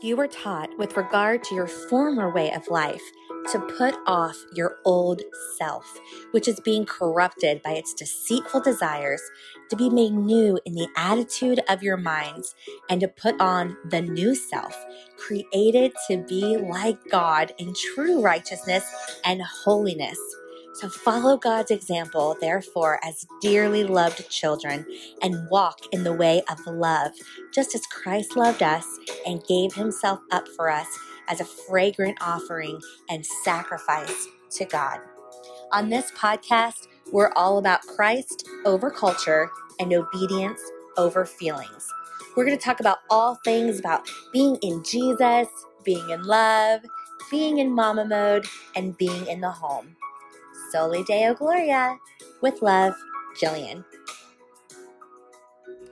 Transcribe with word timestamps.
you 0.00 0.16
were 0.16 0.28
taught 0.28 0.70
with 0.78 0.96
regard 0.96 1.42
to 1.44 1.54
your 1.54 1.66
former 1.66 2.32
way 2.32 2.52
of 2.52 2.68
life 2.68 3.02
to 3.50 3.58
put 3.76 3.94
off 4.06 4.36
your 4.54 4.76
old 4.84 5.22
self, 5.56 5.98
which 6.32 6.46
is 6.46 6.60
being 6.60 6.84
corrupted 6.84 7.62
by 7.62 7.72
its 7.72 7.94
deceitful 7.94 8.60
desires, 8.60 9.22
to 9.70 9.76
be 9.76 9.90
made 9.90 10.12
new 10.12 10.58
in 10.64 10.74
the 10.74 10.88
attitude 10.96 11.60
of 11.68 11.82
your 11.82 11.96
minds, 11.96 12.54
and 12.90 13.00
to 13.00 13.08
put 13.08 13.40
on 13.40 13.76
the 13.86 14.02
new 14.02 14.34
self, 14.34 14.76
created 15.16 15.92
to 16.08 16.18
be 16.28 16.56
like 16.56 16.98
God 17.10 17.52
in 17.58 17.74
true 17.74 18.20
righteousness 18.20 18.84
and 19.24 19.42
holiness. 19.42 20.18
So 20.80 20.88
follow 20.88 21.36
God's 21.36 21.72
example, 21.72 22.36
therefore, 22.40 23.00
as 23.02 23.26
dearly 23.40 23.82
loved 23.82 24.30
children, 24.30 24.86
and 25.22 25.50
walk 25.50 25.80
in 25.90 26.04
the 26.04 26.12
way 26.12 26.40
of 26.48 26.64
love, 26.68 27.10
just 27.52 27.74
as 27.74 27.84
Christ 27.86 28.36
loved 28.36 28.62
us 28.62 28.86
and 29.26 29.44
gave 29.48 29.74
himself 29.74 30.20
up 30.30 30.46
for 30.46 30.70
us 30.70 30.86
as 31.26 31.40
a 31.40 31.44
fragrant 31.44 32.16
offering 32.20 32.80
and 33.10 33.26
sacrifice 33.26 34.28
to 34.50 34.64
God. 34.66 35.00
On 35.72 35.88
this 35.88 36.12
podcast, 36.12 36.86
we're 37.10 37.32
all 37.34 37.58
about 37.58 37.80
Christ 37.82 38.48
over 38.64 38.88
culture 38.88 39.50
and 39.80 39.92
obedience 39.92 40.60
over 40.96 41.26
feelings. 41.26 41.88
We're 42.36 42.44
going 42.44 42.56
to 42.56 42.64
talk 42.64 42.78
about 42.78 42.98
all 43.10 43.34
things 43.44 43.80
about 43.80 44.08
being 44.32 44.58
in 44.62 44.84
Jesus, 44.84 45.48
being 45.82 46.10
in 46.10 46.22
love, 46.22 46.82
being 47.32 47.58
in 47.58 47.74
mama 47.74 48.04
mode, 48.04 48.46
and 48.76 48.96
being 48.96 49.26
in 49.26 49.40
the 49.40 49.50
home. 49.50 49.96
Soli 50.70 51.02
Deo 51.04 51.32
Gloria. 51.32 51.98
With 52.42 52.60
love, 52.60 52.94
Jillian. 53.40 53.84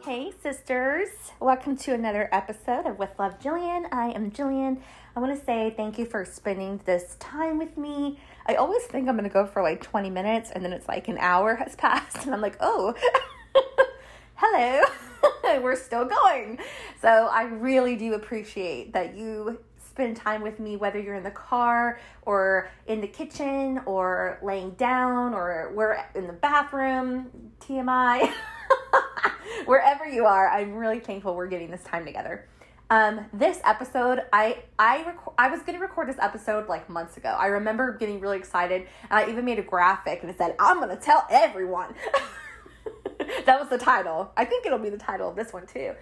Hey, 0.04 0.32
sisters. 0.42 1.08
Welcome 1.40 1.78
to 1.78 1.94
another 1.94 2.28
episode 2.30 2.86
of 2.86 2.98
With 2.98 3.18
Love, 3.18 3.38
Jillian. 3.38 3.86
I 3.90 4.10
am 4.10 4.30
Jillian. 4.30 4.82
I 5.16 5.20
want 5.20 5.36
to 5.36 5.44
say 5.44 5.72
thank 5.74 5.98
you 5.98 6.04
for 6.04 6.26
spending 6.26 6.80
this 6.84 7.16
time 7.18 7.56
with 7.56 7.78
me. 7.78 8.20
I 8.46 8.56
always 8.56 8.83
think 8.83 9.08
I'm 9.08 9.16
going 9.16 9.28
to 9.28 9.33
go 9.33 9.46
for 9.46 9.62
like 9.62 9.83
20 9.83 10.10
minutes 10.10 10.50
and 10.50 10.62
then 10.62 10.74
it's 10.74 10.86
like 10.88 11.08
an 11.08 11.16
hour 11.18 11.55
has 11.56 11.74
passed 11.77 12.27
and 12.27 12.34
I'm 12.34 12.42
like, 12.42 12.58
oh, 12.61 12.94
hello. 14.34 14.83
We're 15.62 15.77
still 15.77 16.05
going. 16.05 16.58
So 17.00 17.08
I 17.08 17.44
really 17.44 17.96
do 17.96 18.12
appreciate 18.12 18.92
that 18.92 19.16
you 19.16 19.58
spend 19.97 20.14
time 20.14 20.42
with 20.42 20.61
me, 20.61 20.77
whether 20.77 21.00
you're 21.00 21.14
in 21.14 21.22
the 21.22 21.30
car 21.30 21.98
or 22.22 22.69
in 22.86 23.00
the 23.00 23.06
kitchen 23.06 23.80
or 23.86 24.39
laying 24.42 24.72
down 24.72 25.33
or 25.33 25.72
we're 25.75 26.05
in 26.14 26.27
the 26.27 26.34
bathroom, 26.34 27.30
TMI, 27.61 28.30
wherever 29.64 30.06
you 30.06 30.27
are. 30.27 30.50
I'm 30.50 30.74
really 30.74 31.00
thankful 31.00 31.34
we're 31.34 31.47
getting 31.47 31.70
this 31.70 31.83
time 31.83 32.05
together. 32.05 32.47
Um, 32.91 33.24
this 33.33 33.58
episode, 33.64 34.20
I 34.34 34.64
I 34.78 35.02
rec- 35.05 35.34
I 35.39 35.48
was 35.48 35.62
gonna 35.62 35.80
record 35.80 36.11
this 36.11 36.19
episode 36.20 36.69
like 36.69 36.91
months 36.91 37.17
ago. 37.17 37.30
I 37.30 37.47
remember 37.47 37.97
getting 37.97 38.20
really 38.20 38.36
excited, 38.36 38.86
and 39.11 39.19
I 39.19 39.30
even 39.30 39.47
made 39.47 39.58
a 39.58 39.62
graphic 39.62 40.20
and 40.20 40.30
it 40.30 40.36
said, 40.36 40.55
"I'm 40.61 40.78
gonna 40.78 40.97
tell 40.97 41.27
everyone." 41.30 41.94
that 43.47 43.58
was 43.58 43.70
the 43.70 43.78
title. 43.78 44.30
I 44.36 44.44
think 44.44 44.67
it'll 44.67 44.78
be 44.78 44.91
the 44.91 44.98
title 44.98 45.30
of 45.30 45.36
this 45.36 45.55
one 45.55 45.67
too 45.67 45.94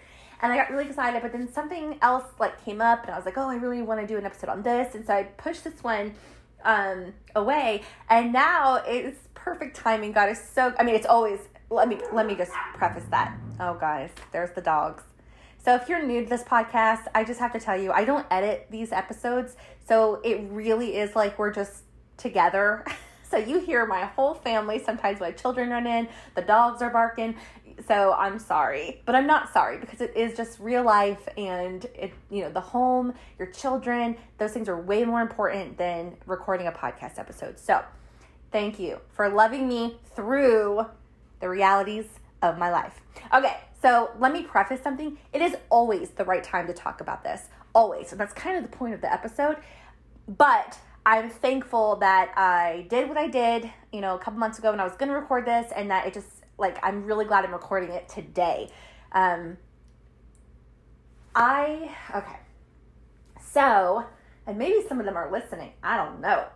and 0.43 0.53
I 0.53 0.57
got 0.57 0.71
really 0.71 0.87
excited. 0.87 1.23
But 1.23 1.33
then 1.33 1.53
something 1.53 1.99
else 2.03 2.25
like 2.39 2.65
came 2.65 2.81
up, 2.81 3.05
and 3.05 3.13
I 3.13 3.17
was 3.17 3.25
like, 3.25 3.39
oh, 3.39 3.49
I 3.49 3.57
really 3.57 3.83
want 3.83 4.01
to 4.01 4.07
do 4.07 4.17
an 4.19 4.25
episode 4.25 4.51
on 4.51 4.63
this, 4.63 4.95
and 4.95 5.07
so 5.07 5.15
I 5.15 5.25
pushed 5.25 5.65
this 5.65 5.83
one 5.83 6.15
um, 6.65 7.15
away, 7.35 7.83
and 8.09 8.33
now 8.33 8.83
it's 8.87 9.19
perfect 9.35 9.77
timing. 9.77 10.13
God 10.13 10.31
is 10.31 10.43
so. 10.43 10.75
I 10.79 10.85
mean, 10.85 10.95
it's 10.95 11.07
always. 11.07 11.41
Let 11.71 11.89
me 11.89 11.99
let 12.13 12.27
me 12.27 12.35
just 12.35 12.53
preface 12.75 13.05
that. 13.11 13.37
Oh, 13.61 13.75
guys, 13.75 14.11
there's 14.33 14.51
the 14.55 14.61
dogs. 14.61 15.03
So 15.65 15.75
if 15.75 15.89
you're 15.89 16.05
new 16.05 16.25
to 16.25 16.29
this 16.29 16.43
podcast, 16.43 17.07
I 17.15 17.25
just 17.25 17.41
have 17.41 17.53
to 17.55 17.61
tell 17.61 17.81
you, 17.81 17.91
I 17.91 18.05
don't 18.05 18.27
edit 18.31 18.67
these 18.71 18.93
episodes, 18.93 19.57
so 19.89 20.21
it 20.23 20.47
really 20.51 20.97
is 20.97 21.17
like 21.17 21.39
we're 21.39 21.53
just 21.53 21.85
together. 22.17 22.85
So 23.31 23.39
you 23.41 23.59
hear 23.59 23.85
my 23.85 24.05
whole 24.05 24.35
family. 24.35 24.79
Sometimes 24.79 25.19
my 25.19 25.33
children 25.33 25.71
run 25.71 25.89
in, 25.89 26.07
the 26.37 26.43
dogs 26.43 26.81
are 26.83 26.91
barking 26.91 27.35
so 27.87 28.13
I'm 28.13 28.39
sorry, 28.39 29.03
but 29.05 29.15
I'm 29.15 29.27
not 29.27 29.53
sorry 29.53 29.79
because 29.79 30.01
it 30.01 30.17
is 30.17 30.37
just 30.37 30.59
real 30.61 30.83
life 30.83 31.29
and 31.37 31.85
it, 31.95 32.13
you 32.31 32.43
know, 32.43 32.51
the 32.51 32.61
home, 32.61 33.15
your 33.39 33.49
children, 33.49 34.17
those 34.39 34.53
things 34.53 34.69
are 34.69 34.81
way 34.81 35.05
more 35.05 35.21
important 35.21 35.77
than 35.79 36.17
recording 36.27 36.67
a 36.67 36.73
podcast 36.73 37.19
episode. 37.19 37.59
So 37.59 37.83
thank 38.53 38.79
you 38.79 39.01
for 39.11 39.29
loving 39.29 39.69
me 39.69 39.99
through 40.15 40.87
the 41.41 41.49
realities 41.49 42.07
of 42.43 42.59
my 42.59 42.71
life. 42.71 43.01
Okay, 43.33 43.57
so 43.83 44.11
let 44.19 44.33
me 44.33 44.43
preface 44.43 44.81
something. 44.83 45.19
It 45.33 45.43
is 45.43 45.57
always 45.71 46.11
the 46.11 46.25
right 46.25 46.43
time 46.43 46.67
to 46.67 46.73
talk 46.73 47.01
about 47.01 47.25
this, 47.25 47.49
always. 47.75 48.09
So 48.09 48.17
that's 48.17 48.33
kind 48.33 48.57
of 48.57 48.63
the 48.63 48.77
point 48.77 48.95
of 48.95 49.01
the 49.01 49.13
episode. 49.13 49.57
But 50.27 50.79
I'm 51.07 51.29
thankful 51.29 51.97
that 51.97 52.33
I 52.37 52.87
did 52.89 53.09
what 53.09 53.19
I 53.19 53.29
did, 53.29 53.71
you 53.93 54.01
know, 54.01 54.15
a 54.15 54.19
couple 54.19 54.41
months 54.41 54.59
ago 54.59 54.71
when 54.71 54.81
I 54.81 54.85
was 54.85 54.95
going 54.95 55.11
to 55.11 55.15
record 55.15 55.45
this 55.45 55.71
and 55.77 55.91
that 55.91 56.07
it 56.07 56.15
just 56.15 56.34
like 56.59 56.79
I'm 56.83 57.05
really 57.05 57.25
glad 57.25 57.45
I'm 57.45 57.53
recording 57.53 57.91
it 57.91 58.09
today. 58.09 58.71
Um, 59.13 59.57
I 61.35 61.91
okay. 62.15 62.39
So, 63.41 64.05
and 64.47 64.59
maybe 64.59 64.87
some 64.89 64.99
of 64.99 65.07
them 65.07 65.17
are 65.17 65.31
listening. 65.31 65.73
I 65.83 65.97
don't 65.97 66.21
know, 66.21 66.47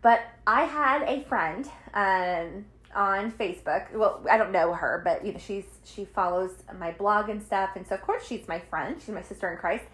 but 0.00 0.20
I 0.46 0.64
had 0.64 1.02
a 1.02 1.22
friend 1.24 1.68
um, 1.94 2.66
on 2.94 3.32
Facebook. 3.32 3.92
Well, 3.94 4.24
I 4.30 4.36
don't 4.36 4.52
know 4.52 4.72
her, 4.74 5.02
but 5.04 5.24
you 5.24 5.32
know 5.32 5.38
she's 5.38 5.64
she 5.84 6.04
follows 6.04 6.52
my 6.78 6.92
blog 6.92 7.28
and 7.28 7.42
stuff, 7.42 7.70
and 7.76 7.86
so 7.86 7.94
of 7.94 8.02
course 8.02 8.26
she's 8.26 8.48
my 8.48 8.58
friend. 8.58 8.96
She's 8.98 9.14
my 9.14 9.22
sister 9.22 9.50
in 9.50 9.58
Christ. 9.58 9.84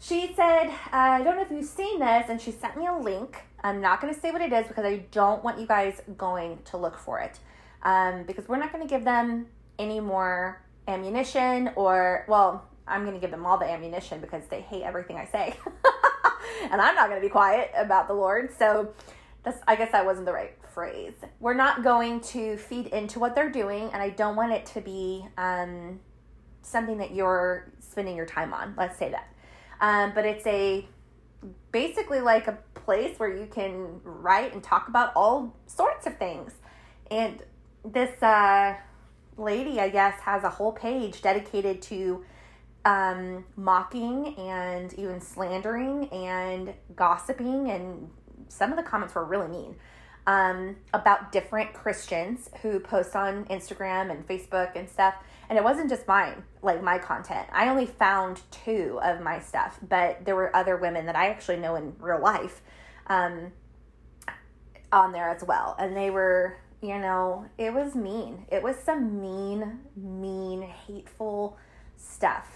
She 0.00 0.32
said, 0.36 0.68
uh, 0.68 0.70
"I 0.92 1.22
don't 1.22 1.36
know 1.36 1.42
if 1.42 1.50
you've 1.50 1.64
seen 1.64 1.98
this," 1.98 2.26
and 2.28 2.40
she 2.40 2.52
sent 2.52 2.76
me 2.76 2.86
a 2.86 2.96
link. 2.96 3.38
I'm 3.64 3.80
not 3.80 4.00
going 4.00 4.14
to 4.14 4.20
say 4.20 4.30
what 4.30 4.40
it 4.40 4.52
is 4.52 4.68
because 4.68 4.84
I 4.84 4.98
don't 5.10 5.42
want 5.42 5.58
you 5.58 5.66
guys 5.66 6.00
going 6.16 6.60
to 6.66 6.76
look 6.76 6.96
for 6.96 7.18
it 7.18 7.40
um, 7.82 8.24
because 8.24 8.48
we're 8.48 8.58
not 8.58 8.72
going 8.72 8.86
to 8.86 8.92
give 8.92 9.04
them 9.04 9.46
any 9.78 10.00
more 10.00 10.60
ammunition 10.86 11.70
or, 11.76 12.24
well, 12.28 12.66
I'm 12.86 13.02
going 13.02 13.14
to 13.14 13.20
give 13.20 13.30
them 13.30 13.46
all 13.46 13.58
the 13.58 13.70
ammunition 13.70 14.20
because 14.20 14.46
they 14.48 14.62
hate 14.62 14.82
everything 14.82 15.16
I 15.16 15.26
say. 15.26 15.56
and 16.70 16.80
I'm 16.80 16.94
not 16.94 17.08
going 17.08 17.20
to 17.20 17.26
be 17.26 17.30
quiet 17.30 17.70
about 17.76 18.08
the 18.08 18.14
Lord. 18.14 18.50
So 18.58 18.94
that's, 19.42 19.60
I 19.68 19.76
guess 19.76 19.92
that 19.92 20.04
wasn't 20.04 20.26
the 20.26 20.32
right 20.32 20.54
phrase. 20.72 21.14
We're 21.40 21.54
not 21.54 21.82
going 21.82 22.20
to 22.20 22.56
feed 22.56 22.86
into 22.88 23.18
what 23.18 23.34
they're 23.34 23.50
doing, 23.50 23.90
and 23.92 24.02
I 24.02 24.10
don't 24.10 24.36
want 24.36 24.52
it 24.52 24.66
to 24.66 24.80
be 24.80 25.26
um, 25.36 26.00
something 26.62 26.98
that 26.98 27.14
you're 27.14 27.72
spending 27.80 28.16
your 28.16 28.26
time 28.26 28.54
on. 28.54 28.74
Let's 28.76 28.98
say 28.98 29.10
that. 29.10 29.28
Um, 29.80 30.12
but 30.14 30.24
it's 30.24 30.46
a 30.46 30.86
basically 31.72 32.20
like 32.20 32.48
a 32.48 32.58
place 32.74 33.18
where 33.18 33.34
you 33.34 33.46
can 33.46 34.00
write 34.02 34.52
and 34.52 34.62
talk 34.62 34.88
about 34.88 35.12
all 35.14 35.56
sorts 35.66 36.06
of 36.06 36.16
things. 36.16 36.52
And 37.10 37.42
this 37.84 38.22
uh, 38.22 38.76
lady, 39.36 39.80
I 39.80 39.88
guess, 39.88 40.18
has 40.20 40.44
a 40.44 40.50
whole 40.50 40.72
page 40.72 41.22
dedicated 41.22 41.82
to 41.82 42.24
um, 42.84 43.44
mocking 43.56 44.34
and 44.38 44.92
even 44.94 45.20
slandering 45.20 46.08
and 46.10 46.74
gossiping, 46.96 47.70
and 47.70 48.10
some 48.48 48.70
of 48.70 48.76
the 48.76 48.82
comments 48.82 49.14
were 49.14 49.24
really 49.24 49.48
mean 49.48 49.76
um, 50.28 50.76
about 50.92 51.32
different 51.32 51.72
Christians 51.72 52.50
who 52.60 52.80
post 52.80 53.16
on 53.16 53.46
Instagram 53.46 54.10
and 54.10 54.28
Facebook 54.28 54.76
and 54.76 54.88
stuff. 54.88 55.14
And 55.48 55.56
it 55.56 55.64
wasn't 55.64 55.88
just 55.88 56.06
mine, 56.06 56.42
like 56.60 56.82
my 56.82 56.98
content. 56.98 57.48
I 57.50 57.68
only 57.68 57.86
found 57.86 58.42
two 58.50 59.00
of 59.02 59.22
my 59.22 59.40
stuff, 59.40 59.78
but 59.88 60.26
there 60.26 60.36
were 60.36 60.54
other 60.54 60.76
women 60.76 61.06
that 61.06 61.16
I 61.16 61.28
actually 61.28 61.56
know 61.56 61.76
in 61.76 61.94
real 61.98 62.20
life 62.20 62.60
um, 63.06 63.52
on 64.92 65.12
there 65.12 65.30
as 65.30 65.42
well. 65.42 65.74
And 65.78 65.96
they 65.96 66.10
were 66.10 66.58
you 66.80 66.98
know, 66.98 67.46
it 67.58 67.72
was 67.72 67.94
mean. 67.94 68.46
It 68.50 68.62
was 68.62 68.76
some 68.76 69.20
mean, 69.20 69.80
mean, 69.96 70.62
hateful 70.62 71.56
stuff. 71.96 72.46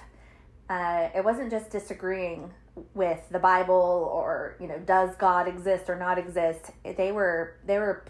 Uh, 0.68 1.08
it 1.14 1.24
wasn't 1.24 1.50
just 1.50 1.70
disagreeing 1.70 2.52
with 2.94 3.20
the 3.30 3.38
Bible 3.38 4.10
or 4.14 4.56
you 4.58 4.66
know 4.66 4.78
does 4.78 5.14
God 5.16 5.46
exist 5.48 5.90
or 5.90 5.96
not 5.96 6.18
exist. 6.18 6.70
They 6.84 7.12
were 7.12 7.56
they 7.66 7.78
were 7.78 8.04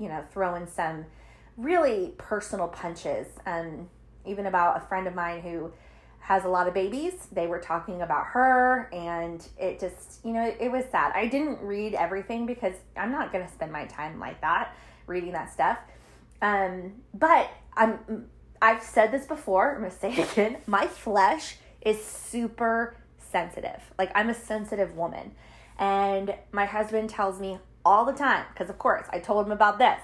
you 0.00 0.08
know 0.08 0.24
throwing 0.32 0.66
some 0.66 1.04
really 1.56 2.14
personal 2.18 2.66
punches 2.66 3.28
and 3.46 3.80
um, 3.80 3.90
even 4.24 4.46
about 4.46 4.82
a 4.82 4.86
friend 4.86 5.06
of 5.06 5.14
mine 5.14 5.42
who 5.42 5.70
has 6.18 6.44
a 6.44 6.48
lot 6.48 6.66
of 6.66 6.74
babies. 6.74 7.28
They 7.30 7.46
were 7.46 7.58
talking 7.58 8.00
about 8.00 8.26
her, 8.26 8.88
and 8.92 9.46
it 9.58 9.80
just, 9.80 10.24
you 10.24 10.32
know, 10.32 10.54
it 10.60 10.70
was 10.70 10.84
sad. 10.90 11.12
I 11.16 11.26
didn't 11.26 11.60
read 11.60 11.94
everything 11.94 12.46
because 12.46 12.74
I'm 12.96 13.10
not 13.10 13.32
going 13.32 13.44
to 13.44 13.52
spend 13.52 13.72
my 13.72 13.86
time 13.86 14.20
like 14.20 14.40
that 14.40 14.74
reading 15.06 15.32
that 15.32 15.52
stuff. 15.52 15.78
Um, 16.40 16.94
but 17.14 17.50
I'm 17.74 18.28
I've 18.60 18.82
said 18.82 19.10
this 19.10 19.26
before, 19.26 19.74
I'm 19.74 19.82
gonna 19.82 19.90
say 19.90 20.12
it 20.12 20.32
again. 20.32 20.58
My 20.66 20.86
flesh 20.86 21.56
is 21.80 22.02
super 22.02 22.96
sensitive. 23.18 23.80
Like 23.98 24.12
I'm 24.14 24.30
a 24.30 24.34
sensitive 24.34 24.96
woman. 24.96 25.32
And 25.78 26.34
my 26.52 26.66
husband 26.66 27.10
tells 27.10 27.40
me 27.40 27.58
all 27.84 28.04
the 28.04 28.12
time, 28.12 28.44
because 28.52 28.70
of 28.70 28.78
course 28.78 29.06
I 29.10 29.18
told 29.18 29.46
him 29.46 29.52
about 29.52 29.78
this. 29.78 30.00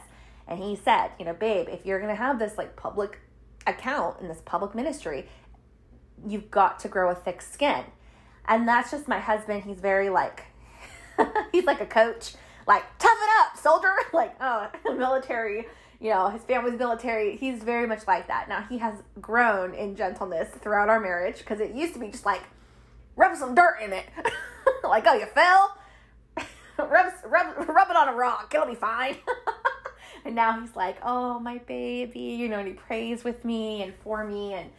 And 0.46 0.58
he 0.58 0.76
said, 0.76 1.10
you 1.18 1.24
know, 1.24 1.34
babe, 1.34 1.68
if 1.70 1.84
you're 1.84 2.00
gonna 2.00 2.14
have 2.14 2.38
this 2.38 2.58
like 2.58 2.74
public 2.74 3.20
account 3.66 4.20
in 4.20 4.28
this 4.28 4.40
public 4.44 4.74
ministry, 4.74 5.28
you've 6.26 6.50
got 6.50 6.78
to 6.80 6.88
grow 6.88 7.10
a 7.10 7.14
thick 7.14 7.42
skin. 7.42 7.84
And 8.46 8.66
that's 8.66 8.90
just 8.90 9.06
my 9.06 9.18
husband. 9.20 9.64
He's 9.64 9.78
very 9.78 10.08
like, 10.10 10.46
he's 11.52 11.64
like 11.64 11.80
a 11.80 11.86
coach, 11.86 12.34
like, 12.68 12.84
tough 12.98 13.18
it 13.20 13.30
up, 13.40 13.58
soldier. 13.58 13.94
Like, 14.12 14.36
oh, 14.40 14.68
military, 14.96 15.66
you 16.00 16.10
know, 16.10 16.28
his 16.28 16.42
family's 16.42 16.78
military. 16.78 17.36
He's 17.36 17.62
very 17.62 17.86
much 17.86 18.06
like 18.06 18.28
that. 18.28 18.48
Now, 18.48 18.62
he 18.68 18.78
has 18.78 18.94
grown 19.20 19.74
in 19.74 19.96
gentleness 19.96 20.48
throughout 20.60 20.88
our 20.88 20.98
marriage 20.98 21.38
because 21.38 21.60
it 21.60 21.74
used 21.74 21.94
to 21.94 22.00
be 22.00 22.08
just 22.08 22.26
like, 22.26 22.42
rub 23.16 23.36
some 23.36 23.54
dirt 23.54 23.78
in 23.82 23.92
it. 23.92 24.06
like, 24.84 25.04
oh, 25.06 25.14
you 25.14 25.26
fell? 25.26 25.76
rub, 26.78 27.12
rub, 27.26 27.68
rub 27.68 27.90
it 27.90 27.96
on 27.96 28.08
a 28.08 28.14
rock. 28.14 28.52
It'll 28.54 28.66
be 28.66 28.74
fine. 28.74 29.16
and 30.24 30.34
now 30.34 30.60
he's 30.60 30.74
like, 30.74 30.96
oh, 31.02 31.38
my 31.38 31.58
baby, 31.58 32.20
you 32.20 32.48
know, 32.48 32.58
and 32.58 32.68
he 32.68 32.74
prays 32.74 33.24
with 33.24 33.44
me 33.44 33.82
and 33.82 33.94
for 34.02 34.24
me. 34.24 34.54
And 34.54 34.70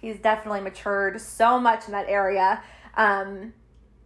he's 0.00 0.18
definitely 0.18 0.62
matured 0.62 1.20
so 1.20 1.60
much 1.60 1.86
in 1.86 1.92
that 1.92 2.08
area. 2.08 2.62
Um, 2.96 3.52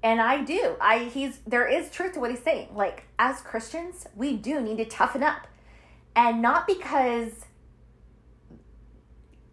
and 0.05 0.21
I 0.21 0.45
do. 0.45 0.77
I 0.81 1.05
he's 1.05 1.41
there 1.47 1.67
is 1.67 1.91
truth 1.91 2.13
to 2.13 2.21
what 2.21 2.31
he's 2.31 2.43
saying. 2.43 2.69
Like 2.75 3.05
as 3.19 3.41
Christians, 3.41 4.07
we 4.15 4.37
do 4.37 4.61
need 4.61 4.77
to 4.77 4.85
toughen 4.85 5.25
up. 5.25 5.49
And 6.15 6.41
not 6.41 6.69
because 6.69 7.47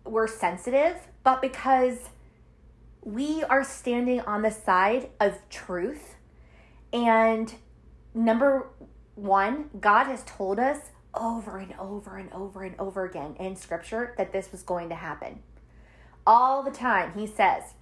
we're 0.06 0.28
sensitive, 0.28 0.98
but 1.24 1.42
because 1.42 2.10
we 3.02 3.44
are 3.46 3.64
standing 3.64 4.20
on 4.22 4.44
the 4.44 4.52
side 4.52 5.10
of 5.20 5.40
truth. 5.50 6.16
And 6.94 7.52
number 8.14 8.68
one, 9.16 9.70
God 9.80 10.06
has 10.06 10.24
told 10.24 10.60
us 10.60 10.92
over 11.16 11.58
and 11.58 11.74
over 11.80 12.18
and 12.18 12.32
over 12.34 12.64
and 12.64 12.76
over 12.78 13.06
again 13.06 13.36
in 13.40 13.56
scripture 13.56 14.14
that 14.18 14.34
this 14.34 14.52
was 14.52 14.62
going 14.62 14.90
to 14.90 14.96
happen. 14.96 15.40
All 16.28 16.62
the 16.62 16.72
time, 16.72 17.14
he 17.18 17.26
says, 17.26 17.74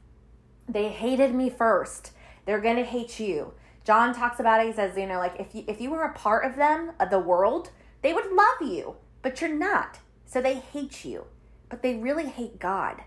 they 0.68 0.89
hated 0.89 1.33
me 1.33 1.50
first. 1.50 2.12
They're 2.50 2.60
going 2.60 2.78
to 2.78 2.84
hate 2.84 3.19
you. 3.19 3.54
John 3.84 4.12
talks 4.12 4.40
about 4.40 4.60
it. 4.60 4.66
He 4.66 4.74
says, 4.74 4.98
you 4.98 5.06
know, 5.06 5.19
like 5.19 5.40
if 5.40 5.54
you 5.54 5.63
if 5.68 5.80
you 5.80 5.92
were 5.92 6.01
a 6.01 6.13
part 6.13 6.44
of 6.44 6.56
them, 6.56 6.94
of 7.00 7.12
the 7.12 7.19
world, 7.19 7.69
they 8.01 8.12
would 8.12 8.31
love 8.31 8.60
you, 8.60 8.96
but 9.22 9.40
you're 9.40 9.54
not. 9.54 10.00
So 10.25 10.42
they 10.42 10.56
hate 10.56 11.06
you. 11.06 11.25
But 11.69 11.84
they 11.84 11.94
really 11.94 12.25
hate 12.25 12.57
God. 12.57 13.04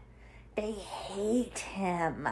They 0.55 0.71
hate 0.71 1.59
him. 1.59 2.29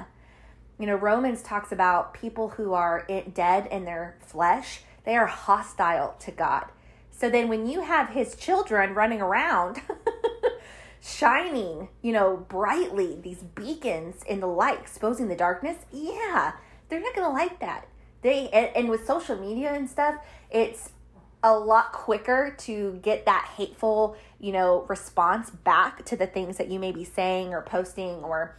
You 0.79 0.87
know, 0.87 0.95
Romans 0.95 1.43
talks 1.43 1.73
about 1.73 2.15
people 2.15 2.51
who 2.51 2.75
are 2.75 3.05
dead 3.35 3.67
in 3.73 3.87
their 3.87 4.17
flesh, 4.21 4.83
they 5.03 5.17
are 5.17 5.27
hostile 5.27 6.15
to 6.21 6.31
God. 6.31 6.67
So 7.11 7.29
then 7.29 7.49
when 7.49 7.67
you 7.67 7.81
have 7.83 8.11
his 8.11 8.37
children 8.37 8.95
running 8.95 9.21
around 9.21 9.83
shining, 11.01 11.89
you 12.03 12.13
know, 12.13 12.37
brightly, 12.37 13.19
these 13.21 13.43
beacons 13.43 14.23
in 14.29 14.39
the 14.39 14.47
light, 14.47 14.79
exposing 14.79 15.27
the 15.27 15.35
darkness, 15.35 15.79
yeah, 15.91 16.53
they're 16.91 17.01
not 17.01 17.15
to 17.15 17.29
like 17.29 17.61
that. 17.61 17.87
They 18.23 18.51
and, 18.51 18.71
and 18.77 18.89
with 18.91 19.07
social 19.07 19.37
media 19.37 19.73
and 19.73 19.89
stuff, 19.89 20.17
it's 20.51 20.91
a 21.43 21.57
lot 21.57 21.93
quicker 21.93 22.55
to 22.59 23.01
get 23.03 23.25
that 23.25 23.51
hateful, 23.57 24.17
you 24.39 24.53
know, 24.53 24.85
response 24.89 25.49
back 25.49 26.05
to 26.05 26.17
the 26.17 26.27
things 26.27 26.59
that 26.59 26.69
you 26.69 26.79
may 26.79 26.93
be 26.93 27.05
saying 27.05 27.55
or 27.55 27.63
posting 27.63 28.17
or 28.17 28.57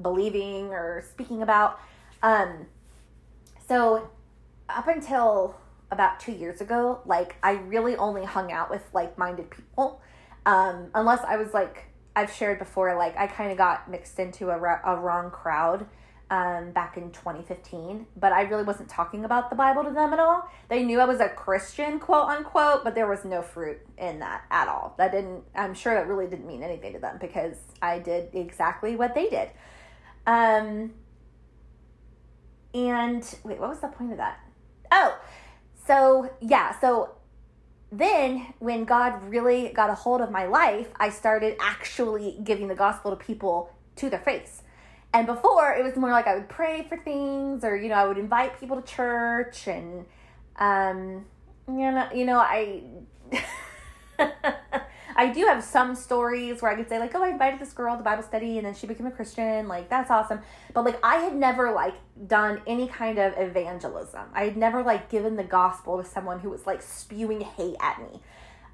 believing 0.00 0.68
or 0.68 1.04
speaking 1.10 1.42
about. 1.42 1.80
Um, 2.22 2.66
so 3.66 4.10
up 4.68 4.86
until 4.86 5.56
about 5.90 6.20
two 6.20 6.32
years 6.32 6.60
ago, 6.60 7.00
like 7.04 7.36
I 7.42 7.52
really 7.52 7.96
only 7.96 8.24
hung 8.24 8.52
out 8.52 8.70
with 8.70 8.82
like 8.92 9.18
minded 9.18 9.50
people. 9.50 10.00
Um, 10.46 10.90
unless 10.94 11.20
I 11.26 11.36
was 11.36 11.52
like, 11.52 11.86
I've 12.14 12.32
shared 12.32 12.58
before, 12.60 12.94
like 12.96 13.16
I 13.16 13.26
kind 13.26 13.50
of 13.50 13.58
got 13.58 13.90
mixed 13.90 14.18
into 14.20 14.50
a, 14.50 14.80
a 14.84 14.96
wrong 14.96 15.30
crowd 15.30 15.86
um, 16.30 16.72
back 16.72 16.96
in 16.96 17.10
2015, 17.10 18.06
but 18.16 18.32
I 18.32 18.42
really 18.42 18.62
wasn't 18.62 18.88
talking 18.88 19.24
about 19.24 19.50
the 19.50 19.56
Bible 19.56 19.84
to 19.84 19.90
them 19.90 20.12
at 20.12 20.18
all. 20.18 20.48
They 20.68 20.82
knew 20.82 21.00
I 21.00 21.04
was 21.04 21.20
a 21.20 21.28
Christian, 21.28 21.98
quote 21.98 22.28
unquote, 22.28 22.82
but 22.82 22.94
there 22.94 23.06
was 23.06 23.24
no 23.24 23.42
fruit 23.42 23.78
in 23.98 24.20
that 24.20 24.44
at 24.50 24.68
all. 24.68 24.94
That 24.98 25.12
didn't, 25.12 25.44
I'm 25.54 25.74
sure 25.74 25.94
that 25.94 26.08
really 26.08 26.26
didn't 26.26 26.46
mean 26.46 26.62
anything 26.62 26.94
to 26.94 26.98
them 26.98 27.18
because 27.20 27.56
I 27.82 27.98
did 27.98 28.34
exactly 28.34 28.96
what 28.96 29.14
they 29.14 29.28
did. 29.28 29.50
Um, 30.26 30.92
and 32.72 33.22
wait, 33.44 33.60
what 33.60 33.68
was 33.68 33.80
the 33.80 33.88
point 33.88 34.12
of 34.12 34.18
that? 34.18 34.40
Oh, 34.90 35.18
so 35.86 36.30
yeah, 36.40 36.78
so 36.80 37.10
then 37.92 38.54
when 38.58 38.84
God 38.84 39.22
really 39.24 39.68
got 39.68 39.90
a 39.90 39.94
hold 39.94 40.20
of 40.20 40.30
my 40.30 40.46
life, 40.46 40.88
I 40.96 41.10
started 41.10 41.56
actually 41.60 42.38
giving 42.42 42.68
the 42.68 42.74
gospel 42.74 43.10
to 43.10 43.16
people 43.16 43.70
to 43.96 44.10
their 44.10 44.20
face. 44.20 44.62
And 45.14 45.28
before 45.28 45.72
it 45.72 45.84
was 45.84 45.96
more 45.96 46.10
like 46.10 46.26
I 46.26 46.34
would 46.34 46.48
pray 46.48 46.84
for 46.88 46.98
things 46.98 47.62
or 47.64 47.76
you 47.76 47.88
know, 47.88 47.94
I 47.94 48.06
would 48.06 48.18
invite 48.18 48.58
people 48.58 48.82
to 48.82 48.86
church 48.86 49.68
and 49.68 50.04
um 50.56 51.24
you 51.68 51.90
know, 51.92 52.08
you 52.12 52.26
know, 52.26 52.38
I 52.38 52.82
I 55.16 55.32
do 55.32 55.46
have 55.46 55.62
some 55.62 55.94
stories 55.94 56.60
where 56.60 56.72
I 56.72 56.74
could 56.74 56.88
say 56.88 56.98
like, 56.98 57.14
oh, 57.14 57.22
I 57.22 57.28
invited 57.28 57.60
this 57.60 57.72
girl 57.72 57.96
to 57.96 58.02
Bible 58.02 58.24
study 58.24 58.58
and 58.58 58.66
then 58.66 58.74
she 58.74 58.88
became 58.88 59.06
a 59.06 59.12
Christian. 59.12 59.68
Like 59.68 59.88
that's 59.88 60.10
awesome. 60.10 60.40
But 60.72 60.84
like 60.84 60.98
I 61.04 61.16
had 61.16 61.36
never 61.36 61.70
like 61.70 61.94
done 62.26 62.60
any 62.66 62.88
kind 62.88 63.18
of 63.18 63.34
evangelism. 63.36 64.24
I 64.34 64.44
had 64.44 64.56
never 64.56 64.82
like 64.82 65.08
given 65.10 65.36
the 65.36 65.44
gospel 65.44 66.02
to 66.02 66.04
someone 66.08 66.40
who 66.40 66.50
was 66.50 66.66
like 66.66 66.82
spewing 66.82 67.40
hate 67.40 67.76
at 67.80 68.00
me. 68.00 68.20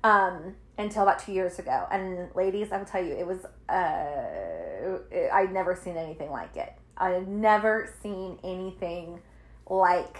Um, 0.02 0.56
until 0.79 1.02
about 1.02 1.19
two 1.19 1.32
years 1.32 1.58
ago. 1.58 1.87
And 1.91 2.35
ladies, 2.35 2.73
I 2.73 2.79
will 2.79 2.87
tell 2.87 3.05
you, 3.05 3.12
it 3.12 3.26
was 3.26 3.44
uh, 3.69 4.99
I'd 5.32 5.52
never 5.52 5.76
seen 5.76 5.97
anything 5.97 6.31
like 6.31 6.56
it. 6.56 6.73
I 6.97 7.11
had 7.11 7.29
never 7.29 7.93
seen 8.02 8.38
anything 8.43 9.20
like 9.69 10.19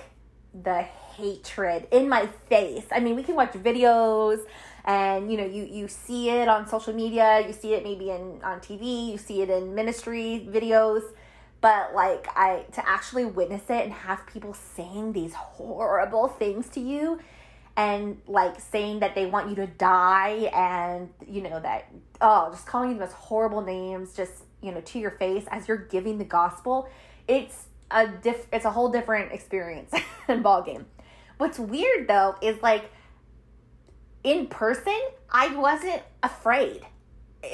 the 0.53 0.83
hatred 0.83 1.89
in 1.91 2.09
my 2.09 2.27
face. 2.49 2.87
I 2.93 3.01
mean, 3.01 3.17
we 3.17 3.23
can 3.23 3.37
watch 3.37 3.53
videos 3.53 4.45
and 4.85 5.31
you 5.31 5.37
know 5.37 5.45
you 5.45 5.65
you 5.65 5.89
see 5.89 6.31
it 6.31 6.49
on 6.49 6.67
social 6.67 6.95
media 6.95 7.47
you 7.47 7.53
see 7.53 7.75
it 7.75 7.85
maybe 7.85 8.11
in 8.11 8.41
on 8.43 8.59
tv 8.61 9.11
you 9.11 9.19
see 9.19 9.43
it 9.43 9.51
in 9.51 9.75
ministry 9.75 10.47
videos 10.51 11.03
but 11.61 11.95
like 11.95 12.27
i 12.35 12.65
to 12.73 12.89
actually 12.89 13.25
witness 13.25 13.63
it 13.69 13.85
and 13.85 13.93
have 13.93 14.27
people 14.27 14.55
saying 14.55 15.13
these 15.13 15.35
horrible 15.35 16.29
things 16.29 16.69
to 16.69 16.81
you 16.81 17.21
and 17.77 18.21
like 18.27 18.61
saying 18.61 19.01
that 19.01 19.15
they 19.15 19.27
want 19.27 19.49
you 19.49 19.57
to 19.57 19.67
die 19.67 20.51
and 20.55 21.09
you 21.27 21.43
know 21.43 21.61
that 21.61 21.91
oh 22.21 22.51
just 22.51 22.67
calling 22.67 22.91
you 22.91 22.95
the 22.95 23.01
most 23.01 23.15
horrible 23.15 23.63
names 23.63 24.13
just 24.15 24.33
you 24.61 24.73
know 24.73 24.81
to 24.81 24.99
your 24.99 25.13
face 25.13 25.45
as 25.51 25.69
you're 25.69 25.77
giving 25.77 26.19
the 26.19 26.25
gospel 26.25 26.89
it's 27.29 27.67
a 27.91 28.07
diff 28.07 28.47
it's 28.53 28.65
a 28.65 28.71
whole 28.71 28.91
different 28.91 29.33
experience 29.33 29.93
and 30.29 30.43
ball 30.43 30.63
game 30.63 30.85
what's 31.39 31.59
weird 31.59 32.09
though 32.09 32.35
is 32.43 32.61
like 32.63 32.91
in 34.25 34.47
person, 34.47 34.99
I 35.31 35.55
wasn't 35.57 36.03
afraid. 36.23 36.83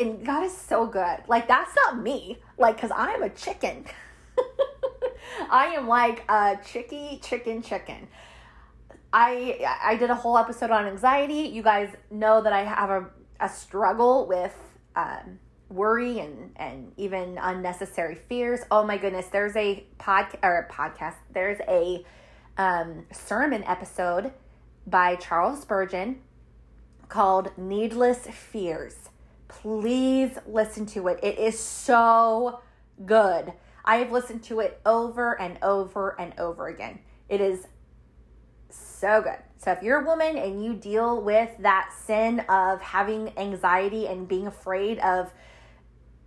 And 0.00 0.24
God 0.24 0.44
is 0.44 0.56
so 0.56 0.86
good. 0.86 1.20
Like, 1.28 1.46
that's 1.46 1.74
not 1.76 2.02
me. 2.02 2.38
Like, 2.58 2.76
because 2.76 2.90
I'm 2.94 3.22
a 3.22 3.30
chicken. 3.30 3.84
I 5.50 5.66
am 5.66 5.86
like 5.86 6.24
a 6.28 6.58
chicky 6.64 7.20
chicken 7.22 7.62
chicken. 7.62 8.08
I 9.12 9.78
I 9.82 9.96
did 9.96 10.10
a 10.10 10.14
whole 10.14 10.36
episode 10.36 10.70
on 10.70 10.86
anxiety. 10.86 11.48
You 11.48 11.62
guys 11.62 11.90
know 12.10 12.42
that 12.42 12.52
I 12.52 12.64
have 12.64 12.90
a, 12.90 13.06
a 13.40 13.48
struggle 13.48 14.26
with 14.26 14.56
um, 14.94 15.38
worry 15.68 16.18
and 16.20 16.52
and 16.56 16.92
even 16.96 17.38
unnecessary 17.40 18.14
fears. 18.14 18.60
Oh 18.70 18.84
my 18.84 18.98
goodness, 18.98 19.26
there's 19.26 19.56
a 19.56 19.84
podcast 19.98 20.38
or 20.42 20.58
a 20.58 20.72
podcast. 20.72 21.14
There's 21.32 21.58
a 21.68 22.04
um, 22.58 23.06
sermon 23.12 23.64
episode 23.64 24.32
by 24.86 25.16
Charles 25.16 25.62
Spurgeon 25.62 26.20
called 27.08 27.50
Needless 27.56 28.26
Fears. 28.26 29.10
Please 29.48 30.38
listen 30.46 30.86
to 30.86 31.08
it. 31.08 31.20
It 31.22 31.38
is 31.38 31.58
so 31.58 32.60
good. 33.04 33.52
I 33.84 33.96
have 33.96 34.10
listened 34.10 34.42
to 34.44 34.60
it 34.60 34.80
over 34.84 35.40
and 35.40 35.58
over 35.62 36.20
and 36.20 36.32
over 36.38 36.66
again. 36.66 36.98
It 37.28 37.40
is 37.40 37.66
so 38.98 39.22
good. 39.22 39.38
So 39.58 39.72
if 39.72 39.82
you're 39.82 40.02
a 40.02 40.04
woman 40.04 40.36
and 40.36 40.64
you 40.64 40.74
deal 40.74 41.20
with 41.20 41.50
that 41.60 41.90
sin 42.04 42.40
of 42.48 42.80
having 42.80 43.36
anxiety 43.38 44.06
and 44.06 44.28
being 44.28 44.46
afraid 44.46 44.98
of 45.00 45.32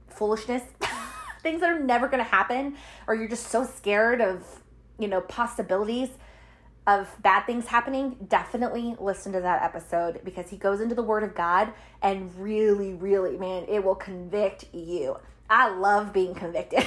foolishness, 0.08 0.64
things 1.42 1.62
that 1.62 1.70
are 1.70 1.80
never 1.80 2.08
going 2.08 2.24
to 2.24 2.30
happen, 2.30 2.76
or 3.08 3.16
you're 3.16 3.28
just 3.28 3.48
so 3.48 3.64
scared 3.64 4.22
of, 4.22 4.44
you 4.98 5.08
know, 5.08 5.22
possibilities, 5.22 6.10
of 6.88 7.08
bad 7.22 7.46
things 7.46 7.68
happening, 7.68 8.18
definitely 8.28 8.96
listen 9.00 9.32
to 9.34 9.42
that 9.42 9.62
episode 9.62 10.22
because 10.24 10.50
he 10.50 10.58
goes 10.58 10.82
into 10.82 10.96
the 10.96 11.04
Word 11.04 11.24
of 11.24 11.36
God 11.36 11.72
and 12.02 12.36
really, 12.36 12.94
really, 12.94 13.38
man, 13.38 13.66
it 13.68 13.84
will 13.84 13.96
convict 13.96 14.66
you. 14.74 15.18
I 15.50 15.70
love 15.70 16.14
being 16.14 16.36
convicted. 16.36 16.84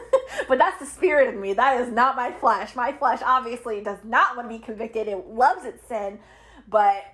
but 0.48 0.58
that's 0.58 0.78
the 0.78 0.86
spirit 0.86 1.34
of 1.34 1.40
me. 1.40 1.52
That 1.54 1.80
is 1.80 1.92
not 1.92 2.16
my 2.16 2.32
flesh. 2.32 2.76
My 2.76 2.92
flesh 2.92 3.20
obviously 3.24 3.82
does 3.82 3.98
not 4.04 4.36
want 4.36 4.50
to 4.50 4.58
be 4.58 4.62
convicted. 4.62 5.08
It 5.08 5.28
loves 5.28 5.64
its 5.64 5.86
sin, 5.88 6.18
but 6.68 7.04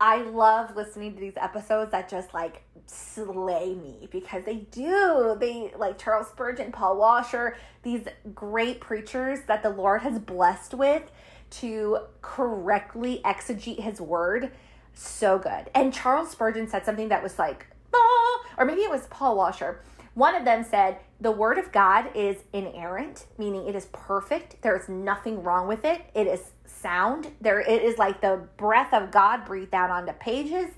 I 0.00 0.22
love 0.22 0.76
listening 0.76 1.14
to 1.14 1.20
these 1.20 1.36
episodes 1.36 1.90
that 1.92 2.08
just 2.08 2.34
like 2.34 2.62
slay 2.86 3.74
me 3.74 4.08
because 4.10 4.44
they 4.44 4.56
do. 4.70 5.36
They 5.40 5.72
like 5.76 5.98
Charles 5.98 6.28
Spurgeon, 6.28 6.70
Paul 6.70 6.98
Washer, 6.98 7.56
these 7.82 8.02
great 8.34 8.80
preachers 8.80 9.40
that 9.46 9.62
the 9.62 9.70
Lord 9.70 10.02
has 10.02 10.18
blessed 10.18 10.74
with 10.74 11.10
to 11.48 11.98
correctly 12.20 13.20
exegete 13.24 13.80
his 13.80 14.00
word. 14.00 14.52
So 14.92 15.38
good. 15.38 15.70
And 15.74 15.92
Charles 15.92 16.30
Spurgeon 16.30 16.68
said 16.68 16.84
something 16.84 17.08
that 17.08 17.22
was 17.22 17.38
like, 17.38 17.66
ah, 17.94 18.44
or 18.58 18.64
maybe 18.64 18.82
it 18.82 18.90
was 18.90 19.06
Paul 19.08 19.36
Washer. 19.36 19.80
One 20.16 20.34
of 20.34 20.46
them 20.46 20.64
said, 20.64 20.96
The 21.20 21.30
word 21.30 21.58
of 21.58 21.72
God 21.72 22.08
is 22.14 22.36
inerrant, 22.54 23.26
meaning 23.36 23.66
it 23.66 23.74
is 23.74 23.88
perfect. 23.92 24.62
There 24.62 24.74
is 24.74 24.88
nothing 24.88 25.42
wrong 25.42 25.68
with 25.68 25.84
it. 25.84 26.06
It 26.14 26.26
is 26.26 26.52
sound. 26.64 27.32
There 27.42 27.60
it 27.60 27.82
is 27.82 27.98
like 27.98 28.22
the 28.22 28.48
breath 28.56 28.94
of 28.94 29.10
God 29.10 29.44
breathed 29.44 29.74
out 29.74 29.90
onto 29.90 30.14
pages. 30.14 30.70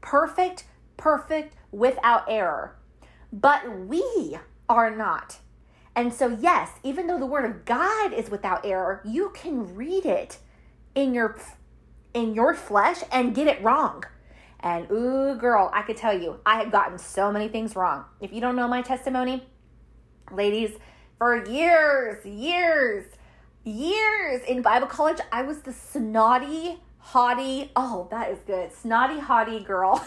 Perfect, 0.00 0.64
perfect, 0.96 1.54
without 1.70 2.24
error. 2.26 2.74
But 3.32 3.78
we 3.78 4.36
are 4.68 4.90
not. 4.90 5.38
And 5.94 6.12
so 6.12 6.36
yes, 6.40 6.70
even 6.82 7.06
though 7.06 7.20
the 7.20 7.26
word 7.26 7.44
of 7.44 7.64
God 7.64 8.12
is 8.12 8.28
without 8.28 8.66
error, 8.66 9.02
you 9.04 9.30
can 9.32 9.76
read 9.76 10.04
it 10.04 10.38
in 10.96 11.14
your 11.14 11.38
in 12.12 12.34
your 12.34 12.54
flesh 12.54 13.04
and 13.12 13.36
get 13.36 13.46
it 13.46 13.62
wrong. 13.62 14.02
And 14.62 14.90
ooh, 14.90 15.36
girl, 15.36 15.70
I 15.72 15.82
could 15.82 15.96
tell 15.96 16.18
you, 16.18 16.38
I 16.44 16.58
have 16.60 16.70
gotten 16.70 16.98
so 16.98 17.32
many 17.32 17.48
things 17.48 17.74
wrong. 17.74 18.04
If 18.20 18.32
you 18.32 18.40
don't 18.40 18.56
know 18.56 18.68
my 18.68 18.82
testimony, 18.82 19.46
ladies, 20.30 20.72
for 21.18 21.44
years, 21.46 22.24
years, 22.26 23.06
years 23.64 24.42
in 24.46 24.60
Bible 24.62 24.86
college, 24.86 25.18
I 25.32 25.42
was 25.42 25.60
the 25.60 25.72
snotty, 25.72 26.78
haughty, 26.98 27.70
oh, 27.74 28.08
that 28.10 28.30
is 28.30 28.38
good, 28.46 28.72
snotty, 28.72 29.18
haughty 29.18 29.60
girl 29.60 30.04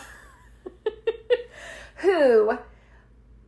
who, 1.95 2.57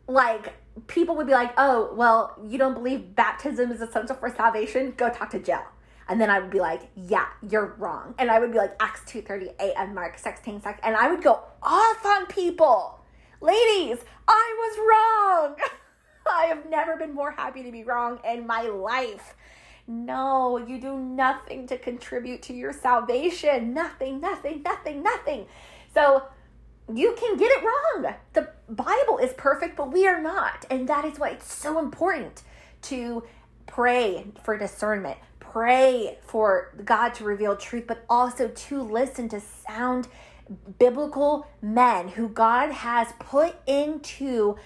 like, 0.08 0.54
people 0.88 1.16
would 1.16 1.28
be 1.28 1.34
like, 1.34 1.54
oh, 1.58 1.94
well, 1.96 2.36
you 2.44 2.58
don't 2.58 2.74
believe 2.74 3.16
baptism 3.16 3.72
is 3.72 3.82
essential 3.82 4.16
for 4.16 4.30
salvation? 4.30 4.94
Go 4.98 5.10
talk 5.10 5.30
to 5.32 5.40
Jill. 5.40 5.62
And 6.08 6.22
then 6.22 6.30
I 6.30 6.40
would 6.40 6.52
be 6.52 6.60
like, 6.60 6.90
yeah, 6.96 7.28
you're 7.50 7.76
wrong. 7.78 8.14
And 8.20 8.30
I 8.30 8.40
would 8.40 8.52
be 8.52 8.58
like, 8.58 8.76
Acts 8.80 9.02
2.38 9.12 9.74
and 9.78 9.96
Mark 9.96 10.20
16, 10.20 10.62
and 10.84 10.96
I 10.96 11.10
would 11.10 11.24
go 11.24 11.42
off 11.64 12.06
on 12.06 12.28
people. 12.28 13.00
Ladies, 13.42 13.98
I 14.28 14.56
was 14.58 15.58
wrong. 15.58 15.70
I 16.32 16.46
have 16.46 16.70
never 16.70 16.98
been 16.98 17.14
more 17.14 17.32
happy 17.32 17.64
to 17.64 17.72
be 17.72 17.84
wrong 17.84 18.20
in 18.28 18.48
my 18.48 18.64
life. 18.64 19.36
No, 19.88 20.58
you 20.58 20.80
do 20.80 20.98
nothing 20.98 21.68
to 21.68 21.78
contribute 21.78 22.42
to 22.44 22.54
your 22.54 22.74
salvation. 22.74 23.74
Nothing, 23.74 24.20
nothing, 24.20 24.64
nothing, 24.64 25.04
nothing. 25.04 25.46
So 25.94 26.24
you 26.94 27.16
can 27.20 27.38
get 27.38 27.52
it 27.52 27.64
wrong. 27.64 28.14
The 28.34 28.50
Bible 28.70 29.20
is 29.20 29.34
perfect, 29.34 29.76
but 29.76 29.92
we 29.92 30.08
are 30.08 30.22
not. 30.22 30.66
And 30.70 30.88
that 30.90 31.06
is 31.06 31.20
why 31.20 31.30
it's 31.30 31.54
so 31.54 31.80
important 31.80 32.44
to 32.84 33.24
pray 33.68 34.26
for 34.44 34.58
discernment, 34.58 35.18
pray 35.56 36.18
for 36.22 36.74
God 36.84 37.14
to 37.14 37.24
reveal 37.24 37.56
truth, 37.56 37.86
but 37.88 38.04
also 38.10 38.50
to 38.50 38.82
listen 38.82 39.30
to 39.30 39.40
sound 39.40 40.06
biblical 40.78 41.48
men 41.62 42.10
who 42.10 42.28
God 42.28 42.74
has 42.74 43.14
put 43.20 43.56
into 43.66 44.58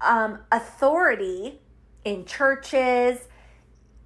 um, 0.00 0.38
authority 0.50 1.60
in 2.06 2.24
churches, 2.24 3.18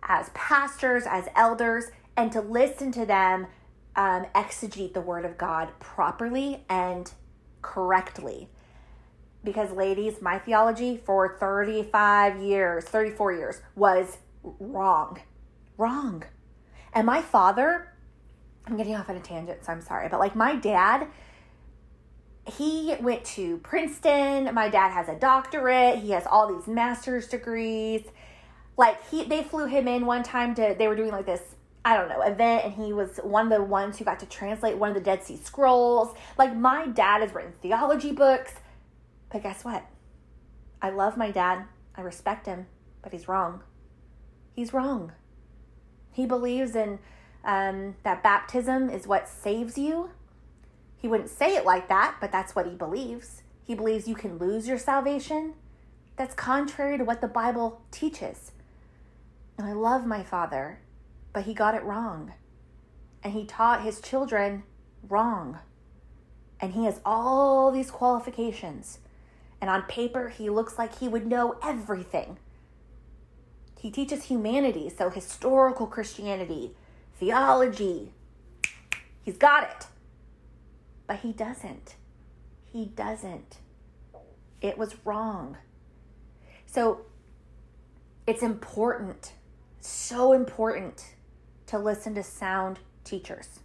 as 0.02 0.28
pastors, 0.34 1.04
as 1.06 1.28
elders, 1.36 1.84
and 2.16 2.32
to 2.32 2.40
listen 2.40 2.90
to 2.90 3.06
them 3.06 3.46
um, 3.94 4.26
exegete 4.34 4.94
the 4.94 5.00
Word 5.00 5.24
of 5.24 5.38
God 5.38 5.68
properly 5.78 6.64
and 6.68 7.12
correctly. 7.60 8.48
Because, 9.44 9.70
ladies, 9.70 10.20
my 10.20 10.40
theology 10.40 10.96
for 10.96 11.38
35 11.38 12.42
years, 12.42 12.86
34 12.86 13.32
years 13.34 13.60
was 13.76 14.18
wrong. 14.42 15.20
Wrong. 15.78 16.24
And 16.92 17.06
my 17.06 17.22
father, 17.22 17.92
I'm 18.66 18.76
getting 18.76 18.94
off 18.94 19.08
on 19.08 19.16
a 19.16 19.20
tangent, 19.20 19.64
so 19.64 19.72
I'm 19.72 19.80
sorry, 19.80 20.08
but 20.08 20.20
like 20.20 20.36
my 20.36 20.56
dad, 20.56 21.08
he 22.46 22.94
went 23.00 23.24
to 23.24 23.58
Princeton. 23.58 24.52
My 24.54 24.68
dad 24.68 24.90
has 24.90 25.08
a 25.08 25.14
doctorate. 25.14 25.98
He 25.98 26.10
has 26.10 26.26
all 26.26 26.52
these 26.52 26.66
master's 26.66 27.28
degrees. 27.28 28.02
Like 28.76 29.08
he 29.10 29.24
they 29.24 29.42
flew 29.42 29.66
him 29.66 29.86
in 29.86 30.06
one 30.06 30.22
time 30.22 30.54
to 30.56 30.74
they 30.78 30.88
were 30.88 30.96
doing 30.96 31.12
like 31.12 31.26
this 31.26 31.42
I 31.84 31.96
don't 31.96 32.08
know, 32.08 32.22
event, 32.22 32.64
and 32.64 32.74
he 32.74 32.92
was 32.92 33.18
one 33.24 33.50
of 33.50 33.58
the 33.58 33.64
ones 33.64 33.98
who 33.98 34.04
got 34.04 34.20
to 34.20 34.26
translate 34.26 34.76
one 34.76 34.90
of 34.90 34.94
the 34.94 35.00
Dead 35.00 35.24
Sea 35.24 35.36
Scrolls. 35.36 36.16
Like, 36.38 36.54
my 36.54 36.86
dad 36.86 37.22
has 37.22 37.34
written 37.34 37.54
theology 37.60 38.12
books, 38.12 38.54
but 39.32 39.42
guess 39.42 39.64
what? 39.64 39.84
I 40.80 40.90
love 40.90 41.16
my 41.16 41.32
dad, 41.32 41.64
I 41.96 42.02
respect 42.02 42.46
him, 42.46 42.66
but 43.02 43.12
he's 43.12 43.26
wrong. 43.26 43.62
He's 44.54 44.72
wrong. 44.72 45.12
He 46.12 46.26
believes 46.26 46.76
in 46.76 46.98
um, 47.44 47.96
that 48.04 48.22
baptism 48.22 48.90
is 48.90 49.06
what 49.06 49.28
saves 49.28 49.76
you. 49.76 50.10
He 50.96 51.08
wouldn't 51.08 51.30
say 51.30 51.56
it 51.56 51.64
like 51.64 51.88
that, 51.88 52.16
but 52.20 52.30
that's 52.30 52.54
what 52.54 52.66
he 52.66 52.74
believes. 52.74 53.42
He 53.64 53.74
believes 53.74 54.06
you 54.06 54.14
can 54.14 54.38
lose 54.38 54.68
your 54.68 54.78
salvation. 54.78 55.54
That's 56.16 56.34
contrary 56.34 56.98
to 56.98 57.04
what 57.04 57.20
the 57.20 57.28
Bible 57.28 57.82
teaches. 57.90 58.52
And 59.58 59.66
I 59.66 59.72
love 59.72 60.06
my 60.06 60.22
father 60.22 60.78
but 61.32 61.44
he 61.44 61.54
got 61.54 61.74
it 61.74 61.82
wrong. 61.82 62.32
And 63.22 63.32
he 63.32 63.44
taught 63.44 63.82
his 63.82 64.00
children 64.00 64.64
wrong. 65.08 65.58
And 66.60 66.74
he 66.74 66.84
has 66.84 67.00
all 67.04 67.70
these 67.70 67.90
qualifications. 67.90 68.98
And 69.60 69.70
on 69.70 69.82
paper, 69.82 70.28
he 70.28 70.50
looks 70.50 70.78
like 70.78 70.98
he 70.98 71.08
would 71.08 71.26
know 71.26 71.56
everything. 71.62 72.38
He 73.82 73.90
teaches 73.90 74.26
humanity, 74.26 74.88
so 74.96 75.10
historical 75.10 75.88
Christianity, 75.88 76.70
theology. 77.18 78.12
He's 79.24 79.36
got 79.36 79.64
it. 79.64 79.86
But 81.08 81.18
he 81.18 81.32
doesn't. 81.32 81.96
He 82.64 82.84
doesn't. 82.84 83.58
It 84.60 84.78
was 84.78 84.94
wrong. 85.04 85.56
So 86.64 87.00
it's 88.24 88.44
important, 88.44 89.32
so 89.80 90.32
important 90.32 91.04
to 91.66 91.76
listen 91.76 92.14
to 92.14 92.22
sound 92.22 92.78
teachers. 93.02 93.58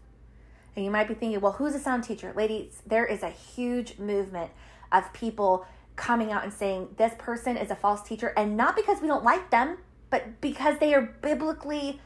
And 0.76 0.84
you 0.84 0.90
might 0.90 1.08
be 1.08 1.14
thinking, 1.14 1.40
well, 1.42 1.52
who's 1.52 1.76
a 1.76 1.80
sound 1.80 2.06
teacher? 2.06 2.34
Ladies, 2.36 2.82
there 2.88 3.06
is 3.06 3.22
a 3.22 3.30
huge 3.30 4.00
movement 4.00 4.50
of 4.92 5.14
people 5.14 5.68
coming 5.96 6.32
out 6.32 6.44
and 6.44 6.52
saying 6.52 6.96
this 6.98 7.14
person 7.20 7.56
is 7.56 7.70
a 7.70 7.76
false 7.76 8.02
teacher, 8.02 8.34
and 8.36 8.58
not 8.58 8.76
because 8.76 9.00
we 9.00 9.08
don't 9.08 9.24
like 9.24 9.52
them, 9.52 9.78
but 10.10 10.42
because 10.42 10.80
they 10.80 10.94
are 10.94 11.02
biblically 11.22 12.00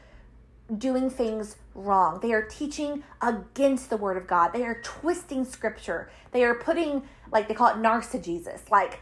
doing 0.78 1.10
things 1.10 1.56
wrong. 1.74 2.20
They 2.20 2.32
are 2.32 2.42
teaching 2.42 3.04
against 3.20 3.90
the 3.90 3.96
word 3.96 4.16
of 4.16 4.26
God. 4.26 4.52
They 4.52 4.64
are 4.64 4.80
twisting 4.82 5.44
scripture. 5.44 6.10
They 6.30 6.44
are 6.44 6.54
putting 6.54 7.02
like 7.30 7.48
they 7.48 7.54
call 7.54 7.68
it 7.68 7.76
narcissism, 7.76 8.70
like 8.70 9.00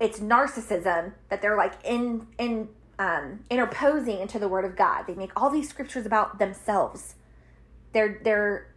it's 0.00 0.20
narcissism 0.20 1.12
that 1.28 1.42
they're 1.42 1.56
like 1.56 1.74
in 1.84 2.26
in 2.38 2.68
um, 2.98 3.40
interposing 3.50 4.18
into 4.18 4.38
the 4.38 4.48
Word 4.48 4.64
of 4.64 4.76
God. 4.76 5.04
They 5.06 5.14
make 5.14 5.30
all 5.40 5.50
these 5.50 5.68
scriptures 5.68 6.06
about 6.06 6.38
themselves. 6.38 7.14
They're 7.92 8.20
they're 8.22 8.74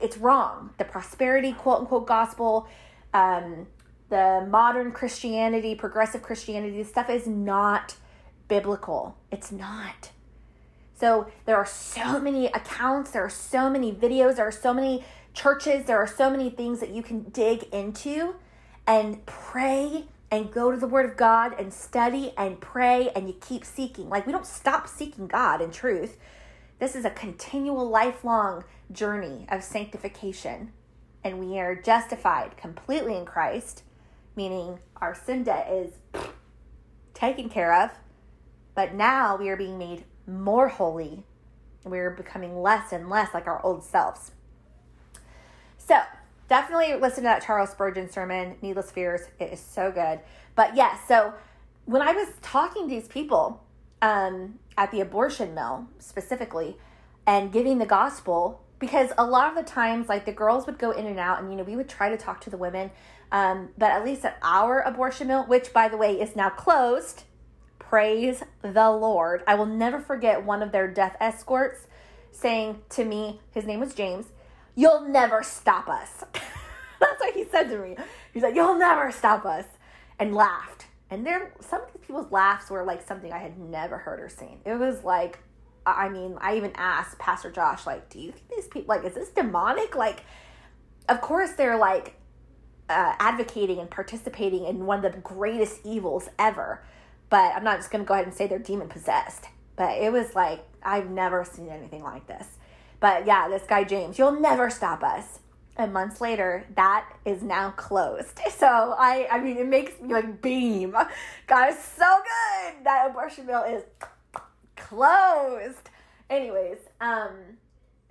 it's 0.00 0.16
wrong. 0.16 0.70
The 0.78 0.84
prosperity 0.84 1.52
quote 1.52 1.80
unquote 1.80 2.06
gospel, 2.06 2.68
um, 3.12 3.66
the 4.08 4.46
modern 4.48 4.92
Christianity, 4.92 5.74
progressive 5.74 6.22
Christianity, 6.22 6.78
this 6.78 6.88
stuff 6.88 7.10
is 7.10 7.26
not 7.26 7.94
biblical. 8.50 9.16
It's 9.30 9.50
not. 9.50 10.10
So 10.98 11.28
there 11.46 11.56
are 11.56 11.64
so 11.64 12.20
many 12.20 12.48
accounts, 12.48 13.12
there 13.12 13.24
are 13.24 13.30
so 13.30 13.70
many 13.70 13.90
videos, 13.90 14.36
there 14.36 14.46
are 14.46 14.52
so 14.52 14.74
many 14.74 15.02
churches, 15.32 15.86
there 15.86 15.96
are 15.96 16.06
so 16.06 16.28
many 16.28 16.50
things 16.50 16.80
that 16.80 16.90
you 16.90 17.02
can 17.02 17.22
dig 17.30 17.62
into 17.72 18.34
and 18.86 19.24
pray 19.24 20.04
and 20.30 20.52
go 20.52 20.70
to 20.70 20.76
the 20.76 20.86
Word 20.86 21.08
of 21.08 21.16
God 21.16 21.58
and 21.58 21.72
study 21.72 22.34
and 22.36 22.60
pray 22.60 23.10
and 23.16 23.28
you 23.28 23.36
keep 23.40 23.64
seeking. 23.64 24.10
Like, 24.10 24.26
we 24.26 24.32
don't 24.32 24.44
stop 24.44 24.88
seeking 24.88 25.26
God 25.26 25.62
in 25.62 25.70
truth. 25.70 26.18
This 26.78 26.94
is 26.94 27.04
a 27.04 27.10
continual, 27.10 27.88
lifelong 27.88 28.64
journey 28.92 29.46
of 29.48 29.62
sanctification. 29.62 30.72
And 31.24 31.38
we 31.38 31.58
are 31.58 31.74
justified 31.74 32.56
completely 32.56 33.16
in 33.16 33.24
Christ, 33.24 33.84
meaning 34.36 34.80
our 34.96 35.14
sin 35.14 35.44
debt 35.44 35.70
is 35.70 35.94
taken 37.14 37.48
care 37.48 37.74
of. 37.74 37.90
But 38.80 38.94
now 38.94 39.36
we 39.36 39.50
are 39.50 39.58
being 39.58 39.76
made 39.76 40.04
more 40.26 40.68
holy. 40.68 41.22
We 41.84 41.98
are 41.98 42.08
becoming 42.08 42.62
less 42.62 42.92
and 42.92 43.10
less 43.10 43.34
like 43.34 43.46
our 43.46 43.62
old 43.62 43.84
selves. 43.84 44.30
So, 45.76 46.00
definitely 46.48 46.94
listen 46.94 47.16
to 47.16 47.24
that 47.24 47.42
Charles 47.44 47.68
Spurgeon 47.68 48.10
sermon, 48.10 48.56
Needless 48.62 48.90
Fears. 48.90 49.20
It 49.38 49.52
is 49.52 49.60
so 49.60 49.92
good. 49.92 50.20
But 50.54 50.76
yeah, 50.76 50.98
so 51.06 51.34
when 51.84 52.00
I 52.00 52.12
was 52.12 52.28
talking 52.40 52.88
to 52.88 52.94
these 52.94 53.06
people 53.06 53.62
um, 54.00 54.58
at 54.78 54.90
the 54.92 55.02
abortion 55.02 55.54
mill 55.54 55.86
specifically 55.98 56.78
and 57.26 57.52
giving 57.52 57.76
the 57.76 57.84
gospel, 57.84 58.62
because 58.78 59.10
a 59.18 59.26
lot 59.26 59.50
of 59.50 59.62
the 59.62 59.70
times, 59.70 60.08
like 60.08 60.24
the 60.24 60.32
girls 60.32 60.64
would 60.64 60.78
go 60.78 60.90
in 60.90 61.04
and 61.04 61.18
out, 61.18 61.42
and 61.42 61.50
you 61.50 61.58
know, 61.58 61.64
we 61.64 61.76
would 61.76 61.90
try 61.90 62.08
to 62.08 62.16
talk 62.16 62.40
to 62.40 62.48
the 62.48 62.56
women. 62.56 62.92
Um, 63.30 63.68
but 63.76 63.90
at 63.90 64.06
least 64.06 64.24
at 64.24 64.38
our 64.42 64.80
abortion 64.80 65.26
mill, 65.26 65.44
which 65.44 65.70
by 65.74 65.88
the 65.88 65.98
way 65.98 66.18
is 66.18 66.34
now 66.34 66.48
closed, 66.48 67.24
praise 67.90 68.44
the 68.62 68.88
Lord. 68.88 69.42
I 69.48 69.56
will 69.56 69.66
never 69.66 69.98
forget 69.98 70.44
one 70.44 70.62
of 70.62 70.70
their 70.70 70.86
death 70.86 71.16
escorts 71.20 71.88
saying 72.30 72.82
to 72.90 73.04
me, 73.04 73.40
his 73.50 73.66
name 73.66 73.80
was 73.80 73.94
James, 73.94 74.26
You'll 74.76 75.08
never 75.08 75.42
stop 75.42 75.88
us. 75.88 76.22
That's 77.00 77.20
what 77.20 77.34
he 77.34 77.44
said 77.44 77.64
to 77.64 77.78
me. 77.78 77.96
He's 78.32 78.44
like, 78.44 78.54
You'll 78.54 78.78
never 78.78 79.10
stop 79.10 79.44
us. 79.44 79.64
And 80.20 80.36
laughed. 80.36 80.86
And 81.10 81.26
there 81.26 81.52
some 81.60 81.82
of 81.82 81.92
these 81.92 82.06
people's 82.06 82.30
laughs 82.30 82.70
were 82.70 82.84
like 82.84 83.04
something 83.04 83.32
I 83.32 83.38
had 83.38 83.58
never 83.58 83.98
heard 83.98 84.20
or 84.20 84.28
seen. 84.28 84.60
It 84.64 84.78
was 84.78 85.02
like 85.02 85.40
I 85.84 86.08
mean, 86.08 86.36
I 86.40 86.56
even 86.56 86.72
asked 86.76 87.18
Pastor 87.18 87.50
Josh, 87.50 87.86
like, 87.86 88.08
do 88.10 88.20
you 88.20 88.32
think 88.32 88.48
these 88.50 88.68
people, 88.68 88.94
like, 88.94 89.04
is 89.04 89.14
this 89.14 89.30
demonic? 89.30 89.96
Like, 89.96 90.22
of 91.08 91.22
course, 91.22 91.52
they're 91.52 91.78
like 91.78 92.14
uh, 92.88 93.14
advocating 93.18 93.78
and 93.78 93.90
participating 93.90 94.66
in 94.66 94.84
one 94.86 95.04
of 95.04 95.10
the 95.10 95.18
greatest 95.18 95.80
evils 95.84 96.28
ever. 96.38 96.82
But 97.30 97.54
I'm 97.54 97.64
not 97.64 97.78
just 97.78 97.90
going 97.90 98.04
to 98.04 98.08
go 98.08 98.14
ahead 98.14 98.26
and 98.26 98.34
say 98.34 98.46
they're 98.46 98.58
demon 98.58 98.88
possessed. 98.88 99.46
But 99.76 99.96
it 99.98 100.12
was 100.12 100.34
like, 100.34 100.66
I've 100.82 101.08
never 101.08 101.44
seen 101.44 101.68
anything 101.68 102.02
like 102.02 102.26
this. 102.26 102.46
But 102.98 103.26
yeah, 103.26 103.48
this 103.48 103.62
guy, 103.66 103.84
James, 103.84 104.18
you'll 104.18 104.38
never 104.38 104.68
stop 104.68 105.02
us. 105.02 105.38
And 105.76 105.92
months 105.92 106.20
later, 106.20 106.66
that 106.76 107.10
is 107.24 107.42
now 107.42 107.70
closed. 107.70 108.38
So 108.50 108.66
I, 108.66 109.26
I 109.30 109.40
mean, 109.40 109.56
it 109.56 109.66
makes 109.66 109.98
me 110.02 110.12
like 110.12 110.42
beam. 110.42 110.94
God 111.46 111.70
is 111.70 111.78
so 111.78 112.04
good. 112.04 112.84
That 112.84 113.08
abortion 113.08 113.46
bill 113.46 113.62
is 113.62 113.84
closed. 114.76 115.88
Anyways, 116.28 116.76
um, 117.00 117.30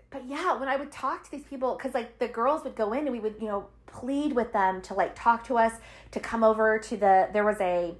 but 0.09 0.25
yeah, 0.27 0.57
when 0.59 0.67
I 0.67 0.75
would 0.75 0.91
talk 0.91 1.23
to 1.25 1.31
these 1.31 1.43
people, 1.43 1.75
because 1.75 1.93
like 1.93 2.17
the 2.17 2.27
girls 2.27 2.63
would 2.63 2.75
go 2.75 2.93
in 2.93 3.01
and 3.01 3.11
we 3.11 3.19
would, 3.19 3.35
you 3.39 3.47
know, 3.47 3.67
plead 3.85 4.33
with 4.33 4.51
them 4.53 4.81
to 4.83 4.95
like 4.95 5.13
talk 5.13 5.45
to 5.47 5.57
us, 5.57 5.73
to 6.11 6.19
come 6.19 6.43
over 6.43 6.79
to 6.79 6.97
the, 6.97 7.29
there 7.31 7.45
was 7.45 7.61
a, 7.61 7.93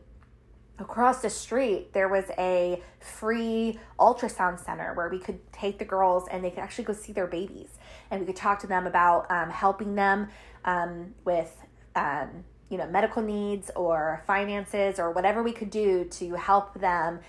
across 0.80 1.22
the 1.22 1.30
street, 1.30 1.94
there 1.94 2.08
was 2.08 2.26
a 2.38 2.82
free 3.00 3.80
ultrasound 4.00 4.64
center 4.64 4.94
where 4.94 5.10
we 5.10 5.20
could 5.20 5.40
take 5.52 5.80
the 5.80 5.86
girls 5.86 6.28
and 6.32 6.44
they 6.44 6.50
could 6.50 6.60
actually 6.60 6.86
go 6.86 6.94
see 6.94 7.12
their 7.12 7.28
babies. 7.28 7.70
And 8.12 8.22
we 8.22 8.26
could 8.26 8.36
talk 8.36 8.60
to 8.60 8.68
them 8.68 8.88
about 8.88 9.30
um, 9.30 9.50
helping 9.50 9.96
them 9.96 10.30
um, 10.66 11.14
with, 11.26 11.56
um, 11.96 12.44
you 12.70 12.78
know, 12.78 12.88
medical 12.88 13.22
needs 13.22 13.70
or 13.76 14.24
finances 14.26 15.00
or 15.00 15.12
whatever 15.12 15.44
we 15.44 15.52
could 15.52 15.70
do 15.70 16.06
to 16.06 16.36
help 16.36 16.74
them 16.80 17.20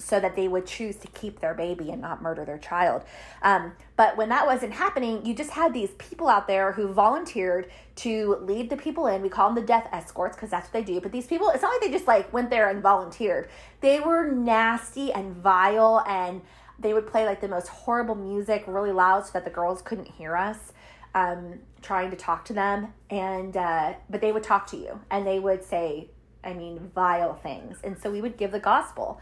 so 0.00 0.18
that 0.18 0.34
they 0.34 0.48
would 0.48 0.66
choose 0.66 0.96
to 0.96 1.06
keep 1.08 1.40
their 1.40 1.54
baby 1.54 1.90
and 1.90 2.00
not 2.00 2.22
murder 2.22 2.44
their 2.44 2.58
child. 2.58 3.02
Um, 3.42 3.72
but 3.96 4.16
when 4.16 4.28
that 4.30 4.46
wasn't 4.46 4.72
happening, 4.72 5.24
you 5.24 5.34
just 5.34 5.50
had 5.50 5.74
these 5.74 5.90
people 5.98 6.28
out 6.28 6.46
there 6.46 6.72
who 6.72 6.92
volunteered 6.92 7.70
to 7.96 8.38
lead 8.40 8.70
the 8.70 8.76
people 8.76 9.06
in. 9.06 9.22
We 9.22 9.28
call 9.28 9.48
them 9.48 9.56
the 9.56 9.66
death 9.66 9.88
escorts 9.92 10.36
because 10.36 10.50
that's 10.50 10.66
what 10.66 10.72
they 10.72 10.92
do. 10.92 11.00
But 11.00 11.12
these 11.12 11.26
people, 11.26 11.50
it's 11.50 11.62
not 11.62 11.72
like 11.72 11.82
they 11.82 11.90
just 11.90 12.06
like 12.06 12.32
went 12.32 12.50
there 12.50 12.70
and 12.70 12.82
volunteered. 12.82 13.50
They 13.80 14.00
were 14.00 14.30
nasty 14.30 15.12
and 15.12 15.36
vile 15.36 16.02
and 16.06 16.40
they 16.78 16.94
would 16.94 17.06
play 17.06 17.26
like 17.26 17.40
the 17.40 17.48
most 17.48 17.68
horrible 17.68 18.14
music 18.14 18.64
really 18.66 18.92
loud 18.92 19.26
so 19.26 19.32
that 19.34 19.44
the 19.44 19.50
girls 19.50 19.82
couldn't 19.82 20.08
hear 20.08 20.34
us 20.34 20.72
um, 21.14 21.58
trying 21.82 22.10
to 22.10 22.16
talk 22.16 22.44
to 22.46 22.52
them. 22.52 22.94
And, 23.10 23.56
uh, 23.56 23.94
but 24.08 24.20
they 24.20 24.32
would 24.32 24.42
talk 24.42 24.66
to 24.68 24.76
you 24.76 25.00
and 25.10 25.26
they 25.26 25.38
would 25.38 25.62
say, 25.62 26.08
I 26.42 26.54
mean, 26.54 26.90
vile 26.94 27.34
things. 27.34 27.78
And 27.84 27.98
so 27.98 28.10
we 28.10 28.20
would 28.22 28.36
give 28.36 28.52
the 28.52 28.60
gospel. 28.60 29.20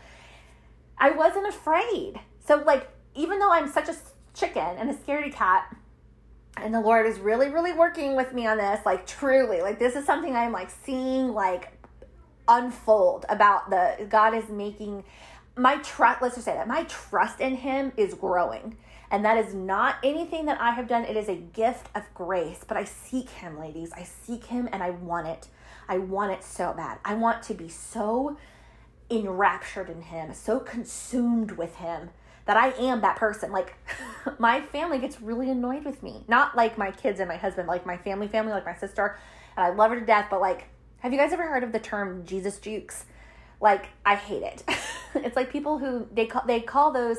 I 1.01 1.11
wasn't 1.11 1.49
afraid. 1.49 2.21
So, 2.45 2.63
like, 2.65 2.89
even 3.15 3.39
though 3.39 3.53
I'm 3.53 3.71
such 3.71 3.89
a 3.89 3.97
chicken 4.35 4.77
and 4.79 4.91
a 4.91 4.95
scaredy 4.95 5.33
cat, 5.33 5.75
and 6.57 6.75
the 6.75 6.81
Lord 6.81 7.07
is 7.07 7.19
really, 7.21 7.51
really 7.51 7.73
working 7.73 8.17
with 8.17 8.33
me 8.33 8.47
on 8.47 8.59
this, 8.59 8.85
like, 8.85 9.07
truly, 9.07 9.63
like, 9.63 9.79
this 9.79 9.95
is 9.95 10.05
something 10.05 10.35
I'm 10.35 10.53
like 10.53 10.71
seeing, 10.71 11.33
like, 11.33 11.73
unfold 12.49 13.27
about 13.29 13.71
the 13.71 14.07
God 14.09 14.35
is 14.35 14.49
making 14.49 15.05
my 15.59 15.77
trust, 15.79 16.23
let's 16.23 16.37
just 16.37 16.45
say 16.45 16.55
that 16.55 16.69
my 16.69 16.85
trust 16.85 17.41
in 17.41 17.57
Him 17.57 17.93
is 17.97 18.15
growing. 18.15 18.77
And 19.11 19.25
that 19.25 19.39
is 19.39 19.55
not 19.55 19.97
anything 20.05 20.47
that 20.47 20.61
I 20.61 20.71
have 20.73 20.87
done. 20.87 21.05
It 21.05 21.17
is 21.17 21.29
a 21.29 21.35
gift 21.35 21.89
of 21.95 22.03
grace. 22.15 22.65
But 22.67 22.77
I 22.77 22.85
seek 22.85 23.31
Him, 23.31 23.59
ladies. 23.59 23.91
I 23.93 24.05
seek 24.05 24.45
Him 24.45 24.69
and 24.73 24.83
I 24.83 24.91
want 24.91 25.27
it. 25.27 25.49
I 25.89 25.99
want 25.99 26.33
it 26.33 26.45
so 26.45 26.75
bad. 26.75 26.99
I 27.05 27.15
want 27.15 27.43
to 27.45 27.55
be 27.55 27.69
so 27.69 28.37
enraptured 29.11 29.89
in 29.89 30.03
him, 30.03 30.35
so 30.35 30.61
consumed 30.61 31.53
with 31.53 31.77
him 31.77 32.11
that 32.45 32.57
I 32.57 32.71
am 32.71 33.01
that 33.03 33.17
person. 33.17 33.53
Like 33.53 33.75
my 34.39 34.61
family 34.61 34.99
gets 34.99 35.21
really 35.21 35.51
annoyed 35.51 35.85
with 35.85 36.03
me. 36.03 36.25
Not 36.29 36.57
like 36.57 36.79
my 36.79 36.91
kids 36.91 37.21
and 37.21 37.29
my 37.29 37.37
husband, 37.37 37.69
like 37.69 37.87
my 37.87 37.97
family 37.97 38.29
family, 38.29 38.53
like 38.53 38.67
my 38.67 38.75
sister, 38.75 39.19
and 39.57 39.67
I 39.67 39.71
love 39.71 39.91
her 39.91 40.01
to 40.01 40.07
death, 40.07 40.27
but 40.31 40.41
like 40.41 40.69
have 41.01 41.13
you 41.13 41.19
guys 41.19 41.33
ever 41.33 41.47
heard 41.49 41.63
of 41.63 41.73
the 41.73 41.79
term 41.79 42.25
Jesus 42.27 42.59
jukes? 42.59 43.05
Like 43.61 43.87
I 44.05 44.17
hate 44.17 44.43
it. 44.43 44.65
it's 45.15 45.37
like 45.37 45.51
people 45.51 45.79
who 45.79 46.09
they 46.13 46.27
call 46.27 46.43
they 46.47 46.61
call 46.61 46.93
those 46.93 47.19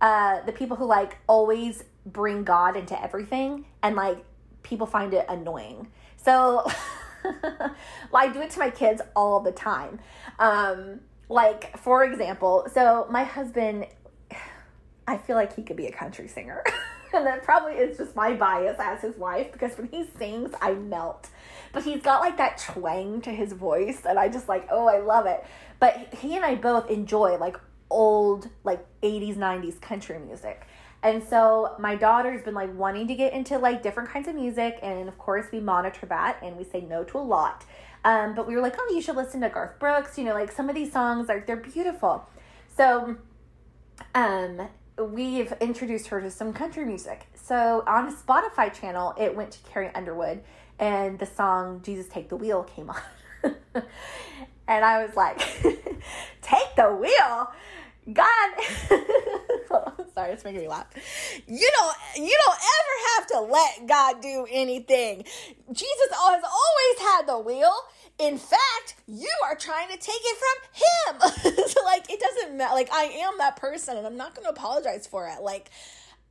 uh 0.00 0.40
the 0.42 0.52
people 0.52 0.76
who 0.76 0.86
like 0.86 1.18
always 1.26 1.84
bring 2.06 2.44
God 2.44 2.76
into 2.76 3.00
everything 3.02 3.66
and 3.82 3.96
like 3.96 4.24
people 4.62 4.86
find 4.86 5.12
it 5.14 5.26
annoying. 5.28 5.88
So 6.16 6.66
well, 7.42 7.74
I 8.14 8.28
do 8.28 8.40
it 8.40 8.50
to 8.50 8.58
my 8.58 8.70
kids 8.70 9.00
all 9.16 9.40
the 9.40 9.52
time. 9.52 9.98
Um, 10.38 11.00
like, 11.28 11.78
for 11.78 12.04
example, 12.04 12.66
so 12.72 13.06
my 13.10 13.24
husband, 13.24 13.86
I 15.06 15.18
feel 15.18 15.36
like 15.36 15.54
he 15.54 15.62
could 15.62 15.76
be 15.76 15.86
a 15.86 15.92
country 15.92 16.28
singer. 16.28 16.62
and 17.14 17.26
that 17.26 17.42
probably 17.42 17.74
is 17.74 17.96
just 17.98 18.14
my 18.16 18.34
bias 18.34 18.76
as 18.78 19.00
his 19.00 19.16
wife 19.16 19.52
because 19.52 19.76
when 19.78 19.88
he 19.88 20.06
sings, 20.18 20.52
I 20.60 20.74
melt. 20.74 21.28
But 21.72 21.84
he's 21.84 22.02
got 22.02 22.20
like 22.20 22.36
that 22.36 22.58
twang 22.58 23.20
to 23.22 23.30
his 23.30 23.52
voice 23.52 24.02
and 24.04 24.18
I 24.18 24.28
just 24.28 24.48
like, 24.48 24.68
oh, 24.70 24.86
I 24.86 24.98
love 24.98 25.26
it. 25.26 25.44
But 25.80 26.14
he 26.14 26.36
and 26.36 26.44
I 26.44 26.54
both 26.54 26.90
enjoy 26.90 27.36
like 27.38 27.56
old, 27.90 28.48
like 28.64 28.84
80s, 29.02 29.36
90s 29.36 29.80
country 29.80 30.18
music. 30.18 30.66
And 31.04 31.22
so 31.22 31.76
my 31.78 31.94
daughter's 31.94 32.42
been 32.42 32.54
like 32.54 32.74
wanting 32.76 33.06
to 33.08 33.14
get 33.14 33.34
into 33.34 33.58
like 33.58 33.82
different 33.82 34.08
kinds 34.08 34.26
of 34.26 34.34
music. 34.34 34.78
And 34.82 35.06
of 35.06 35.18
course, 35.18 35.46
we 35.52 35.60
monitor 35.60 36.06
that 36.06 36.38
and 36.42 36.56
we 36.56 36.64
say 36.64 36.80
no 36.80 37.04
to 37.04 37.18
a 37.18 37.20
lot. 37.20 37.64
Um, 38.04 38.34
but 38.34 38.48
we 38.48 38.54
were 38.54 38.62
like, 38.62 38.74
oh, 38.78 38.92
you 38.94 39.02
should 39.02 39.16
listen 39.16 39.42
to 39.42 39.50
Garth 39.50 39.78
Brooks. 39.78 40.16
You 40.16 40.24
know, 40.24 40.32
like 40.32 40.50
some 40.50 40.70
of 40.70 40.74
these 40.74 40.90
songs 40.90 41.28
are 41.28 41.44
they're 41.46 41.56
beautiful. 41.56 42.26
So 42.74 43.16
um, 44.14 44.68
we've 44.98 45.52
introduced 45.60 46.08
her 46.08 46.22
to 46.22 46.30
some 46.30 46.54
country 46.54 46.86
music. 46.86 47.26
So 47.34 47.84
on 47.86 48.08
a 48.08 48.12
Spotify 48.12 48.72
channel, 48.72 49.14
it 49.18 49.36
went 49.36 49.52
to 49.52 49.58
Carrie 49.70 49.90
Underwood, 49.94 50.42
and 50.78 51.18
the 51.18 51.26
song 51.26 51.82
"Jesus 51.82 52.08
Take 52.08 52.30
the 52.30 52.36
Wheel" 52.36 52.64
came 52.64 52.88
on. 52.88 53.00
and 54.66 54.84
I 54.84 55.04
was 55.04 55.14
like, 55.16 55.38
"Take 56.42 56.76
the 56.76 56.94
wheel." 56.94 57.52
God, 58.12 58.50
sorry, 60.14 60.32
it's 60.32 60.44
making 60.44 60.60
me 60.60 60.68
laugh. 60.68 60.86
You 61.46 61.70
don't, 61.78 61.96
you 62.16 62.38
don't 62.46 62.58
ever 62.58 62.96
have 63.16 63.26
to 63.28 63.40
let 63.40 63.86
God 63.86 64.20
do 64.20 64.46
anything. 64.50 65.24
Jesus 65.72 66.08
has 66.12 66.42
always 66.44 67.10
had 67.10 67.26
the 67.26 67.38
wheel. 67.38 67.72
In 68.18 68.38
fact, 68.38 68.96
you 69.08 69.32
are 69.44 69.56
trying 69.56 69.88
to 69.88 69.96
take 69.96 70.20
it 70.22 70.36
from 70.38 71.22
Him. 71.52 71.66
so, 71.66 71.82
like, 71.84 72.10
it 72.10 72.20
doesn't 72.20 72.56
matter. 72.56 72.74
Like, 72.74 72.92
I 72.92 73.04
am 73.04 73.38
that 73.38 73.56
person, 73.56 73.96
and 73.96 74.06
I'm 74.06 74.16
not 74.16 74.34
going 74.34 74.44
to 74.44 74.50
apologize 74.50 75.06
for 75.06 75.26
it. 75.28 75.42
Like, 75.42 75.70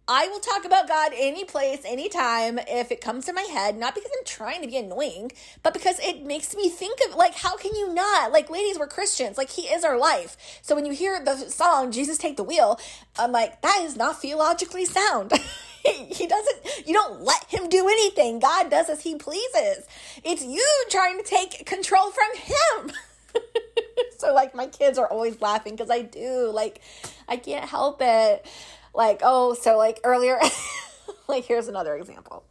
I 0.07 0.27
will 0.27 0.41
talk 0.41 0.65
about 0.65 0.89
God 0.89 1.13
any 1.15 1.45
place, 1.45 1.79
anytime, 1.85 2.59
if 2.67 2.91
it 2.91 2.99
comes 2.99 3.25
to 3.25 3.33
my 3.33 3.43
head, 3.43 3.77
not 3.77 3.95
because 3.95 4.11
I'm 4.17 4.25
trying 4.25 4.61
to 4.61 4.67
be 4.67 4.75
annoying, 4.75 5.31
but 5.61 5.71
because 5.73 5.97
it 5.99 6.25
makes 6.25 6.53
me 6.53 6.67
think 6.67 6.99
of, 7.07 7.15
like, 7.15 7.35
how 7.35 7.55
can 7.55 7.73
you 7.73 7.93
not? 7.93 8.33
Like, 8.33 8.49
ladies, 8.49 8.77
we're 8.77 8.87
Christians. 8.87 9.37
Like, 9.37 9.49
He 9.49 9.63
is 9.63 9.85
our 9.85 9.97
life. 9.97 10.59
So 10.61 10.75
when 10.75 10.85
you 10.85 10.91
hear 10.91 11.23
the 11.23 11.37
song, 11.37 11.93
Jesus 11.93 12.17
Take 12.17 12.35
the 12.35 12.43
Wheel, 12.43 12.79
I'm 13.17 13.31
like, 13.31 13.61
that 13.61 13.79
is 13.83 13.95
not 13.95 14.21
theologically 14.21 14.83
sound. 14.83 15.31
he 15.85 16.27
doesn't, 16.27 16.85
you 16.85 16.93
don't 16.93 17.21
let 17.21 17.45
Him 17.45 17.69
do 17.69 17.87
anything. 17.87 18.39
God 18.39 18.69
does 18.69 18.89
as 18.89 19.03
He 19.03 19.15
pleases. 19.15 19.87
It's 20.25 20.43
you 20.43 20.85
trying 20.89 21.17
to 21.17 21.23
take 21.23 21.65
control 21.65 22.11
from 22.11 22.41
Him. 22.41 22.91
so, 24.17 24.33
like, 24.33 24.53
my 24.53 24.67
kids 24.67 24.97
are 24.97 25.07
always 25.07 25.39
laughing 25.39 25.77
because 25.77 25.89
I 25.89 26.01
do. 26.01 26.51
Like, 26.53 26.81
I 27.29 27.37
can't 27.37 27.63
help 27.63 27.99
it 28.01 28.45
like 28.93 29.21
oh 29.23 29.53
so 29.53 29.77
like 29.77 29.99
earlier 30.03 30.39
like 31.27 31.45
here's 31.45 31.67
another 31.67 31.95
example. 31.95 32.43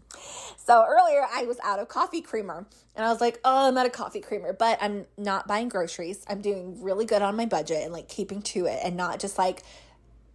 So 0.57 0.85
earlier 0.89 1.27
i 1.35 1.45
was 1.45 1.59
out 1.63 1.79
of 1.79 1.89
coffee 1.89 2.21
creamer 2.21 2.67
and 2.95 3.05
i 3.05 3.11
was 3.11 3.21
like 3.21 3.41
oh 3.45 3.69
i'm 3.69 3.77
out 3.77 3.87
of 3.87 3.93
coffee 3.93 4.21
creamer 4.21 4.53
but 4.53 4.79
i'm 4.81 5.07
not 5.17 5.47
buying 5.49 5.69
groceries. 5.69 6.25
I'm 6.29 6.41
doing 6.41 6.83
really 6.83 7.05
good 7.05 7.23
on 7.23 7.37
my 7.37 7.47
budget 7.47 7.83
and 7.83 7.93
like 7.93 8.09
keeping 8.09 8.43
to 8.43 8.67
it 8.67 8.79
and 8.83 8.97
not 8.97 9.21
just 9.21 9.39
like 9.39 9.63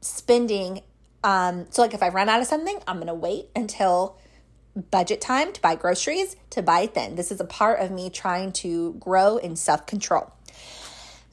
spending 0.02 0.82
um 1.24 1.66
so 1.70 1.82
like 1.82 1.94
if 1.94 2.04
i 2.04 2.10
run 2.10 2.30
out 2.30 2.42
of 2.42 2.48
something 2.48 2.80
i'm 2.88 3.00
gonna 3.00 3.16
wait 3.16 3.50
until 3.56 4.18
budget 4.92 5.22
time 5.22 5.52
to 5.54 5.62
buy 5.62 5.76
groceries 5.76 6.36
to 6.52 6.62
buy 6.62 6.82
it 6.82 6.94
then. 6.94 7.16
This 7.16 7.32
is 7.32 7.40
a 7.40 7.46
part 7.46 7.80
of 7.80 7.92
me 7.92 8.10
trying 8.10 8.52
to 8.54 8.94
grow 8.94 9.38
in 9.38 9.56
self-control 9.56 10.32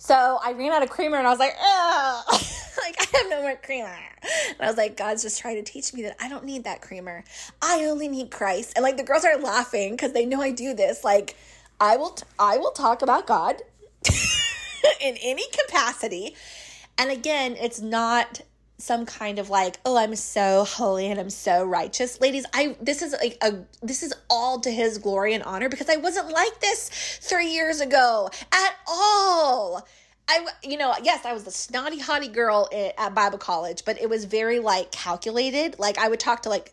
so 0.04 0.38
I 0.44 0.52
ran 0.52 0.70
out 0.70 0.82
of 0.82 0.90
creamer 0.90 1.16
and 1.16 1.26
I 1.26 1.30
was 1.30 1.38
like, 1.38 1.56
ugh. 1.58 2.24
like 2.82 2.94
I 3.00 3.18
have 3.18 3.30
no 3.30 3.40
more 3.40 3.56
creamer. 3.56 3.96
And 4.50 4.60
I 4.60 4.66
was 4.66 4.76
like, 4.76 4.98
God's 4.98 5.22
just 5.22 5.40
trying 5.40 5.56
to 5.56 5.62
teach 5.62 5.94
me 5.94 6.02
that 6.02 6.14
I 6.20 6.28
don't 6.28 6.44
need 6.44 6.64
that 6.64 6.82
creamer. 6.82 7.24
I 7.62 7.86
only 7.86 8.08
need 8.08 8.30
Christ. 8.30 8.74
And 8.76 8.82
like 8.82 8.98
the 8.98 9.02
girls 9.02 9.24
are 9.24 9.38
laughing 9.38 9.92
because 9.92 10.12
they 10.12 10.26
know 10.26 10.42
I 10.42 10.50
do 10.50 10.74
this. 10.74 11.04
Like, 11.04 11.36
I 11.80 11.96
will, 11.96 12.10
t- 12.10 12.26
I 12.38 12.58
will 12.58 12.72
talk 12.72 13.00
about 13.00 13.26
God 13.26 13.62
in 15.00 15.16
any 15.22 15.44
capacity. 15.50 16.36
And 16.98 17.10
again, 17.10 17.56
it's 17.58 17.80
not 17.80 18.42
some 18.76 19.06
kind 19.06 19.38
of 19.38 19.50
like, 19.50 19.78
oh, 19.84 19.96
I'm 19.96 20.16
so 20.16 20.64
holy 20.64 21.06
and 21.06 21.20
I'm 21.20 21.30
so 21.30 21.64
righteous. 21.64 22.20
Ladies, 22.20 22.44
I 22.52 22.76
this 22.80 23.02
is 23.02 23.12
like 23.12 23.38
a 23.42 23.64
this 23.82 24.02
is 24.02 24.12
all 24.28 24.60
to 24.60 24.70
his 24.70 24.98
glory 24.98 25.34
and 25.34 25.42
honor 25.44 25.68
because 25.68 25.88
I 25.88 25.96
wasn't 25.96 26.30
like 26.30 26.60
this 26.60 26.88
3 27.22 27.46
years 27.46 27.80
ago 27.80 28.30
at 28.52 28.74
all. 28.86 29.86
I, 30.26 30.46
you 30.62 30.78
know, 30.78 30.94
yes, 31.02 31.26
I 31.26 31.34
was 31.34 31.44
the 31.44 31.50
snotty, 31.50 31.98
haughty 31.98 32.28
girl 32.28 32.68
at 32.72 33.14
Bible 33.14 33.38
college, 33.38 33.84
but 33.84 34.00
it 34.00 34.08
was 34.08 34.24
very 34.24 34.58
like 34.58 34.90
calculated. 34.90 35.78
Like 35.78 35.98
I 35.98 36.08
would 36.08 36.20
talk 36.20 36.42
to 36.42 36.48
like 36.48 36.72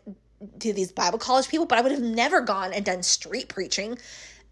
to 0.60 0.72
these 0.72 0.90
Bible 0.90 1.18
college 1.18 1.48
people, 1.48 1.66
but 1.66 1.78
I 1.78 1.82
would 1.82 1.92
have 1.92 2.02
never 2.02 2.40
gone 2.40 2.72
and 2.72 2.84
done 2.84 3.02
street 3.02 3.48
preaching 3.48 3.98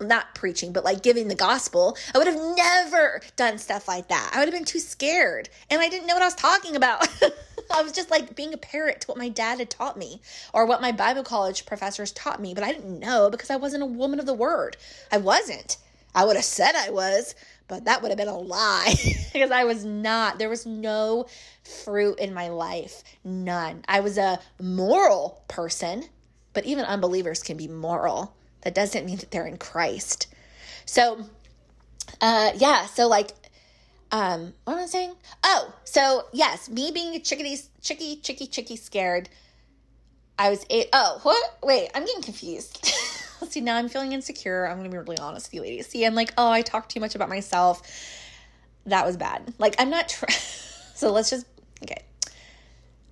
not 0.01 0.35
preaching, 0.35 0.73
but 0.73 0.85
like 0.85 1.03
giving 1.03 1.29
the 1.29 1.35
gospel, 1.35 1.97
I 2.15 2.19
would 2.19 2.27
have 2.27 2.57
never 2.57 3.21
done 3.37 3.59
stuff 3.59 3.89
like 3.89 4.09
that. 4.09 4.31
I 4.35 4.39
would 4.39 4.49
have 4.49 4.55
been 4.55 4.65
too 4.65 4.79
scared 4.79 5.49
and 5.69 5.81
I 5.81 5.89
didn't 5.89 6.07
know 6.07 6.15
what 6.15 6.23
I 6.23 6.27
was 6.27 6.35
talking 6.35 6.77
about. 6.77 7.07
I 7.73 7.83
was 7.83 7.93
just 7.93 8.11
like 8.11 8.35
being 8.35 8.53
a 8.53 8.59
parrot 8.59 9.03
to 9.03 9.07
what 9.07 9.19
my 9.19 9.29
dad 9.29 9.59
had 9.59 9.71
taught 9.71 9.97
me 9.97 10.21
or 10.53 10.67
what 10.67 10.81
my 10.81 10.93
Bible 10.93 11.23
college 11.23 11.67
professors 11.67 12.13
taught 12.13 12.41
me, 12.41 12.55
but 12.55 12.65
I 12.65 12.73
didn't 12.73 12.99
know 12.99 13.31
because 13.31 13.51
I 13.51 13.57
wasn't 13.57 13.83
a 13.83 13.87
woman 13.87 14.19
of 14.19 14.27
the 14.27 14.35
word. 14.35 14.77
I 15.13 15.19
wasn't. 15.19 15.77
I 16.15 16.25
would 16.25 16.37
have 16.37 16.45
said 16.45 16.75
I 16.75 16.91
was, 16.91 17.35
but 17.69 17.85
that 17.85 18.03
would 18.03 18.11
have 18.11 18.19
been 18.19 18.29
a 18.29 18.37
lie 18.37 18.95
because 19.33 19.51
I 19.51 19.65
was 19.65 19.85
not. 19.85 20.39
There 20.39 20.49
was 20.49 20.67
no 20.67 21.27
fruit 21.85 22.19
in 22.19 22.35
my 22.35 22.49
life, 22.49 23.05
none. 23.23 23.85
I 23.87 24.01
was 24.01 24.19
a 24.19 24.41
moral 24.61 25.45
person, 25.47 26.05
but 26.53 26.65
even 26.65 26.85
unbelievers 26.85 27.43
can 27.43 27.57
be 27.57 27.69
moral. 27.69 28.35
That 28.63 28.75
doesn't 28.75 29.07
mean 29.07 29.19
that 29.19 29.31
they're 29.31 29.47
in 29.47 29.59
Christ. 29.59 30.27
So, 30.85 31.25
uh, 32.21 32.53
yeah, 32.57 32.87
so 32.87 33.09
like, 33.09 33.31
um, 34.13 34.53
what 34.65 34.75
am 34.75 34.81
I 34.81 34.87
saying? 34.87 35.15
Oh, 35.45 35.73
so 35.85 36.27
yes, 36.33 36.69
me 36.69 36.91
being 36.93 37.15
a 37.15 37.21
chickadee, 37.21 37.59
chicky, 37.81 38.17
chicky, 38.17 38.47
chicky 38.47 38.77
scared. 38.77 39.29
I 40.39 40.51
was 40.51 40.65
eight. 40.71 40.89
Oh, 40.93 41.21
what? 41.23 41.59
Wait, 41.63 41.91
I'm 41.95 42.05
getting 42.05 42.23
confused. 42.23 42.85
See, 43.49 43.61
now 43.61 43.77
I'm 43.77 43.89
feeling 43.89 44.13
insecure. 44.13 44.67
I'm 44.67 44.79
gonna 44.79 44.89
be 44.89 44.99
really 44.99 45.19
honest 45.19 45.49
with 45.49 45.55
you, 45.55 45.61
ladies. 45.63 45.87
See, 45.87 46.05
I'm 46.05 46.15
like, 46.15 46.33
oh, 46.39 46.51
I 46.51 46.63
talk 46.63 46.89
too 46.89 47.01
much 47.01 47.15
about 47.15 47.29
myself. 47.29 47.83
That 48.87 49.07
was 49.07 49.17
bad. 49.17 49.53
Like, 49.59 49.77
I'm 49.79 49.91
not. 49.91 50.09
Tr- 50.09 50.31
so 50.95 51.13
let's 51.13 51.31
just 51.31 51.47
okay. 51.83 52.03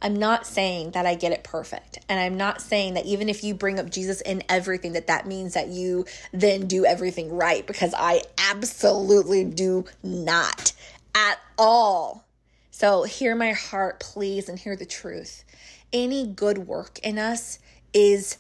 I'm 0.00 0.14
not 0.14 0.46
saying 0.46 0.92
that 0.92 1.06
I 1.06 1.14
get 1.14 1.32
it 1.32 1.42
perfect. 1.42 1.98
And 2.08 2.20
I'm 2.20 2.36
not 2.36 2.60
saying 2.60 2.94
that 2.94 3.06
even 3.06 3.28
if 3.28 3.42
you 3.42 3.54
bring 3.54 3.80
up 3.80 3.90
Jesus 3.90 4.20
in 4.20 4.42
everything, 4.48 4.92
that 4.92 5.08
that 5.08 5.26
means 5.26 5.54
that 5.54 5.68
you 5.68 6.06
then 6.32 6.66
do 6.66 6.84
everything 6.84 7.34
right, 7.36 7.66
because 7.66 7.94
I 7.96 8.22
absolutely 8.50 9.44
do 9.44 9.86
not 10.02 10.72
at 11.14 11.38
all. 11.58 12.24
So 12.70 13.02
hear 13.02 13.34
my 13.34 13.52
heart, 13.52 13.98
please, 13.98 14.48
and 14.48 14.58
hear 14.58 14.76
the 14.76 14.86
truth. 14.86 15.42
Any 15.92 16.26
good 16.26 16.58
work 16.58 17.00
in 17.00 17.18
us 17.18 17.58
is 17.92 18.38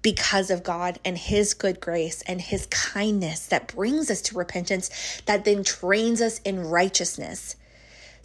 because 0.00 0.50
of 0.50 0.62
God 0.62 0.98
and 1.04 1.18
His 1.18 1.52
good 1.52 1.80
grace 1.80 2.22
and 2.22 2.40
His 2.40 2.64
kindness 2.66 3.46
that 3.46 3.74
brings 3.74 4.10
us 4.10 4.22
to 4.22 4.38
repentance, 4.38 5.20
that 5.26 5.44
then 5.44 5.62
trains 5.62 6.22
us 6.22 6.38
in 6.38 6.64
righteousness. 6.68 7.56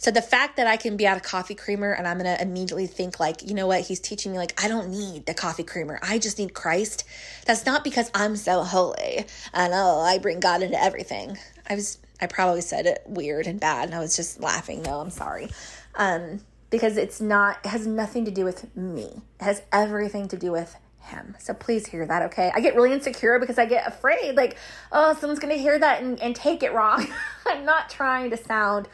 So 0.04 0.10
the 0.10 0.20
fact 0.20 0.58
that 0.58 0.66
I 0.66 0.76
can 0.76 0.98
be 0.98 1.06
at 1.06 1.16
a 1.16 1.20
coffee 1.20 1.54
creamer 1.54 1.90
and 1.90 2.06
I'm 2.06 2.18
going 2.18 2.36
to 2.36 2.42
immediately 2.42 2.86
think 2.86 3.18
like, 3.18 3.42
you 3.42 3.54
know 3.54 3.66
what, 3.66 3.80
he's 3.80 4.00
teaching 4.00 4.32
me 4.32 4.36
like 4.36 4.62
I 4.62 4.68
don't 4.68 4.90
need 4.90 5.24
the 5.24 5.32
coffee 5.32 5.62
creamer. 5.62 5.98
I 6.02 6.18
just 6.18 6.38
need 6.38 6.52
Christ. 6.52 7.04
That's 7.46 7.64
not 7.64 7.82
because 7.82 8.10
I'm 8.12 8.36
so 8.36 8.64
holy 8.64 9.24
and 9.54 9.72
oh, 9.72 10.00
I 10.00 10.18
bring 10.18 10.40
God 10.40 10.62
into 10.62 10.78
everything. 10.78 11.38
I 11.70 11.76
was 11.76 11.96
I 12.20 12.26
probably 12.26 12.60
said 12.60 12.84
it 12.84 13.02
weird 13.06 13.46
and 13.46 13.58
bad 13.58 13.86
and 13.86 13.94
I 13.94 13.98
was 13.98 14.14
just 14.14 14.42
laughing 14.42 14.82
though. 14.82 15.00
I'm 15.00 15.08
sorry. 15.08 15.48
Um 15.94 16.42
because 16.68 16.98
it's 16.98 17.22
not 17.22 17.64
it 17.64 17.68
has 17.68 17.86
nothing 17.86 18.26
to 18.26 18.30
do 18.30 18.44
with 18.44 18.76
me. 18.76 19.22
It 19.40 19.44
has 19.44 19.62
everything 19.72 20.28
to 20.28 20.36
do 20.36 20.52
with 20.52 20.76
him. 20.98 21.34
So 21.38 21.54
please 21.54 21.86
hear 21.86 22.04
that, 22.04 22.24
okay? 22.24 22.52
I 22.54 22.60
get 22.60 22.76
really 22.76 22.92
insecure 22.92 23.38
because 23.38 23.58
I 23.58 23.64
get 23.64 23.88
afraid, 23.88 24.36
like, 24.36 24.58
oh, 24.92 25.14
someone's 25.14 25.40
gonna 25.40 25.54
hear 25.54 25.78
that 25.78 26.02
and, 26.02 26.20
and 26.20 26.36
take 26.36 26.62
it 26.62 26.74
wrong. 26.74 27.06
I'm 27.46 27.64
not 27.64 27.88
trying 27.88 28.28
to 28.32 28.36
sound 28.36 28.86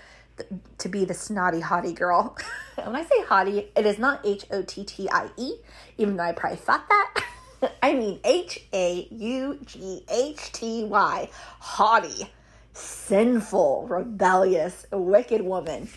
to 0.78 0.88
be 0.88 1.04
the 1.04 1.14
snotty 1.14 1.60
hottie 1.60 1.94
girl. 1.94 2.36
when 2.76 2.96
I 2.96 3.04
say 3.04 3.22
hottie, 3.24 3.68
it 3.76 3.86
is 3.86 3.98
not 3.98 4.24
H 4.24 4.46
O 4.50 4.62
T 4.62 4.84
T 4.84 5.08
I 5.10 5.28
E, 5.36 5.54
even 5.98 6.16
though 6.16 6.24
I 6.24 6.32
probably 6.32 6.58
thought 6.58 6.88
that. 6.88 7.24
I 7.82 7.94
mean 7.94 8.20
H 8.24 8.62
A 8.72 9.06
U 9.10 9.58
G 9.64 10.04
H 10.10 10.52
T 10.52 10.84
Y, 10.84 11.30
haughty, 11.58 12.30
sinful, 12.72 13.86
rebellious, 13.88 14.86
wicked 14.92 15.42
woman. 15.42 15.88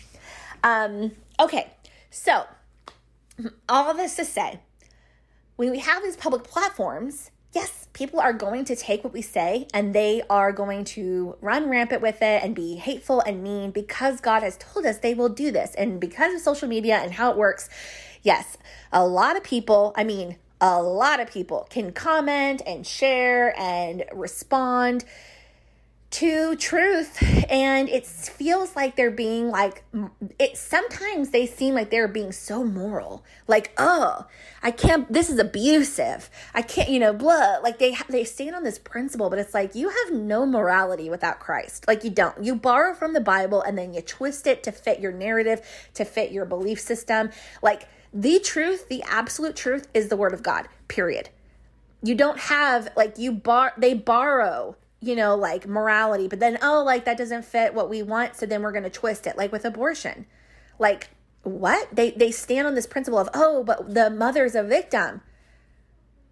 Um, 0.62 1.12
okay, 1.38 1.70
so 2.10 2.46
all 3.68 3.94
this 3.94 4.16
to 4.16 4.24
say, 4.24 4.60
when 5.56 5.70
we 5.70 5.78
have 5.80 6.02
these 6.02 6.16
public 6.16 6.44
platforms, 6.44 7.30
yes, 7.54 7.88
people 7.92 8.20
are 8.20 8.32
going 8.32 8.64
to 8.64 8.76
take 8.76 9.04
what 9.04 9.12
we 9.12 9.22
say 9.22 9.68
and 9.72 9.94
they 9.94 10.22
are 10.28 10.52
going 10.52 10.84
to 10.84 11.36
run 11.40 11.70
rampant 11.70 12.02
with 12.02 12.16
it 12.16 12.42
and 12.42 12.54
be 12.54 12.74
hateful 12.74 13.20
and 13.20 13.42
mean 13.42 13.70
because 13.70 14.20
God 14.20 14.42
has 14.42 14.56
told 14.56 14.84
us 14.84 14.98
they 14.98 15.14
will 15.14 15.28
do 15.28 15.50
this. 15.50 15.74
And 15.76 16.00
because 16.00 16.34
of 16.34 16.40
social 16.40 16.68
media 16.68 16.96
and 16.96 17.12
how 17.12 17.30
it 17.30 17.36
works, 17.36 17.70
yes, 18.22 18.58
a 18.92 19.06
lot 19.06 19.36
of 19.36 19.44
people, 19.44 19.92
I 19.96 20.04
mean, 20.04 20.36
a 20.60 20.82
lot 20.82 21.20
of 21.20 21.30
people 21.30 21.66
can 21.70 21.92
comment 21.92 22.62
and 22.66 22.86
share 22.86 23.58
and 23.58 24.04
respond 24.12 25.04
to 26.14 26.54
truth 26.54 27.20
and 27.50 27.88
it 27.88 28.06
feels 28.06 28.76
like 28.76 28.94
they're 28.94 29.10
being 29.10 29.50
like 29.50 29.82
it 30.38 30.56
sometimes 30.56 31.30
they 31.30 31.44
seem 31.44 31.74
like 31.74 31.90
they're 31.90 32.06
being 32.06 32.30
so 32.30 32.62
moral. 32.62 33.24
Like 33.48 33.72
oh 33.78 34.24
i 34.62 34.70
can't 34.70 35.12
this 35.12 35.28
is 35.28 35.40
abusive. 35.40 36.30
I 36.54 36.62
can't 36.62 36.88
you 36.88 37.00
know 37.00 37.12
blah. 37.12 37.58
Like 37.64 37.80
they 37.80 37.96
they 38.08 38.22
stand 38.22 38.54
on 38.54 38.62
this 38.62 38.78
principle 38.78 39.28
but 39.28 39.40
it's 39.40 39.54
like 39.54 39.74
you 39.74 39.88
have 39.88 40.12
no 40.12 40.46
morality 40.46 41.10
without 41.10 41.40
christ. 41.40 41.88
Like 41.88 42.04
you 42.04 42.10
don't. 42.10 42.44
You 42.44 42.54
borrow 42.54 42.94
from 42.94 43.12
the 43.12 43.20
bible 43.20 43.60
and 43.62 43.76
then 43.76 43.92
you 43.92 44.00
twist 44.00 44.46
it 44.46 44.62
to 44.62 44.70
fit 44.70 45.00
your 45.00 45.10
narrative 45.10 45.62
to 45.94 46.04
fit 46.04 46.30
your 46.30 46.44
belief 46.44 46.78
system. 46.78 47.30
Like 47.60 47.88
the 48.12 48.38
truth 48.38 48.88
the 48.88 49.02
absolute 49.08 49.56
truth 49.56 49.88
is 49.92 50.10
the 50.10 50.16
word 50.16 50.32
of 50.32 50.44
god 50.44 50.68
period. 50.86 51.30
You 52.04 52.14
don't 52.14 52.38
have 52.38 52.90
like 52.96 53.18
you 53.18 53.32
bar 53.32 53.72
they 53.76 53.94
borrow 53.94 54.76
you 55.04 55.14
know, 55.14 55.34
like 55.34 55.66
morality, 55.66 56.28
but 56.28 56.40
then, 56.40 56.58
oh, 56.62 56.82
like 56.82 57.04
that 57.04 57.18
doesn't 57.18 57.44
fit 57.44 57.74
what 57.74 57.90
we 57.90 58.02
want. 58.02 58.36
So 58.36 58.46
then 58.46 58.62
we're 58.62 58.72
going 58.72 58.84
to 58.84 58.90
twist 58.90 59.26
it, 59.26 59.36
like 59.36 59.52
with 59.52 59.64
abortion. 59.64 60.26
Like, 60.78 61.10
what? 61.42 61.94
They, 61.94 62.12
they 62.12 62.30
stand 62.30 62.66
on 62.66 62.74
this 62.74 62.86
principle 62.86 63.18
of, 63.18 63.28
oh, 63.34 63.62
but 63.64 63.92
the 63.94 64.08
mother's 64.08 64.54
a 64.54 64.62
victim. 64.62 65.20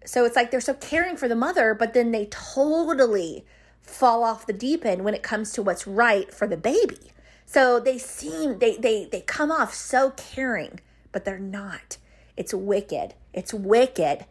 So 0.05 0.25
it's 0.25 0.35
like 0.35 0.49
they're 0.49 0.59
so 0.59 0.73
caring 0.73 1.15
for 1.15 1.27
the 1.27 1.35
mother, 1.35 1.73
but 1.73 1.93
then 1.93 2.11
they 2.11 2.25
totally 2.25 3.45
fall 3.81 4.23
off 4.23 4.47
the 4.47 4.53
deep 4.53 4.85
end 4.85 5.03
when 5.03 5.13
it 5.13 5.23
comes 5.23 5.51
to 5.53 5.61
what's 5.61 5.85
right 5.85 6.33
for 6.33 6.47
the 6.47 6.57
baby. 6.57 7.11
So 7.45 7.79
they 7.79 7.99
seem, 7.99 8.57
they, 8.57 8.75
they, 8.77 9.05
they 9.05 9.21
come 9.21 9.51
off 9.51 9.73
so 9.73 10.11
caring, 10.11 10.79
but 11.11 11.25
they're 11.25 11.37
not. 11.37 11.97
It's 12.35 12.53
wicked. 12.53 13.13
It's 13.33 13.53
wicked 13.53 14.25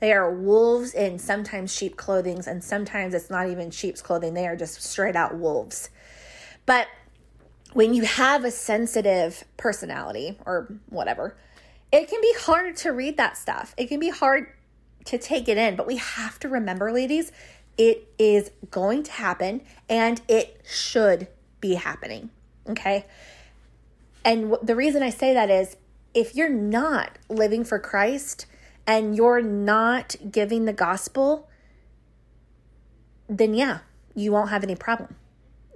they 0.00 0.12
are 0.12 0.32
wolves 0.32 0.94
in 0.94 1.18
sometimes 1.18 1.72
sheep 1.72 1.96
clothing, 1.96 2.42
and 2.46 2.64
sometimes 2.64 3.14
it's 3.14 3.30
not 3.30 3.48
even 3.48 3.70
sheep's 3.70 4.02
clothing. 4.02 4.34
They 4.34 4.46
are 4.46 4.56
just 4.56 4.82
straight 4.82 5.16
out 5.16 5.36
wolves. 5.36 5.90
But 6.66 6.88
when 7.72 7.94
you 7.94 8.02
have 8.04 8.44
a 8.44 8.50
sensitive 8.50 9.44
personality 9.56 10.38
or 10.46 10.74
whatever, 10.88 11.36
it 11.92 12.08
can 12.08 12.20
be 12.20 12.34
hard 12.38 12.76
to 12.76 12.90
read 12.90 13.16
that 13.18 13.36
stuff. 13.36 13.74
It 13.76 13.86
can 13.88 14.00
be 14.00 14.10
hard 14.10 14.46
to 15.06 15.18
take 15.18 15.48
it 15.48 15.58
in, 15.58 15.76
but 15.76 15.86
we 15.86 15.96
have 15.96 16.38
to 16.40 16.48
remember, 16.48 16.92
ladies, 16.92 17.32
it 17.76 18.08
is 18.18 18.50
going 18.70 19.02
to 19.04 19.12
happen 19.12 19.62
and 19.88 20.20
it 20.28 20.60
should 20.68 21.28
be 21.60 21.74
happening. 21.74 22.30
Okay. 22.68 23.06
And 24.24 24.56
the 24.62 24.76
reason 24.76 25.02
I 25.02 25.10
say 25.10 25.34
that 25.34 25.50
is 25.50 25.76
if 26.12 26.34
you're 26.34 26.48
not 26.48 27.18
living 27.28 27.64
for 27.64 27.78
Christ, 27.78 28.46
and 28.86 29.16
you're 29.16 29.42
not 29.42 30.16
giving 30.30 30.64
the 30.64 30.72
gospel, 30.72 31.48
then 33.28 33.54
yeah, 33.54 33.80
you 34.14 34.32
won't 34.32 34.50
have 34.50 34.64
any 34.64 34.74
problem. 34.74 35.16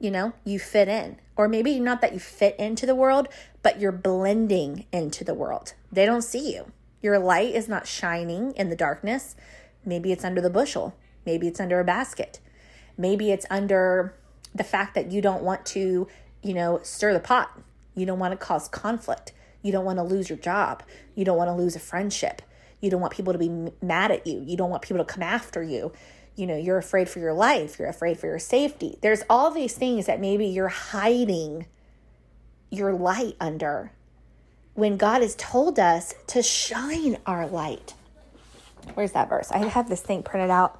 You 0.01 0.11
know, 0.11 0.33
you 0.45 0.59
fit 0.59 0.89
in. 0.89 1.19
Or 1.37 1.49
maybe 1.49 1.81
not 1.81 2.01
that 2.01 2.13
you 2.13 2.19
fit 2.19 2.57
into 2.59 2.87
the 2.87 2.95
world, 2.95 3.29
but 3.63 3.81
you're 3.81 3.93
blending 3.93 4.87
into 4.93 5.25
the 5.25 5.35
world. 5.35 5.75
They 5.91 6.07
don't 6.07 6.23
see 6.23 6.53
you. 6.53 6.73
Your 7.03 7.19
light 7.19 7.55
is 7.55 7.69
not 7.69 7.87
shining 7.87 8.53
in 8.53 8.71
the 8.71 8.77
darkness. 8.77 9.37
Maybe 9.85 10.13
it's 10.13 10.25
under 10.25 10.41
the 10.41 10.51
bushel. 10.51 10.95
Maybe 11.27 11.49
it's 11.49 11.61
under 11.61 11.81
a 11.81 11.85
basket. 11.85 12.41
Maybe 12.97 13.31
it's 13.31 13.47
under 13.51 14.15
the 14.55 14.65
fact 14.65 14.95
that 14.95 15.11
you 15.11 15.21
don't 15.21 15.43
want 15.43 15.67
to, 15.67 16.07
you 16.43 16.55
know, 16.55 16.81
stir 16.83 17.13
the 17.13 17.21
pot. 17.21 17.59
You 17.95 18.07
don't 18.07 18.19
want 18.19 18.33
to 18.33 18.37
cause 18.37 18.69
conflict. 18.69 19.33
You 19.63 19.73
don't 19.73 19.85
want 19.85 19.99
to 19.99 20.03
lose 20.03 20.29
your 20.29 20.39
job. 20.39 20.83
You 21.15 21.25
don't 21.25 21.37
want 21.37 21.49
to 21.49 21.55
lose 21.55 21.75
a 21.75 21.81
friendship. 21.81 22.43
You 22.85 22.91
don't 22.91 23.01
want 23.01 23.15
people 23.15 23.33
to 23.33 23.39
be 23.39 23.71
mad 23.81 24.11
at 24.11 24.27
you. 24.27 24.43
You 24.47 24.57
don't 24.59 24.69
want 24.69 24.83
people 24.83 25.03
to 25.03 25.11
come 25.11 25.23
after 25.23 25.63
you. 25.63 25.93
You 26.37 26.47
know, 26.47 26.57
you're 26.57 26.77
afraid 26.77 27.09
for 27.09 27.19
your 27.19 27.33
life. 27.33 27.79
You're 27.79 27.89
afraid 27.89 28.19
for 28.19 28.27
your 28.27 28.39
safety. 28.39 28.99
There's 29.01 29.23
all 29.31 29.51
these 29.51 29.75
things 29.75 30.05
that 30.07 30.21
maybe 30.21 30.47
you're 30.47 30.69
hiding 30.69 31.67
your 32.71 32.93
light 32.93 33.37
under 33.41 33.93
when 34.75 34.99
God 34.99 35.23
has 35.23 35.35
told 35.37 35.79
us 35.79 36.15
to 36.27 36.43
shine 36.43 37.17
our 37.25 37.47
light. 37.47 37.95
Where's 38.93 39.13
that 39.13 39.31
verse? 39.31 39.51
I 39.51 39.59
have 39.59 39.89
this 39.89 40.03
thing 40.03 40.23
printed 40.23 40.51
out. 40.51 40.79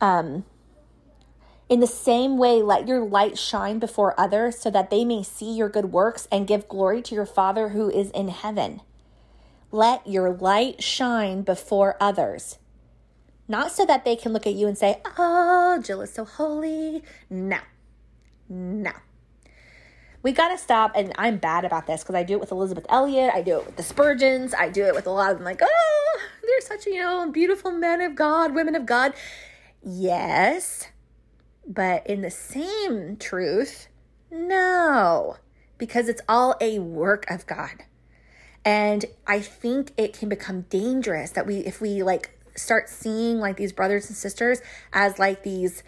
Um, 0.00 0.44
in 1.68 1.80
the 1.80 1.86
same 1.88 2.38
way, 2.38 2.62
let 2.62 2.86
your 2.86 3.04
light 3.04 3.36
shine 3.36 3.80
before 3.80 4.18
others 4.20 4.58
so 4.58 4.70
that 4.70 4.90
they 4.90 5.04
may 5.04 5.24
see 5.24 5.50
your 5.50 5.68
good 5.68 5.86
works 5.86 6.28
and 6.30 6.46
give 6.46 6.68
glory 6.68 7.02
to 7.02 7.14
your 7.14 7.26
Father 7.26 7.70
who 7.70 7.90
is 7.90 8.10
in 8.10 8.28
heaven. 8.28 8.82
Let 9.76 10.06
your 10.06 10.30
light 10.30 10.82
shine 10.82 11.42
before 11.42 11.98
others. 12.00 12.58
Not 13.46 13.72
so 13.72 13.84
that 13.84 14.06
they 14.06 14.16
can 14.16 14.32
look 14.32 14.46
at 14.46 14.54
you 14.54 14.66
and 14.68 14.78
say, 14.78 15.02
Oh, 15.18 15.78
Jill 15.84 16.00
is 16.00 16.14
so 16.14 16.24
holy. 16.24 17.04
No, 17.28 17.58
no. 18.48 18.92
We 20.22 20.32
got 20.32 20.48
to 20.48 20.56
stop, 20.56 20.92
and 20.96 21.12
I'm 21.18 21.36
bad 21.36 21.66
about 21.66 21.86
this 21.86 22.02
because 22.02 22.14
I 22.14 22.22
do 22.22 22.32
it 22.32 22.40
with 22.40 22.52
Elisabeth 22.52 22.86
Elliot, 22.88 23.32
I 23.34 23.42
do 23.42 23.58
it 23.58 23.66
with 23.66 23.76
the 23.76 23.82
Spurgeons, 23.82 24.54
I 24.54 24.70
do 24.70 24.82
it 24.86 24.94
with 24.94 25.06
a 25.06 25.10
lot 25.10 25.32
of 25.32 25.36
them, 25.36 25.44
like, 25.44 25.60
oh, 25.62 26.20
they're 26.42 26.60
such, 26.62 26.86
you 26.86 26.98
know, 26.98 27.30
beautiful 27.30 27.70
men 27.70 28.00
of 28.00 28.14
God, 28.14 28.54
women 28.54 28.76
of 28.76 28.86
God. 28.86 29.12
Yes, 29.84 30.88
but 31.68 32.06
in 32.06 32.22
the 32.22 32.30
same 32.30 33.18
truth, 33.18 33.88
no, 34.30 35.36
because 35.76 36.08
it's 36.08 36.22
all 36.26 36.56
a 36.62 36.78
work 36.78 37.30
of 37.30 37.46
God. 37.46 37.84
And 38.66 39.04
I 39.28 39.38
think 39.38 39.92
it 39.96 40.12
can 40.12 40.28
become 40.28 40.62
dangerous 40.62 41.30
that 41.30 41.46
we, 41.46 41.58
if 41.58 41.80
we 41.80 42.02
like 42.02 42.36
start 42.56 42.88
seeing 42.88 43.38
like 43.38 43.56
these 43.56 43.72
brothers 43.72 44.08
and 44.08 44.16
sisters 44.16 44.60
as 44.92 45.20
like 45.20 45.44
these, 45.44 45.84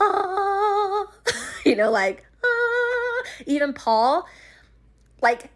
ah, 0.00 1.06
you 1.66 1.76
know, 1.76 1.90
like, 1.90 2.24
ah, 2.42 3.22
even 3.44 3.74
Paul, 3.74 4.26
like 5.20 5.50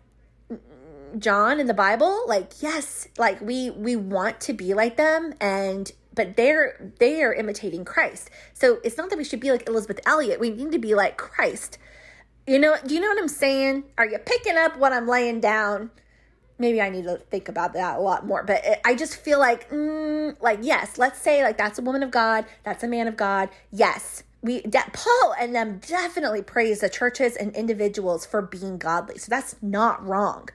John 1.19 1.61
in 1.61 1.67
the 1.67 1.75
Bible, 1.75 2.25
like, 2.29 2.53
yes, 2.61 3.09
like 3.17 3.41
we, 3.41 3.71
we 3.71 3.97
want 3.97 4.39
to 4.43 4.53
be 4.53 4.75
like 4.75 4.99
them 4.99 5.33
and 5.41 5.91
but 6.15 6.37
they're 6.37 6.93
they 6.99 7.23
are 7.23 7.33
imitating 7.33 7.85
Christ. 7.85 8.31
So 8.55 8.81
it's 8.85 8.97
not 8.97 9.09
that 9.11 9.19
we 9.19 9.25
should 9.25 9.41
be 9.41 9.51
like 9.51 9.69
Elisabeth 9.69 10.01
Elliot. 10.07 10.41
We 10.41 10.51
need 10.51 10.73
to 10.73 10.79
be 10.79 10.95
like 10.95 11.17
Christ. 11.17 11.79
You 12.47 12.59
know, 12.59 12.77
do 12.87 12.95
you 12.95 13.01
know 13.01 13.09
what 13.09 13.19
I'm 13.19 13.29
saying? 13.29 13.85
Are 13.99 14.07
you 14.07 14.19
picking 14.19 14.57
up 14.57 14.79
what 14.79 14.93
I'm 14.93 15.07
laying 15.07 15.41
down? 15.41 15.91
Maybe 16.59 16.81
I 16.81 16.89
need 16.89 17.05
to 17.05 17.19
think 17.19 17.49
about 17.49 17.75
that 17.75 17.99
a 17.99 18.01
lot 18.01 18.27
more. 18.27 18.43
But 18.43 18.65
it, 18.65 18.81
I 18.85 18.95
just 18.95 19.17
feel 19.17 19.39
like, 19.39 19.71
mm, 19.71 20.37
like 20.41 20.61
yes, 20.63 20.99
let's 20.99 21.21
say 21.21 21.43
like 21.43 21.59
that's 21.59 21.79
a 21.79 21.83
woman 21.83 22.03
of 22.03 22.11
God, 22.11 22.47
that's 22.65 22.83
a 22.83 22.89
man 22.89 23.09
of 23.09 23.17
God. 23.17 23.51
Yes, 23.71 24.23
we 24.43 24.63
de- 24.63 24.91
Paul 24.93 25.35
and 25.39 25.55
them 25.55 25.81
definitely 25.87 26.43
praise 26.43 26.81
the 26.81 26.89
churches 26.89 27.37
and 27.37 27.55
individuals 27.55 28.25
for 28.25 28.41
being 28.41 28.79
godly. 28.79 29.19
So 29.19 29.29
that's 29.29 29.57
not 29.61 30.07
wrong. 30.07 30.49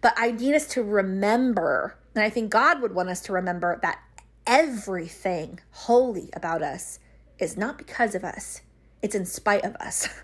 But 0.00 0.14
I 0.16 0.30
need 0.30 0.54
us 0.54 0.66
to 0.68 0.82
remember, 0.82 1.96
and 2.14 2.24
I 2.24 2.30
think 2.30 2.50
God 2.50 2.80
would 2.80 2.94
want 2.94 3.08
us 3.08 3.20
to 3.22 3.32
remember 3.32 3.78
that 3.82 4.00
everything 4.46 5.60
holy 5.70 6.30
about 6.32 6.62
us 6.62 6.98
is 7.38 7.56
not 7.56 7.78
because 7.78 8.14
of 8.14 8.24
us, 8.24 8.62
it's 9.02 9.14
in 9.14 9.26
spite 9.26 9.64
of 9.64 9.74
us. 9.76 10.08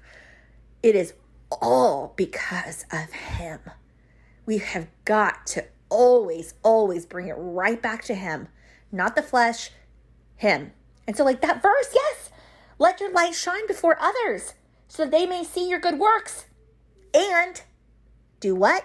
It 0.83 0.97
is 0.97 1.15
all 1.61 2.13
because 2.17 2.85
of 2.91 3.13
Him. 3.13 3.61
We 4.47 4.59
have 4.59 4.89
got 5.05 5.47
to 5.49 5.65
always, 5.89 6.55
always 6.63 7.07
bring 7.07 7.29
it 7.29 7.37
right 7.37 7.81
back 7.81 8.05
to 8.05 8.15
Him, 8.15 8.49
not 8.91 9.15
the 9.15 9.23
flesh, 9.23 9.71
Him. 10.37 10.73
And 11.07 11.17
so, 11.17 11.25
like 11.25 11.41
that 11.43 11.63
verse, 11.63 11.89
yes, 11.95 12.31
let 12.79 13.01
your 13.01 13.13
light 13.13 13.35
shine 13.35 13.67
before 13.67 13.97
others 14.01 14.55
so 14.89 15.07
they 15.07 15.27
may 15.27 15.45
see 15.45 15.69
your 15.69 15.81
good 15.81 15.99
works. 15.99 16.47
And 17.15 17.63
do 18.41 18.55
what? 18.55 18.85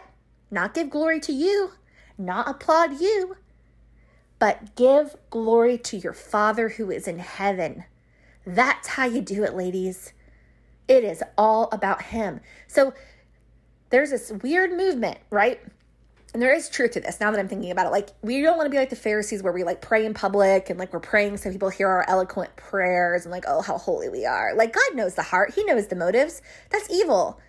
Not 0.52 0.74
give 0.74 0.90
glory 0.90 1.20
to 1.22 1.34
you, 1.34 1.72
not 2.18 2.48
applaud 2.48 3.02
you, 3.02 3.38
but 4.40 4.76
give 4.76 5.16
glory 5.30 5.78
to 5.80 5.98
your 5.98 6.14
Father 6.14 6.70
who 6.70 6.92
is 6.92 7.08
in 7.08 7.20
heaven. 7.20 7.86
That's 8.46 8.90
how 8.90 9.06
you 9.06 9.22
do 9.22 9.44
it, 9.44 9.56
ladies. 9.56 10.14
It 10.88 11.04
is 11.04 11.24
all 11.38 11.68
about 11.72 12.04
Him. 12.04 12.40
So 12.68 12.94
there's 13.90 14.10
this 14.10 14.32
weird 14.44 14.72
movement, 14.72 15.18
right? 15.30 15.60
And 16.34 16.42
there 16.42 16.54
is 16.54 16.70
truth 16.70 16.92
to 16.92 17.00
this 17.00 17.20
now 17.20 17.32
that 17.32 17.40
I'm 17.40 17.48
thinking 17.48 17.72
about 17.72 17.88
it. 17.88 17.92
Like, 17.92 18.10
we 18.22 18.42
don't 18.42 18.58
want 18.58 18.68
to 18.68 18.70
be 18.70 18.78
like 18.78 18.90
the 18.90 18.96
Pharisees 18.96 19.42
where 19.42 19.54
we 19.54 19.64
like 19.64 19.82
pray 19.82 20.06
in 20.06 20.14
public 20.14 20.70
and 20.70 20.78
like 20.78 20.94
we're 20.94 21.00
praying 21.00 21.38
so 21.38 21.52
people 21.52 21.70
hear 21.70 21.88
our 21.88 22.06
eloquent 22.08 22.56
prayers 22.58 23.24
and 23.24 23.32
like, 23.32 23.46
oh, 23.48 23.62
how 23.62 23.78
holy 23.78 24.10
we 24.10 24.26
are. 24.26 24.54
Like, 24.54 24.74
God 24.74 24.96
knows 24.96 25.16
the 25.16 25.24
heart, 25.24 25.54
He 25.56 25.64
knows 25.64 25.88
the 25.88 25.96
motives. 25.96 26.42
That's 26.70 26.92
evil. 26.92 27.40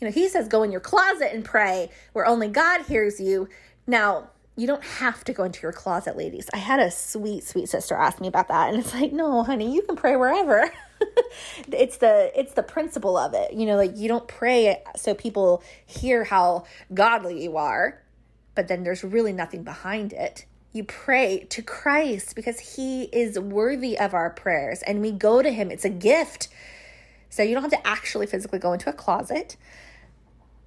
You 0.00 0.06
know, 0.06 0.12
He 0.12 0.28
says, 0.28 0.48
go 0.48 0.62
in 0.62 0.70
your 0.70 0.80
closet 0.80 1.34
and 1.34 1.44
pray 1.44 1.90
where 2.12 2.26
only 2.26 2.48
God 2.48 2.82
hears 2.82 3.20
you. 3.20 3.48
Now, 3.86 4.30
you 4.56 4.66
don't 4.66 4.84
have 4.84 5.24
to 5.24 5.32
go 5.32 5.44
into 5.44 5.62
your 5.62 5.72
closet, 5.72 6.16
ladies. 6.16 6.50
I 6.52 6.58
had 6.58 6.78
a 6.78 6.90
sweet, 6.90 7.44
sweet 7.44 7.68
sister 7.68 7.94
ask 7.94 8.20
me 8.20 8.28
about 8.28 8.48
that, 8.48 8.68
and 8.68 8.78
it's 8.78 8.92
like, 8.92 9.12
no, 9.12 9.42
honey, 9.42 9.74
you 9.74 9.82
can 9.82 9.96
pray 9.96 10.16
wherever. 10.16 10.70
it's 11.72 11.96
the 11.96 12.30
it's 12.38 12.52
the 12.52 12.62
principle 12.62 13.16
of 13.16 13.34
it. 13.34 13.54
You 13.54 13.66
know, 13.66 13.76
like 13.76 13.96
you 13.96 14.08
don't 14.08 14.28
pray 14.28 14.82
so 14.96 15.14
people 15.14 15.62
hear 15.86 16.24
how 16.24 16.64
godly 16.92 17.42
you 17.42 17.56
are, 17.56 18.02
but 18.54 18.68
then 18.68 18.84
there's 18.84 19.02
really 19.02 19.32
nothing 19.32 19.62
behind 19.62 20.12
it. 20.12 20.44
You 20.72 20.84
pray 20.84 21.46
to 21.50 21.62
Christ 21.62 22.34
because 22.34 22.58
he 22.76 23.04
is 23.04 23.38
worthy 23.38 23.98
of 23.98 24.14
our 24.14 24.30
prayers 24.30 24.82
and 24.82 25.00
we 25.00 25.12
go 25.12 25.42
to 25.42 25.50
him. 25.50 25.70
It's 25.70 25.84
a 25.84 25.90
gift. 25.90 26.48
So 27.28 27.42
you 27.42 27.54
don't 27.54 27.62
have 27.62 27.72
to 27.72 27.86
actually 27.86 28.26
physically 28.26 28.58
go 28.58 28.72
into 28.72 28.88
a 28.88 28.92
closet. 28.92 29.56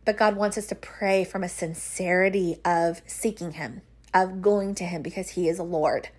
But 0.06 0.18
God 0.18 0.36
wants 0.36 0.58
us 0.58 0.68
to 0.68 0.76
pray 0.76 1.24
from 1.24 1.44
a 1.44 1.50
sincerity 1.50 2.58
of 2.64 3.02
seeking 3.08 3.54
Him, 3.54 3.82
of 4.14 4.42
going 4.42 4.76
to 4.76 4.86
Him 4.86 5.02
because 5.02 5.32
He 5.32 5.50
is 5.50 5.60
a 5.60 5.64
Lord 5.64 6.10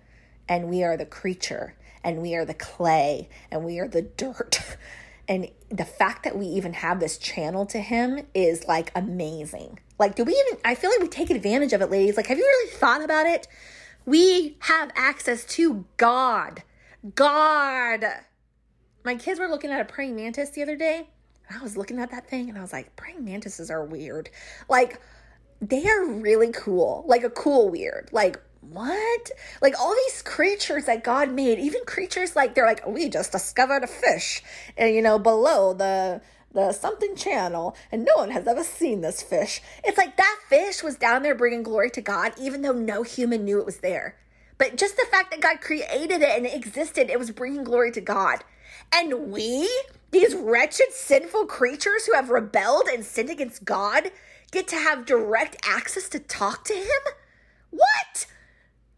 and 0.47 0.69
we 0.69 0.83
are 0.83 0.97
the 0.97 1.05
creature 1.05 1.75
and 2.03 2.21
we 2.21 2.35
are 2.35 2.45
the 2.45 2.53
clay 2.53 3.29
and 3.49 3.65
we 3.65 3.79
are 3.79 3.87
the 3.87 4.03
dirt. 4.03 4.59
And 5.29 5.49
the 5.67 5.83
fact 5.83 6.23
that 6.23 6.37
we 6.37 6.45
even 6.45 6.71
have 6.71 7.01
this 7.01 7.17
channel 7.17 7.65
to 7.65 7.81
Him 7.81 8.25
is 8.33 8.65
like 8.65 8.93
amazing. 8.95 9.77
Like, 9.99 10.15
do 10.15 10.23
we 10.23 10.31
even, 10.31 10.61
I 10.63 10.73
feel 10.73 10.89
like 10.89 11.01
we 11.01 11.09
take 11.09 11.29
advantage 11.29 11.73
of 11.73 11.81
it, 11.81 11.91
ladies. 11.91 12.15
Like, 12.15 12.27
have 12.27 12.37
you 12.37 12.45
really 12.45 12.71
thought 12.71 13.03
about 13.03 13.25
it? 13.25 13.45
We 14.05 14.55
have 14.59 14.89
access 14.95 15.43
to 15.43 15.83
God. 15.97 16.63
God. 17.13 18.05
My 19.03 19.15
kids 19.15 19.37
were 19.37 19.49
looking 19.49 19.69
at 19.69 19.81
a 19.81 19.85
praying 19.85 20.15
mantis 20.15 20.51
the 20.51 20.61
other 20.61 20.77
day 20.77 21.09
and 21.47 21.59
I 21.59 21.63
was 21.63 21.77
looking 21.77 21.99
at 21.99 22.11
that 22.11 22.29
thing 22.29 22.49
and 22.49 22.57
I 22.57 22.61
was 22.61 22.73
like, 22.73 22.95
praying 22.95 23.23
mantises 23.23 23.69
are 23.69 23.83
weird. 23.83 24.29
Like, 24.69 24.99
they 25.61 25.87
are 25.87 26.05
really 26.05 26.51
cool. 26.51 27.03
Like, 27.07 27.23
a 27.23 27.29
cool 27.29 27.69
weird. 27.69 28.09
Like, 28.11 28.39
what? 28.61 29.31
Like, 29.61 29.79
all 29.79 29.93
these 29.93 30.21
creatures 30.21 30.85
that 30.85 31.03
God 31.03 31.31
made, 31.31 31.59
even 31.59 31.85
creatures 31.85 32.35
like, 32.35 32.53
they're 32.53 32.65
like, 32.65 32.85
we 32.85 33.09
just 33.09 33.31
discovered 33.31 33.83
a 33.83 33.87
fish, 33.87 34.43
and 34.77 34.93
you 34.93 35.01
know, 35.01 35.17
below 35.17 35.73
the 35.73 36.21
the 36.53 36.71
something 36.71 37.15
channel 37.15 37.75
and 37.91 38.03
no 38.03 38.15
one 38.15 38.31
has 38.31 38.47
ever 38.47 38.63
seen 38.63 39.01
this 39.01 39.21
fish. 39.21 39.61
It's 39.83 39.97
like 39.97 40.17
that 40.17 40.39
fish 40.49 40.81
was 40.81 40.95
down 40.95 41.21
there 41.21 41.35
bringing 41.35 41.61
glory 41.61 41.91
to 41.91 42.01
God 42.01 42.33
even 42.39 42.61
though 42.61 42.71
no 42.71 43.03
human 43.03 43.45
knew 43.45 43.59
it 43.59 43.65
was 43.65 43.77
there. 43.77 44.15
But 44.57 44.75
just 44.75 44.95
the 44.97 45.05
fact 45.11 45.29
that 45.31 45.41
God 45.41 45.61
created 45.61 46.21
it 46.21 46.35
and 46.35 46.45
it 46.45 46.55
existed, 46.55 47.11
it 47.11 47.19
was 47.19 47.29
bringing 47.31 47.63
glory 47.63 47.91
to 47.91 48.01
God. 48.01 48.43
And 48.91 49.31
we, 49.31 49.69
these 50.11 50.35
wretched, 50.35 50.91
sinful 50.91 51.45
creatures 51.45 52.05
who 52.05 52.13
have 52.13 52.29
rebelled 52.29 52.87
and 52.87 53.03
sinned 53.03 53.29
against 53.29 53.65
God, 53.65 54.11
get 54.51 54.67
to 54.69 54.75
have 54.75 55.05
direct 55.05 55.57
access 55.63 56.09
to 56.09 56.19
talk 56.19 56.63
to 56.65 56.73
Him? 56.73 57.13
What? 57.69 58.27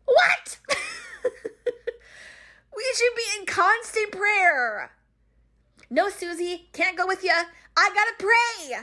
What? 0.06 0.60
we 1.26 2.86
should 2.96 3.16
be 3.16 3.40
in 3.40 3.46
constant 3.46 4.12
prayer. 4.12 4.92
No, 5.90 6.10
Susie, 6.10 6.70
can't 6.72 6.98
go 6.98 7.08
with 7.08 7.24
you. 7.24 7.32
I 7.32 7.90
gotta 7.94 8.14
pray. 8.20 8.78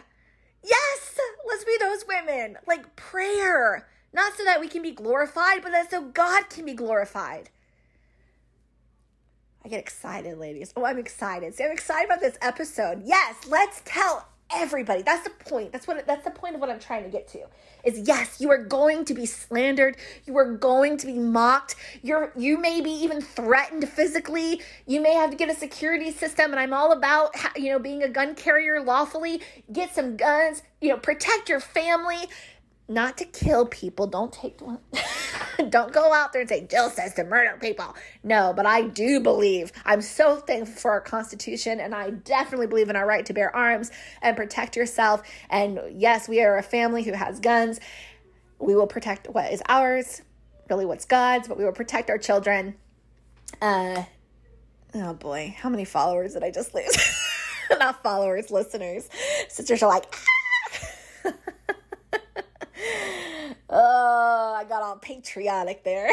Yes, 0.63 1.19
let's 1.47 1.65
be 1.65 1.77
those 1.79 2.05
women. 2.09 2.59
Like 2.67 2.97
prayer, 2.97 3.89
not 4.13 4.37
so 4.37 4.45
that 4.45 4.61
we 4.61 4.69
can 4.69 4.83
be 4.83 4.91
glorified, 4.91 5.63
but 5.63 5.71
that 5.71 5.91
so 5.91 6.03
God 6.03 6.51
can 6.51 6.65
be 6.65 6.75
glorified. 6.75 7.51
I 9.67 9.69
get 9.69 9.81
excited, 9.81 10.39
ladies. 10.39 10.73
Oh, 10.77 10.85
I'm 10.85 10.97
excited. 10.97 11.53
See, 11.57 11.65
I'm 11.65 11.73
excited 11.73 12.07
about 12.07 12.21
this 12.21 12.39
episode. 12.41 13.03
Yes, 13.05 13.35
let's 13.49 13.83
tell 13.85 14.29
everybody. 14.55 15.03
That's 15.03 15.25
the 15.25 15.31
point. 15.31 15.73
That's 15.73 15.89
what 15.89 16.07
that's 16.07 16.23
the 16.25 16.31
point 16.31 16.55
of 16.55 16.61
what 16.61 16.71
I'm 16.71 16.79
trying 16.79 17.03
to 17.03 17.11
get 17.11 17.27
to. 17.31 17.41
Is 17.83 18.07
yes, 18.07 18.41
you 18.41 18.49
are 18.53 18.63
going 18.63 19.05
to 19.07 19.15
be 19.15 19.27
slandered. 19.27 19.97
You 20.25 20.39
are 20.39 20.55
going 20.55 20.99
to 20.99 21.07
be 21.09 21.19
mocked. 21.19 21.75
You're 22.05 22.33
you 22.37 22.61
may 22.61 22.81
be 22.81 22.93
even 22.93 23.21
threatened 23.21 23.89
physically. 23.89 24.63
You 24.87 25.01
may 25.01 25.15
have 25.15 25.31
to 25.33 25.37
get 25.37 25.51
a 25.51 25.55
security 25.57 26.13
system 26.13 26.53
and 26.53 26.61
I'm 26.61 26.73
all 26.73 26.93
about 26.93 27.35
you 27.57 27.73
know 27.73 27.81
being 27.81 28.05
a 28.05 28.09
gun 28.09 28.37
carrier 28.37 28.81
lawfully. 28.81 29.43
Get 29.73 29.93
some 29.93 30.17
guns, 30.17 30.63
you 30.81 30.91
know, 30.91 30.97
protect 30.97 31.49
your 31.49 31.59
family. 31.61 32.29
not 32.89 33.19
to 33.19 33.25
kill 33.25 33.67
people. 33.67 34.07
Don't 34.07 34.33
take 34.33 34.61
don't 35.69 35.93
go 35.93 36.13
out 36.13 36.33
there 36.33 36.41
and 36.41 36.49
say 36.49 36.67
Jill 36.67 36.91
says 36.91 37.15
to 37.15 37.25
murder 37.25 37.57
people. 37.61 37.95
No, 38.23 38.53
but 38.55 38.67
I 38.67 38.83
do 38.83 39.21
believe. 39.21 39.73
I'm 39.85 40.01
so 40.01 40.37
thankful 40.37 40.77
for 40.77 40.91
our 40.93 41.01
Constitution, 41.01 41.81
and 41.81 41.95
I 41.95 42.11
definitely 42.11 42.67
believe 42.67 42.89
in 42.89 42.97
our 42.97 43.07
right 43.07 43.25
to 43.27 43.33
bear 43.33 43.55
arms 43.55 43.91
and 44.23 44.37
protect 44.37 44.77
yourself. 44.77 45.23
And 45.51 45.81
yes, 45.93 46.29
we 46.29 46.43
are 46.43 46.59
a 46.59 46.63
family 46.63 47.03
who 47.03 47.13
has 47.13 47.41
guns. 47.41 47.81
We 48.59 48.75
will 48.75 48.87
protect 48.87 49.29
what 49.29 49.53
is 49.53 49.63
ours, 49.69 50.23
really 50.71 50.87
what's 50.87 51.05
God's, 51.05 51.49
but 51.49 51.59
we 51.59 51.65
will 51.65 51.73
protect 51.73 52.11
our 52.11 52.19
children. 52.19 52.75
Uh, 53.61 54.05
oh 54.95 55.15
boy, 55.15 55.55
how 55.59 55.69
many 55.69 55.85
followers 55.85 56.35
did 56.35 56.43
I 56.43 56.51
just 56.51 56.75
lose? 56.75 56.97
Not 57.79 58.03
followers, 58.03 58.51
listeners. 58.51 59.09
Sisters 59.49 59.83
are 59.83 59.89
like. 59.89 60.15
Ah! 61.25 61.33
oh, 63.69 64.55
I 64.57 64.65
got 64.65 64.83
all 64.83 64.97
patriotic 64.97 65.85
there. 65.85 66.11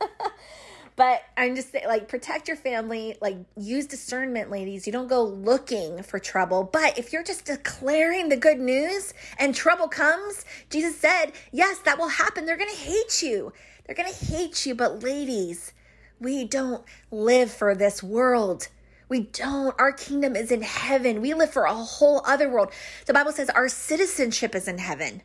but 0.96 1.22
I'm 1.36 1.56
just 1.56 1.72
saying, 1.72 1.86
like, 1.86 2.08
protect 2.08 2.48
your 2.48 2.56
family, 2.56 3.16
like, 3.20 3.38
use 3.56 3.86
discernment, 3.86 4.50
ladies. 4.50 4.86
You 4.86 4.92
don't 4.92 5.08
go 5.08 5.22
looking 5.24 6.02
for 6.02 6.18
trouble. 6.18 6.64
But 6.64 6.98
if 6.98 7.12
you're 7.12 7.24
just 7.24 7.44
declaring 7.44 8.28
the 8.28 8.36
good 8.36 8.58
news 8.58 9.14
and 9.38 9.54
trouble 9.54 9.88
comes, 9.88 10.44
Jesus 10.68 10.96
said, 10.96 11.32
yes, 11.52 11.78
that 11.80 11.98
will 11.98 12.08
happen. 12.08 12.46
They're 12.46 12.56
going 12.56 12.70
to 12.70 12.76
hate 12.76 13.22
you. 13.22 13.52
They're 13.86 13.96
going 13.96 14.12
to 14.12 14.24
hate 14.26 14.66
you. 14.66 14.74
But, 14.74 15.02
ladies, 15.02 15.72
we 16.20 16.44
don't 16.44 16.84
live 17.10 17.50
for 17.50 17.74
this 17.74 18.02
world. 18.02 18.68
We 19.08 19.22
don't. 19.22 19.74
Our 19.80 19.90
kingdom 19.90 20.36
is 20.36 20.52
in 20.52 20.62
heaven. 20.62 21.20
We 21.20 21.34
live 21.34 21.50
for 21.50 21.64
a 21.64 21.74
whole 21.74 22.22
other 22.24 22.48
world. 22.48 22.72
The 23.06 23.12
Bible 23.12 23.32
says 23.32 23.50
our 23.50 23.68
citizenship 23.68 24.54
is 24.54 24.68
in 24.68 24.78
heaven. 24.78 25.22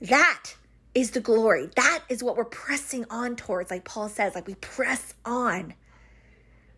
That 0.00 0.54
is 0.94 1.10
the 1.10 1.20
glory. 1.20 1.70
That 1.76 2.02
is 2.08 2.22
what 2.22 2.36
we're 2.36 2.44
pressing 2.44 3.04
on 3.10 3.36
towards. 3.36 3.70
Like 3.70 3.84
Paul 3.84 4.08
says, 4.08 4.34
like 4.34 4.46
we 4.46 4.54
press 4.54 5.14
on. 5.24 5.74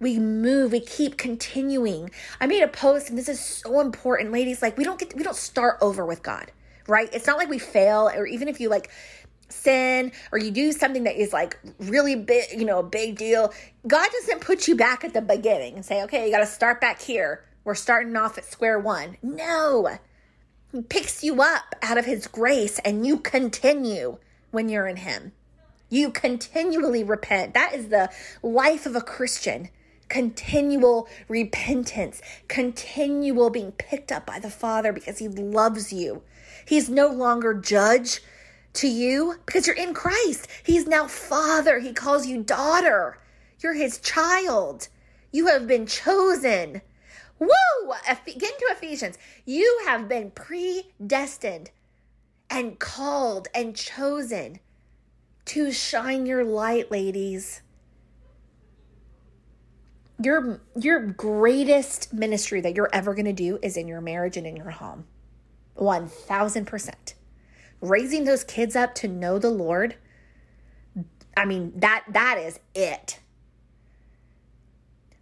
We 0.01 0.19
move, 0.19 0.73
we 0.73 0.81
keep 0.81 1.17
continuing. 1.17 2.11
I 2.41 2.47
made 2.47 2.63
a 2.63 2.69
post 2.69 3.09
and 3.09 3.19
this 3.19 3.29
is 3.29 3.41
so 3.41 3.81
important, 3.81 4.31
ladies. 4.31 4.63
Like 4.63 4.77
we 4.77 4.85
don't 4.85 4.99
get 4.99 5.15
we 5.17 5.25
don't 5.25 5.37
start 5.37 5.79
over 5.81 6.05
with 6.07 6.23
God, 6.23 6.53
right? 6.87 7.09
It's 7.13 7.27
not 7.27 7.37
like 7.37 7.49
we 7.49 7.59
fail 7.59 8.11
or 8.15 8.27
even 8.27 8.47
if 8.49 8.61
you 8.61 8.69
like 8.69 8.91
sin 9.49 10.13
or 10.31 10.39
you 10.39 10.51
do 10.51 10.73
something 10.73 11.05
that 11.05 11.21
is 11.21 11.33
like 11.33 11.59
really 11.79 12.15
big, 12.15 12.45
you 12.59 12.65
know, 12.65 12.79
a 12.79 12.85
big 12.85 13.19
deal, 13.19 13.53
God 13.87 14.09
doesn't 14.21 14.41
put 14.41 14.69
you 14.69 14.77
back 14.77 15.05
at 15.05 15.15
the 15.15 15.23
beginning 15.23 15.75
and 15.75 15.85
say, 15.85 16.03
okay, 16.05 16.27
you 16.27 16.33
got 16.33 16.41
to 16.41 16.47
start 16.47 16.81
back 16.81 17.01
here. 17.01 17.45
We're 17.65 17.75
starting 17.75 18.17
off 18.17 18.39
at 18.39 18.45
square 18.45 18.79
one. 18.79 19.17
No, 19.23 19.99
he 20.73 20.83
picks 20.83 21.25
you 21.25 21.41
up 21.41 21.75
out 21.83 21.99
of 21.99 22.05
His 22.05 22.27
grace 22.27 22.79
and 22.81 23.07
you 23.07 23.19
continue 23.19 24.19
when 24.51 24.69
you're 24.69 24.87
in 24.87 24.97
Him. 24.97 25.33
You 25.89 26.11
continually 26.11 27.03
repent. 27.03 27.55
That 27.55 27.75
is 27.75 27.89
the 27.89 28.11
life 28.43 28.85
of 28.85 28.95
a 28.95 29.01
Christian. 29.01 29.71
Continual 30.09 31.07
repentance, 31.29 32.23
continual 32.49 33.51
being 33.51 33.73
picked 33.73 34.11
up 34.11 34.27
by 34.27 34.39
the 34.39 34.51
Father 34.51 34.93
because 34.93 35.19
He 35.19 35.29
loves 35.29 35.93
you. 35.93 36.23
He's 36.67 36.89
no 36.91 37.09
longer 37.09 37.55
judge 37.55 38.21
to 38.75 38.89
you 38.89 39.37
because 39.47 39.67
you're 39.67 39.77
in 39.77 39.95
Christ. 39.95 40.49
He's 40.65 40.87
now 40.87 41.07
Father. 41.07 41.79
He 41.79 41.93
calls 41.93 42.27
you 42.27 42.43
daughter. 42.43 43.19
You're 43.61 43.75
His 43.75 43.99
child. 43.99 44.89
You 45.33 45.47
have 45.47 45.67
been 45.67 45.87
chosen. 45.87 46.83
Woo! 47.39 47.49
Get 48.25 48.27
into 48.27 48.69
Ephesians. 48.71 49.19
You 49.45 49.83
have 49.87 50.09
been 50.09 50.31
predestined 50.31 51.71
and 52.51 52.79
called 52.79 53.49
and 53.55 53.75
chosen 53.75 54.61
to 55.47 55.73
shine 55.73 56.27
your 56.27 56.45
light, 56.45 56.91
ladies. 56.91 57.63
Your 60.23 60.61
your 60.77 61.01
greatest 61.01 62.13
ministry 62.13 62.61
that 62.61 62.75
you're 62.75 62.91
ever 62.93 63.15
going 63.15 63.25
to 63.27 63.33
do 63.33 63.59
is 63.63 63.77
in 63.77 63.87
your 63.87 64.01
marriage 64.01 64.37
and 64.37 64.47
in 64.47 64.57
your 64.57 64.71
home. 64.71 65.07
1000%. 65.77 67.15
Raising 67.81 68.25
those 68.25 68.43
kids 68.43 68.75
up 68.75 68.95
to 68.97 69.07
know 69.07 69.39
the 69.39 69.51
Lord. 69.51 69.97
I 71.37 71.45
mean, 71.45 71.73
that 71.77 72.05
that 72.11 72.39
is 72.39 72.59
it. 72.75 73.21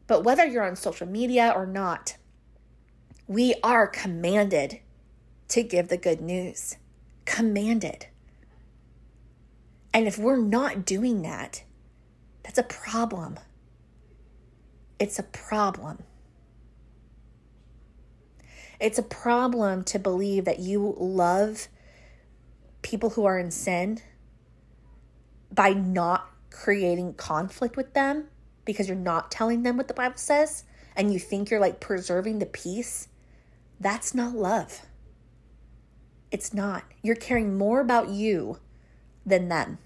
But 0.06 0.22
whether 0.24 0.44
you're 0.46 0.64
on 0.64 0.76
social 0.76 1.06
media 1.06 1.52
or 1.54 1.66
not, 1.66 2.16
we 3.26 3.54
are 3.62 3.86
commanded 3.86 4.80
to 5.48 5.62
give 5.62 5.88
the 5.88 5.96
good 5.96 6.20
news. 6.20 6.76
Commanded. 7.24 8.06
And 9.92 10.06
if 10.06 10.18
we're 10.18 10.36
not 10.36 10.84
doing 10.84 11.22
that, 11.22 11.64
that's 12.42 12.58
a 12.58 12.62
problem. 12.62 13.38
It's 14.98 15.18
a 15.18 15.24
problem. 15.24 16.02
It's 18.78 18.98
a 18.98 19.02
problem 19.02 19.84
to 19.84 19.98
believe 19.98 20.44
that 20.44 20.58
you 20.58 20.94
love 20.98 21.68
people 22.82 23.10
who 23.10 23.24
are 23.24 23.38
in 23.38 23.50
sin 23.50 24.00
by 25.50 25.72
not 25.72 26.30
creating 26.50 27.14
conflict 27.14 27.76
with 27.76 27.94
them 27.94 28.28
because 28.66 28.88
you're 28.88 28.96
not 28.96 29.30
telling 29.30 29.62
them 29.62 29.78
what 29.78 29.88
the 29.88 29.94
Bible 29.94 30.18
says 30.18 30.64
and 30.94 31.12
you 31.12 31.18
think 31.18 31.50
you're 31.50 31.60
like 31.60 31.80
preserving 31.80 32.38
the 32.38 32.46
peace, 32.46 33.08
that's 33.80 34.14
not 34.14 34.34
love. 34.34 34.82
It's 36.30 36.52
not. 36.52 36.84
You're 37.02 37.16
caring 37.16 37.56
more 37.56 37.80
about 37.80 38.10
you 38.10 38.58
than 39.24 39.48
them. 39.48 39.78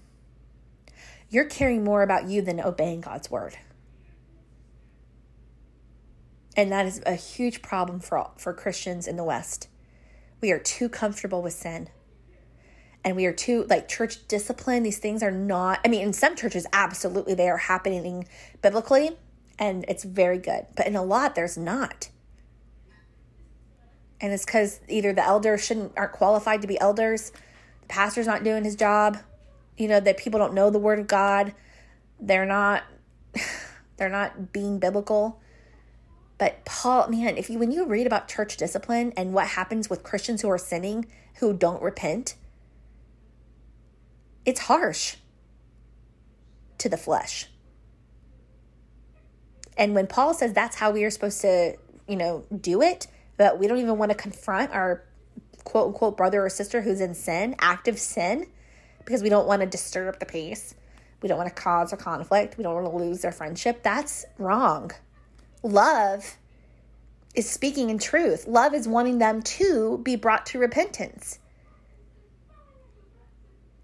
You're 1.29 1.45
caring 1.45 1.85
more 1.85 2.03
about 2.03 2.27
you 2.27 2.41
than 2.41 2.59
obeying 2.59 3.01
God's 3.01 3.31
word. 3.31 3.57
And 6.57 6.69
that 6.71 6.85
is 6.85 7.01
a 7.05 7.15
huge 7.15 7.61
problem 7.61 8.01
for, 8.01 8.31
for 8.37 8.53
Christians 8.53 9.07
in 9.07 9.15
the 9.15 9.23
West. 9.23 9.69
We 10.41 10.51
are 10.51 10.59
too 10.59 10.89
comfortable 10.89 11.41
with 11.41 11.53
sin 11.53 11.89
and 13.03 13.15
we 13.15 13.25
are 13.25 13.33
too 13.33 13.65
like 13.69 13.87
church 13.87 14.27
discipline 14.27 14.83
these 14.83 14.99
things 14.99 15.23
are 15.23 15.31
not 15.31 15.79
i 15.83 15.87
mean 15.87 16.01
in 16.01 16.13
some 16.13 16.35
churches 16.35 16.65
absolutely 16.73 17.33
they 17.33 17.49
are 17.49 17.57
happening 17.57 18.27
biblically 18.61 19.17
and 19.61 19.85
it's 19.87 20.03
very 20.03 20.37
good 20.37 20.65
but 20.75 20.87
in 20.87 20.95
a 20.95 21.03
lot 21.03 21.35
there's 21.35 21.57
not. 21.57 22.09
And 24.23 24.31
it's 24.31 24.45
because 24.45 24.79
either 24.87 25.13
the 25.13 25.25
elders 25.25 25.65
shouldn't 25.65 25.93
aren't 25.97 26.11
qualified 26.11 26.61
to 26.61 26.67
be 26.67 26.79
elders 26.79 27.31
the 27.81 27.87
pastor's 27.87 28.27
not 28.27 28.43
doing 28.43 28.63
his 28.63 28.75
job 28.75 29.17
you 29.77 29.87
know 29.87 29.99
that 29.99 30.17
people 30.17 30.39
don't 30.39 30.53
know 30.53 30.69
the 30.69 30.79
word 30.79 30.99
of 30.99 31.07
god 31.07 31.53
they're 32.19 32.45
not 32.45 32.83
they're 33.97 34.09
not 34.09 34.51
being 34.51 34.79
biblical. 34.79 35.39
But 36.37 36.65
paul 36.65 37.07
man 37.07 37.37
if 37.37 37.49
you 37.49 37.57
when 37.59 37.71
you 37.71 37.85
read 37.85 38.07
about 38.07 38.27
church 38.27 38.57
discipline 38.57 39.13
and 39.15 39.33
what 39.33 39.47
happens 39.47 39.89
with 39.89 40.01
christians 40.03 40.41
who 40.41 40.49
are 40.49 40.57
sinning 40.57 41.05
who 41.35 41.53
don't 41.53 41.81
repent 41.81 42.35
it's 44.45 44.61
harsh 44.61 45.15
to 46.79 46.89
the 46.89 46.97
flesh. 46.97 47.47
And 49.77 49.95
when 49.95 50.07
Paul 50.07 50.33
says 50.33 50.53
that's 50.53 50.75
how 50.75 50.91
we 50.91 51.03
are 51.03 51.09
supposed 51.09 51.41
to, 51.41 51.75
you 52.07 52.15
know, 52.15 52.43
do 52.59 52.81
it, 52.81 53.07
but 53.37 53.59
we 53.59 53.67
don't 53.67 53.79
even 53.79 53.97
want 53.97 54.11
to 54.11 54.17
confront 54.17 54.71
our 54.71 55.03
quote 55.63 55.87
unquote 55.87 56.17
brother 56.17 56.45
or 56.45 56.49
sister 56.49 56.81
who's 56.81 57.01
in 57.01 57.13
sin, 57.13 57.55
active 57.59 57.99
sin, 57.99 58.47
because 59.05 59.21
we 59.23 59.29
don't 59.29 59.47
want 59.47 59.61
to 59.61 59.67
disturb 59.67 60.19
the 60.19 60.25
peace. 60.25 60.75
We 61.21 61.29
don't 61.29 61.37
want 61.37 61.49
to 61.49 61.61
cause 61.61 61.93
a 61.93 61.97
conflict. 61.97 62.57
We 62.57 62.63
don't 62.63 62.73
want 62.73 62.87
to 62.87 62.97
lose 62.97 63.21
their 63.21 63.31
friendship. 63.31 63.83
That's 63.83 64.25
wrong. 64.37 64.91
Love 65.63 66.37
is 67.35 67.49
speaking 67.49 67.89
in 67.89 67.99
truth. 67.99 68.47
Love 68.47 68.73
is 68.73 68.87
wanting 68.87 69.19
them 69.19 69.41
to 69.43 69.99
be 69.99 70.15
brought 70.15 70.47
to 70.47 70.59
repentance. 70.59 71.39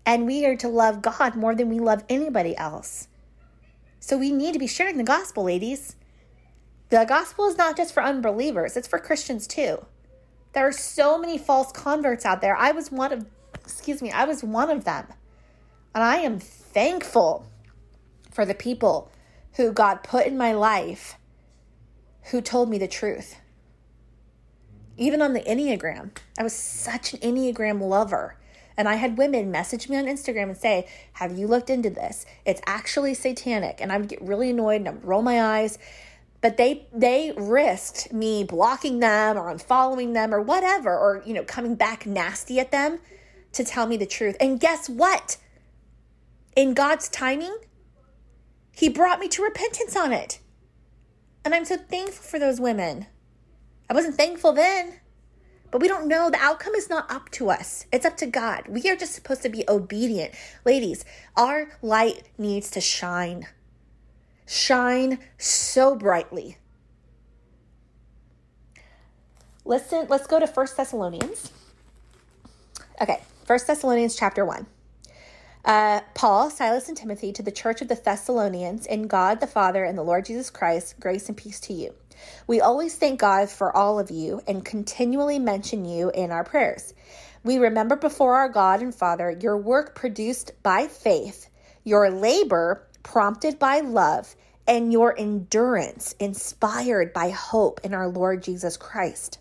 And 0.07 0.25
we 0.25 0.45
are 0.45 0.55
to 0.55 0.69
love 0.69 1.01
God 1.01 1.35
more 1.35 1.53
than 1.53 1.67
we 1.67 1.79
love 1.79 2.05
anybody 2.07 2.55
else. 2.55 3.09
So 3.99 4.17
we 4.17 4.31
need 4.31 4.53
to 4.53 4.59
be 4.59 4.65
sharing 4.65 4.95
the 4.95 5.03
gospel, 5.03 5.43
ladies. 5.43 5.97
The 6.89 7.03
gospel 7.03 7.49
is 7.49 7.57
not 7.57 7.75
just 7.75 7.93
for 7.93 8.01
unbelievers, 8.01 8.77
it's 8.77 8.87
for 8.87 8.99
Christians 8.99 9.45
too. 9.47 9.85
There 10.53 10.65
are 10.65 10.71
so 10.71 11.17
many 11.17 11.37
false 11.37 11.73
converts 11.73 12.25
out 12.25 12.39
there. 12.39 12.55
I 12.55 12.71
was 12.71 12.89
one 12.89 13.11
of, 13.11 13.25
excuse 13.53 14.01
me, 14.01 14.09
I 14.09 14.23
was 14.23 14.45
one 14.45 14.69
of 14.69 14.85
them. 14.85 15.07
And 15.93 16.01
I 16.01 16.19
am 16.19 16.39
thankful 16.39 17.45
for 18.31 18.45
the 18.45 18.55
people 18.55 19.11
who 19.57 19.73
God 19.73 20.03
put 20.03 20.25
in 20.25 20.37
my 20.37 20.53
life 20.53 21.17
who 22.31 22.39
told 22.39 22.69
me 22.69 22.77
the 22.77 22.87
truth. 22.87 23.35
Even 24.95 25.21
on 25.21 25.33
the 25.33 25.41
Enneagram, 25.41 26.11
I 26.39 26.43
was 26.43 26.53
such 26.53 27.13
an 27.13 27.19
Enneagram 27.19 27.81
lover. 27.81 28.36
And 28.77 28.87
I 28.87 28.95
had 28.95 29.17
women 29.17 29.49
message 29.49 29.89
me 29.89 29.97
on 29.97 30.05
Instagram 30.05 30.43
and 30.43 30.57
say, 30.57 30.87
Have 31.13 31.37
you 31.37 31.47
looked 31.47 31.69
into 31.69 31.89
this? 31.89 32.25
It's 32.45 32.61
actually 32.67 33.15
satanic. 33.15 33.79
And 33.81 33.91
I 33.91 33.97
would 33.97 34.07
get 34.07 34.21
really 34.21 34.51
annoyed 34.51 34.81
and 34.81 34.87
I 34.87 34.91
would 34.91 35.05
roll 35.05 35.23
my 35.23 35.41
eyes. 35.41 35.79
But 36.39 36.57
they 36.57 36.87
they 36.93 37.33
risked 37.35 38.13
me 38.13 38.43
blocking 38.43 38.99
them 38.99 39.37
or 39.37 39.53
unfollowing 39.53 40.13
them 40.13 40.33
or 40.33 40.41
whatever, 40.41 40.95
or 40.95 41.23
you 41.25 41.33
know, 41.33 41.43
coming 41.43 41.73
back 41.73 42.05
nasty 42.05 42.59
at 42.59 42.71
them 42.71 42.99
to 43.53 43.63
tell 43.63 43.87
me 43.87 43.97
the 43.97 44.05
truth. 44.05 44.37
And 44.39 44.59
guess 44.59 44.87
what? 44.87 45.37
In 46.55 46.75
God's 46.75 47.09
timing, 47.09 47.57
He 48.71 48.87
brought 48.87 49.19
me 49.19 49.27
to 49.29 49.43
repentance 49.43 49.95
on 49.95 50.13
it. 50.13 50.39
And 51.43 51.55
I'm 51.55 51.65
so 51.65 51.77
thankful 51.77 52.23
for 52.23 52.39
those 52.39 52.59
women. 52.59 53.07
I 53.89 53.93
wasn't 53.93 54.15
thankful 54.15 54.53
then, 54.53 54.99
but 55.71 55.81
we 55.81 55.87
don't 55.87 56.07
know. 56.07 56.29
The 56.29 56.39
outcome 56.39 56.75
is 56.75 56.89
not 56.89 57.11
up 57.11 57.29
to 57.31 57.49
us, 57.49 57.85
it's 57.91 58.05
up 58.05 58.17
to 58.17 58.25
God. 58.25 58.67
We 58.67 58.89
are 58.89 58.95
just 58.95 59.13
supposed 59.13 59.41
to 59.43 59.49
be 59.49 59.63
obedient. 59.67 60.33
Ladies, 60.65 61.05
our 61.35 61.69
light 61.81 62.29
needs 62.37 62.69
to 62.71 62.81
shine. 62.81 63.47
Shine 64.45 65.19
so 65.37 65.95
brightly. 65.95 66.57
Listen, 69.65 70.07
let's 70.09 70.27
go 70.27 70.39
to 70.39 70.47
First 70.47 70.77
Thessalonians. 70.77 71.51
Okay, 73.01 73.21
First 73.45 73.67
Thessalonians 73.67 74.15
chapter 74.15 74.45
1. 74.45 74.65
Uh, 75.65 75.99
Paul, 76.13 76.49
Silas, 76.49 76.87
and 76.87 76.95
Timothy 76.95 77.33
to 77.33 77.43
the 77.43 77.51
church 77.51 77.81
of 77.81 77.89
the 77.89 77.95
Thessalonians, 77.95 78.85
in 78.85 79.07
God 79.07 79.41
the 79.41 79.47
Father 79.47 79.83
and 79.83 79.97
the 79.97 80.03
Lord 80.03 80.23
Jesus 80.23 80.49
Christ, 80.49 80.97
grace 81.01 81.27
and 81.27 81.35
peace 81.35 81.59
to 81.59 81.73
you. 81.73 81.93
We 82.47 82.61
always 82.61 82.95
thank 82.95 83.19
God 83.19 83.49
for 83.49 83.75
all 83.75 83.99
of 83.99 84.11
you 84.11 84.41
and 84.47 84.63
continually 84.63 85.39
mention 85.39 85.85
you 85.85 86.09
in 86.11 86.31
our 86.31 86.43
prayers. 86.43 86.93
We 87.43 87.57
remember 87.57 87.95
before 87.95 88.35
our 88.35 88.49
God 88.49 88.81
and 88.81 88.93
Father 88.93 89.31
your 89.31 89.57
work 89.57 89.95
produced 89.95 90.51
by 90.63 90.87
faith, 90.87 91.49
your 91.83 92.09
labor 92.09 92.87
prompted 93.03 93.57
by 93.57 93.79
love, 93.79 94.35
and 94.67 94.91
your 94.91 95.17
endurance 95.17 96.13
inspired 96.19 97.13
by 97.13 97.29
hope 97.29 97.79
in 97.83 97.93
our 97.93 98.09
Lord 98.09 98.43
Jesus 98.43 98.75
Christ. 98.75 99.39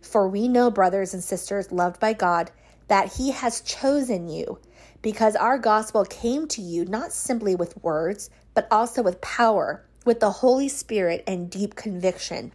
For 0.00 0.28
we 0.28 0.48
know, 0.48 0.70
brothers 0.70 1.14
and 1.14 1.22
sisters 1.22 1.70
loved 1.70 2.00
by 2.00 2.12
God, 2.12 2.50
that 2.88 3.12
He 3.14 3.30
has 3.30 3.60
chosen 3.60 4.28
you 4.28 4.58
because 5.02 5.36
our 5.36 5.58
gospel 5.58 6.04
came 6.04 6.48
to 6.48 6.62
you 6.62 6.84
not 6.84 7.12
simply 7.12 7.54
with 7.54 7.82
words, 7.82 8.30
but 8.54 8.66
also 8.70 9.02
with 9.02 9.20
power 9.20 9.84
with 10.08 10.20
the 10.20 10.30
Holy 10.30 10.68
Spirit 10.68 11.22
and 11.26 11.50
deep 11.50 11.74
conviction. 11.74 12.50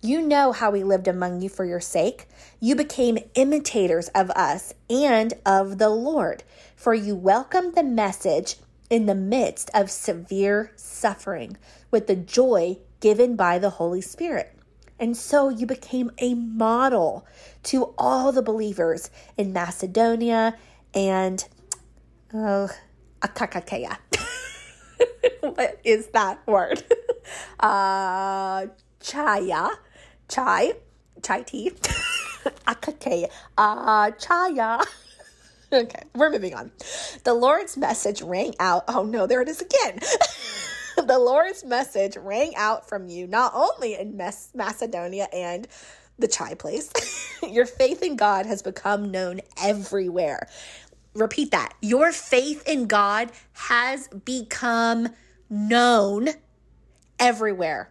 You 0.00 0.22
know 0.22 0.52
how 0.52 0.70
we 0.70 0.84
lived 0.84 1.08
among 1.08 1.40
you 1.40 1.48
for 1.48 1.64
your 1.64 1.80
sake. 1.80 2.28
You 2.60 2.76
became 2.76 3.18
imitators 3.34 4.10
of 4.14 4.30
us 4.30 4.74
and 4.88 5.34
of 5.44 5.78
the 5.78 5.88
Lord, 5.88 6.44
for 6.76 6.94
you 6.94 7.16
welcomed 7.16 7.74
the 7.74 7.82
message 7.82 8.58
in 8.90 9.06
the 9.06 9.14
midst 9.16 9.72
of 9.74 9.90
severe 9.90 10.70
suffering 10.76 11.56
with 11.90 12.06
the 12.06 12.14
joy 12.14 12.78
given 13.00 13.34
by 13.34 13.58
the 13.58 13.70
Holy 13.70 14.00
Spirit. 14.00 14.56
And 14.96 15.16
so 15.16 15.48
you 15.48 15.66
became 15.66 16.12
a 16.18 16.34
model 16.34 17.26
to 17.64 17.92
all 17.98 18.30
the 18.30 18.40
believers 18.40 19.10
in 19.36 19.52
Macedonia 19.52 20.56
and 20.94 21.44
uh, 22.32 22.38
oh, 22.38 22.70
Akakeia. 23.20 23.96
what 25.54 25.80
is 25.84 26.08
that 26.08 26.46
word? 26.46 26.82
uh, 27.60 28.66
chaya, 29.00 29.70
chai, 30.28 30.72
chai 31.22 31.42
tea, 31.42 31.70
akake, 32.66 33.30
uh, 33.56 34.10
chaya. 34.12 34.84
okay, 35.72 36.02
we're 36.14 36.30
moving 36.30 36.54
on. 36.54 36.72
The 37.24 37.34
Lord's 37.34 37.76
message 37.76 38.22
rang 38.22 38.54
out. 38.58 38.84
Oh 38.88 39.04
no, 39.04 39.26
there 39.26 39.42
it 39.42 39.48
is 39.48 39.62
again. 39.62 40.00
the 40.96 41.18
Lord's 41.18 41.64
message 41.64 42.16
rang 42.16 42.54
out 42.56 42.88
from 42.88 43.08
you, 43.08 43.26
not 43.26 43.52
only 43.54 43.94
in 43.94 44.16
Macedonia 44.16 45.28
and 45.32 45.68
the 46.18 46.28
chai 46.28 46.54
place. 46.54 46.92
Your 47.48 47.66
faith 47.66 48.02
in 48.02 48.16
God 48.16 48.46
has 48.46 48.62
become 48.62 49.10
known 49.10 49.40
everywhere. 49.62 50.48
Repeat 51.14 51.52
that. 51.52 51.74
Your 51.80 52.12
faith 52.12 52.66
in 52.66 52.86
God 52.86 53.30
has 53.52 54.08
become 54.08 55.08
known 55.48 56.28
everywhere. 57.18 57.90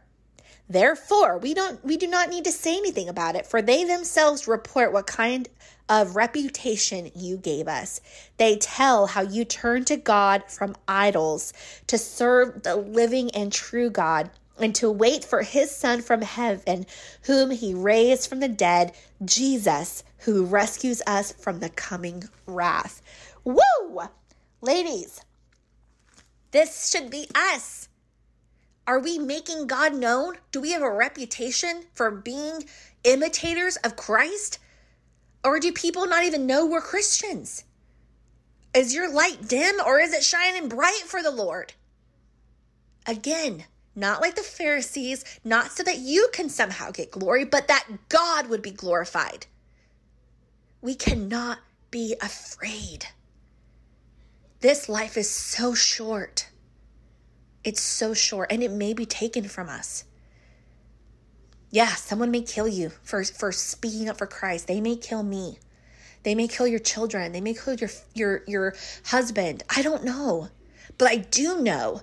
Therefore, 0.69 1.37
we 1.37 1.53
don't 1.53 1.83
we 1.83 1.97
do 1.97 2.07
not 2.07 2.29
need 2.29 2.45
to 2.45 2.51
say 2.51 2.77
anything 2.77 3.09
about 3.09 3.35
it, 3.35 3.45
for 3.45 3.61
they 3.61 3.83
themselves 3.83 4.47
report 4.47 4.93
what 4.93 5.07
kind 5.07 5.49
of 5.89 6.15
reputation 6.15 7.11
you 7.15 7.37
gave 7.37 7.67
us. 7.67 7.99
They 8.37 8.55
tell 8.55 9.07
how 9.07 9.21
you 9.21 9.43
turned 9.45 9.87
to 9.87 9.97
God 9.97 10.43
from 10.47 10.75
idols 10.87 11.53
to 11.87 11.97
serve 11.97 12.63
the 12.63 12.75
living 12.75 13.29
and 13.31 13.51
true 13.51 13.89
God 13.89 14.29
and 14.59 14.73
to 14.75 14.89
wait 14.89 15.25
for 15.25 15.41
his 15.41 15.69
son 15.71 16.01
from 16.01 16.21
heaven, 16.21 16.85
whom 17.23 17.51
he 17.51 17.73
raised 17.73 18.29
from 18.29 18.39
the 18.39 18.47
dead, 18.47 18.93
Jesus, 19.25 20.03
who 20.19 20.45
rescues 20.45 21.01
us 21.05 21.33
from 21.33 21.59
the 21.59 21.69
coming 21.69 22.23
wrath. 22.45 23.01
Woo! 23.43 23.59
Ladies, 24.61 25.21
this 26.53 26.89
should 26.89 27.09
be 27.09 27.27
us. 27.35 27.89
Are 28.85 28.99
we 28.99 29.17
making 29.17 29.67
God 29.67 29.95
known? 29.95 30.37
Do 30.51 30.61
we 30.61 30.71
have 30.71 30.83
a 30.83 30.91
reputation 30.91 31.85
for 31.93 32.11
being 32.11 32.65
imitators 33.03 33.75
of 33.77 33.95
Christ? 33.95 34.59
Or 35.43 35.59
do 35.59 35.73
people 35.73 36.05
not 36.05 36.23
even 36.23 36.45
know 36.45 36.65
we're 36.65 36.79
Christians? 36.79 37.63
Is 38.73 38.93
your 38.93 39.11
light 39.11 39.47
dim 39.47 39.75
or 39.85 39.99
is 39.99 40.13
it 40.13 40.23
shining 40.23 40.69
bright 40.69 41.03
for 41.05 41.23
the 41.23 41.31
Lord? 41.31 41.73
Again, 43.07 43.65
not 43.95 44.21
like 44.21 44.35
the 44.35 44.41
Pharisees, 44.41 45.25
not 45.43 45.71
so 45.71 45.81
that 45.83 45.97
you 45.97 46.29
can 46.33 46.49
somehow 46.49 46.91
get 46.91 47.11
glory, 47.11 47.45
but 47.45 47.67
that 47.67 47.87
God 48.09 48.47
would 48.47 48.61
be 48.61 48.71
glorified. 48.71 49.47
We 50.81 50.93
cannot 50.95 51.59
be 51.89 52.15
afraid. 52.21 53.07
This 54.63 54.87
life 54.87 55.17
is 55.17 55.29
so 55.29 55.73
short. 55.73 56.47
It's 57.65 57.81
so 57.81 58.13
short 58.13 58.49
and 58.49 58.63
it 58.63 58.71
may 58.71 58.93
be 58.93 59.05
taken 59.05 59.49
from 59.49 59.67
us. 59.67 60.05
Yeah, 61.69 61.89
someone 61.95 62.31
may 62.31 62.43
kill 62.43 62.69
you 62.69 62.91
for, 63.03 63.25
for 63.25 63.51
speaking 63.51 64.07
up 64.07 64.17
for 64.17 64.25
Christ. 64.25 64.67
They 64.67 64.79
may 64.79 64.95
kill 64.95 65.21
me. 65.21 65.59
They 66.23 66.33
may 66.33 66.47
kill 66.47 66.65
your 66.65 66.79
children. 66.79 67.33
They 67.33 67.41
may 67.41 67.53
kill 67.53 67.73
your 67.73 67.89
your 68.13 68.43
your 68.47 68.75
husband. 69.07 69.63
I 69.69 69.81
don't 69.81 70.05
know. 70.05 70.47
But 70.97 71.09
I 71.09 71.17
do 71.17 71.61
know 71.61 71.99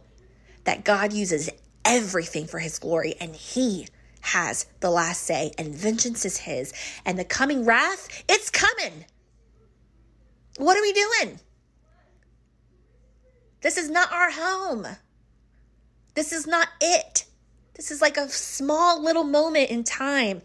that 0.65 0.85
God 0.85 1.15
uses 1.15 1.49
everything 1.87 2.47
for 2.47 2.59
his 2.59 2.79
glory 2.79 3.15
and 3.19 3.35
he 3.35 3.89
has 4.21 4.67
the 4.81 4.91
last 4.91 5.23
say 5.23 5.53
and 5.57 5.75
vengeance 5.75 6.27
is 6.27 6.37
his 6.37 6.75
and 7.07 7.19
the 7.19 7.25
coming 7.25 7.65
wrath, 7.65 8.23
it's 8.29 8.51
coming. 8.51 9.07
What 10.59 10.77
are 10.77 10.83
we 10.83 10.93
doing? 10.93 11.41
This 13.61 13.77
is 13.77 13.91
not 13.91 14.13
our 14.13 14.31
home. 14.31 14.87
This 16.15 16.33
is 16.33 16.47
not 16.47 16.69
it. 16.81 17.27
This 17.75 17.91
is 17.91 18.01
like 18.01 18.17
a 18.17 18.29
small 18.29 19.03
little 19.03 19.25
moment 19.25 19.71
in 19.71 19.85
time 19.85 20.43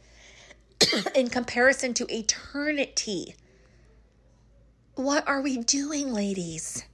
in 1.15 1.29
comparison 1.29 1.93
to 1.95 2.13
eternity. 2.13 3.35
What 4.95 5.27
are 5.27 5.41
we 5.41 5.57
doing, 5.57 6.13
ladies? 6.13 6.85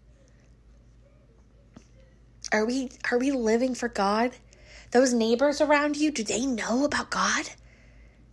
Are 2.52 2.66
we 2.66 2.92
are 3.12 3.18
we 3.18 3.32
living 3.32 3.76
for 3.76 3.88
God? 3.88 4.32
Those 4.92 5.14
neighbors 5.14 5.62
around 5.62 5.96
you, 5.96 6.12
do 6.12 6.24
they 6.24 6.46
know 6.46 6.84
about 6.84 7.12
God? 7.12 7.50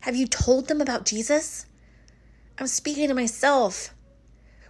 Have 0.01 0.17
you 0.17 0.27
told 0.27 0.69
them 0.69 0.81
about 0.81 1.05
Jesus? 1.05 1.67
I'm 2.59 2.67
speaking 2.67 3.09
to 3.09 3.15
myself. 3.15 3.95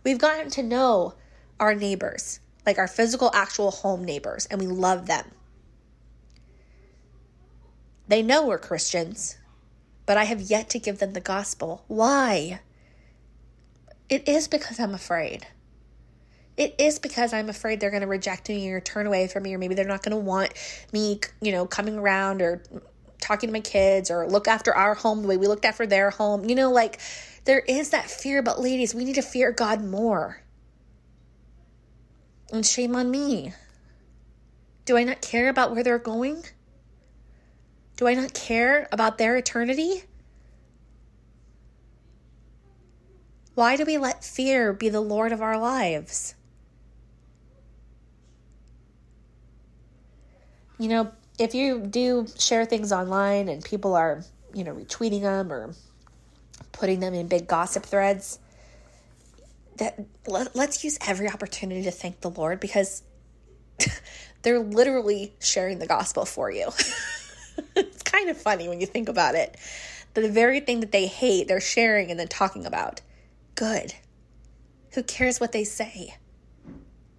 We've 0.04 0.18
gotten 0.18 0.50
to 0.50 0.62
know 0.62 1.14
our 1.58 1.74
neighbors 1.74 2.40
like 2.68 2.76
our 2.76 2.86
physical, 2.86 3.30
actual 3.32 3.70
home 3.70 4.04
neighbors, 4.04 4.44
and 4.50 4.60
we 4.60 4.66
love 4.66 5.06
them. 5.06 5.24
They 8.06 8.22
know 8.22 8.46
we're 8.46 8.58
Christians, 8.58 9.38
but 10.04 10.18
I 10.18 10.24
have 10.24 10.42
yet 10.42 10.68
to 10.70 10.78
give 10.78 10.98
them 10.98 11.14
the 11.14 11.20
gospel. 11.22 11.82
Why? 11.88 12.60
It 14.10 14.28
is 14.28 14.48
because 14.48 14.78
I'm 14.78 14.92
afraid. 14.92 15.46
It 16.58 16.74
is 16.78 16.98
because 16.98 17.32
I'm 17.32 17.48
afraid 17.48 17.80
they're 17.80 17.88
going 17.88 18.02
to 18.02 18.06
reject 18.06 18.50
me 18.50 18.70
or 18.70 18.80
turn 18.80 19.06
away 19.06 19.28
from 19.28 19.44
me, 19.44 19.54
or 19.54 19.58
maybe 19.58 19.74
they're 19.74 19.86
not 19.86 20.02
going 20.02 20.18
to 20.18 20.22
want 20.22 20.52
me, 20.92 21.20
you 21.40 21.52
know, 21.52 21.64
coming 21.64 21.96
around 21.96 22.42
or 22.42 22.62
talking 23.18 23.48
to 23.48 23.52
my 23.54 23.60
kids 23.60 24.10
or 24.10 24.28
look 24.28 24.46
after 24.46 24.74
our 24.74 24.92
home 24.92 25.22
the 25.22 25.28
way 25.28 25.38
we 25.38 25.46
looked 25.46 25.64
after 25.64 25.86
their 25.86 26.10
home. 26.10 26.46
You 26.46 26.54
know, 26.54 26.70
like 26.70 27.00
there 27.46 27.60
is 27.60 27.88
that 27.90 28.10
fear, 28.10 28.42
but 28.42 28.60
ladies, 28.60 28.94
we 28.94 29.06
need 29.06 29.14
to 29.14 29.22
fear 29.22 29.52
God 29.52 29.82
more. 29.82 30.42
And 32.52 32.64
shame 32.64 32.96
on 32.96 33.10
me. 33.10 33.52
Do 34.84 34.96
I 34.96 35.04
not 35.04 35.20
care 35.20 35.48
about 35.48 35.72
where 35.72 35.82
they're 35.84 35.98
going? 35.98 36.44
Do 37.96 38.06
I 38.06 38.14
not 38.14 38.32
care 38.32 38.88
about 38.90 39.18
their 39.18 39.36
eternity? 39.36 40.04
Why 43.54 43.76
do 43.76 43.84
we 43.84 43.98
let 43.98 44.24
fear 44.24 44.72
be 44.72 44.88
the 44.88 45.00
Lord 45.00 45.32
of 45.32 45.42
our 45.42 45.58
lives? 45.58 46.36
You 50.78 50.88
know, 50.88 51.10
if 51.38 51.54
you 51.54 51.80
do 51.80 52.28
share 52.38 52.64
things 52.64 52.92
online 52.92 53.48
and 53.48 53.64
people 53.64 53.94
are, 53.94 54.22
you 54.54 54.62
know, 54.62 54.74
retweeting 54.74 55.22
them 55.22 55.52
or 55.52 55.74
putting 56.72 57.00
them 57.00 57.14
in 57.14 57.26
big 57.26 57.48
gossip 57.48 57.84
threads, 57.84 58.38
that 59.78 59.98
let, 60.26 60.54
let's 60.54 60.84
use 60.84 60.98
every 61.06 61.28
opportunity 61.28 61.82
to 61.82 61.90
thank 61.90 62.20
the 62.20 62.30
Lord 62.30 62.60
because 62.60 63.02
they're 64.42 64.58
literally 64.58 65.34
sharing 65.40 65.78
the 65.78 65.86
gospel 65.86 66.24
for 66.24 66.50
you. 66.50 66.68
it's 67.76 68.02
kind 68.02 68.28
of 68.30 68.36
funny 68.36 68.68
when 68.68 68.80
you 68.80 68.86
think 68.86 69.08
about 69.08 69.34
it. 69.34 69.56
The 70.14 70.28
very 70.28 70.60
thing 70.60 70.80
that 70.80 70.92
they 70.92 71.06
hate, 71.06 71.48
they're 71.48 71.60
sharing 71.60 72.10
and 72.10 72.18
then 72.18 72.28
talking 72.28 72.66
about. 72.66 73.00
Good. 73.54 73.94
Who 74.94 75.02
cares 75.02 75.38
what 75.38 75.52
they 75.52 75.64
say? 75.64 76.16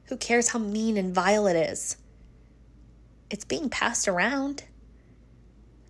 Who 0.05 0.17
cares 0.17 0.49
how 0.49 0.59
mean 0.59 0.97
and 0.97 1.13
vile 1.13 1.47
it 1.47 1.55
is? 1.55 1.97
It's 3.29 3.45
being 3.45 3.69
passed 3.69 4.07
around. 4.07 4.63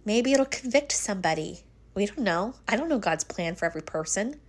Maybe 0.05 0.34
it'll 0.34 0.45
convict 0.45 0.91
somebody. 0.91 1.61
We 1.95 2.05
don't 2.05 2.20
know. 2.20 2.55
I 2.67 2.76
don't 2.76 2.89
know 2.89 2.99
God's 2.99 3.24
plan 3.24 3.55
for 3.55 3.65
every 3.65 3.82
person. 3.82 4.39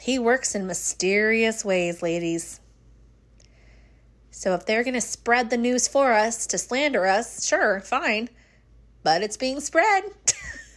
He 0.00 0.18
works 0.18 0.54
in 0.54 0.66
mysterious 0.66 1.64
ways, 1.64 2.02
ladies. 2.02 2.60
So 4.30 4.54
if 4.54 4.64
they're 4.64 4.84
going 4.84 4.94
to 4.94 5.00
spread 5.00 5.50
the 5.50 5.58
news 5.58 5.86
for 5.86 6.12
us 6.12 6.46
to 6.48 6.58
slander 6.58 7.06
us, 7.06 7.44
sure, 7.44 7.80
fine. 7.80 8.30
But 9.02 9.22
it's 9.22 9.36
being 9.36 9.60
spread. 9.60 10.04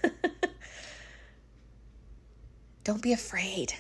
Don't 2.84 3.01
be 3.01 3.13
afraid. 3.13 3.74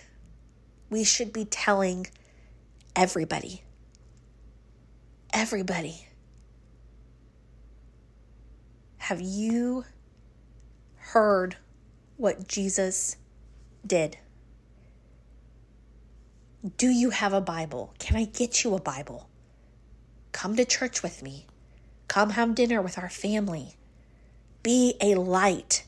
We 0.89 1.03
should 1.03 1.33
be 1.33 1.43
telling 1.43 2.07
everybody. 2.95 3.63
Everybody. 5.33 6.07
Have 8.97 9.19
you 9.19 9.83
heard 10.95 11.57
what 12.15 12.47
Jesus 12.47 13.17
did? 13.85 14.17
Do 16.77 16.87
you 16.87 17.09
have 17.09 17.33
a 17.33 17.41
Bible? 17.41 17.93
Can 17.99 18.15
I 18.15 18.23
get 18.23 18.63
you 18.63 18.73
a 18.73 18.81
Bible? 18.81 19.27
Come 20.31 20.55
to 20.55 20.63
church 20.63 21.03
with 21.03 21.21
me. 21.21 21.45
Come 22.07 22.31
have 22.31 22.55
dinner 22.55 22.81
with 22.81 22.97
our 22.97 23.09
family. 23.09 23.73
Be 24.61 24.95
a 25.01 25.15
light. 25.15 25.85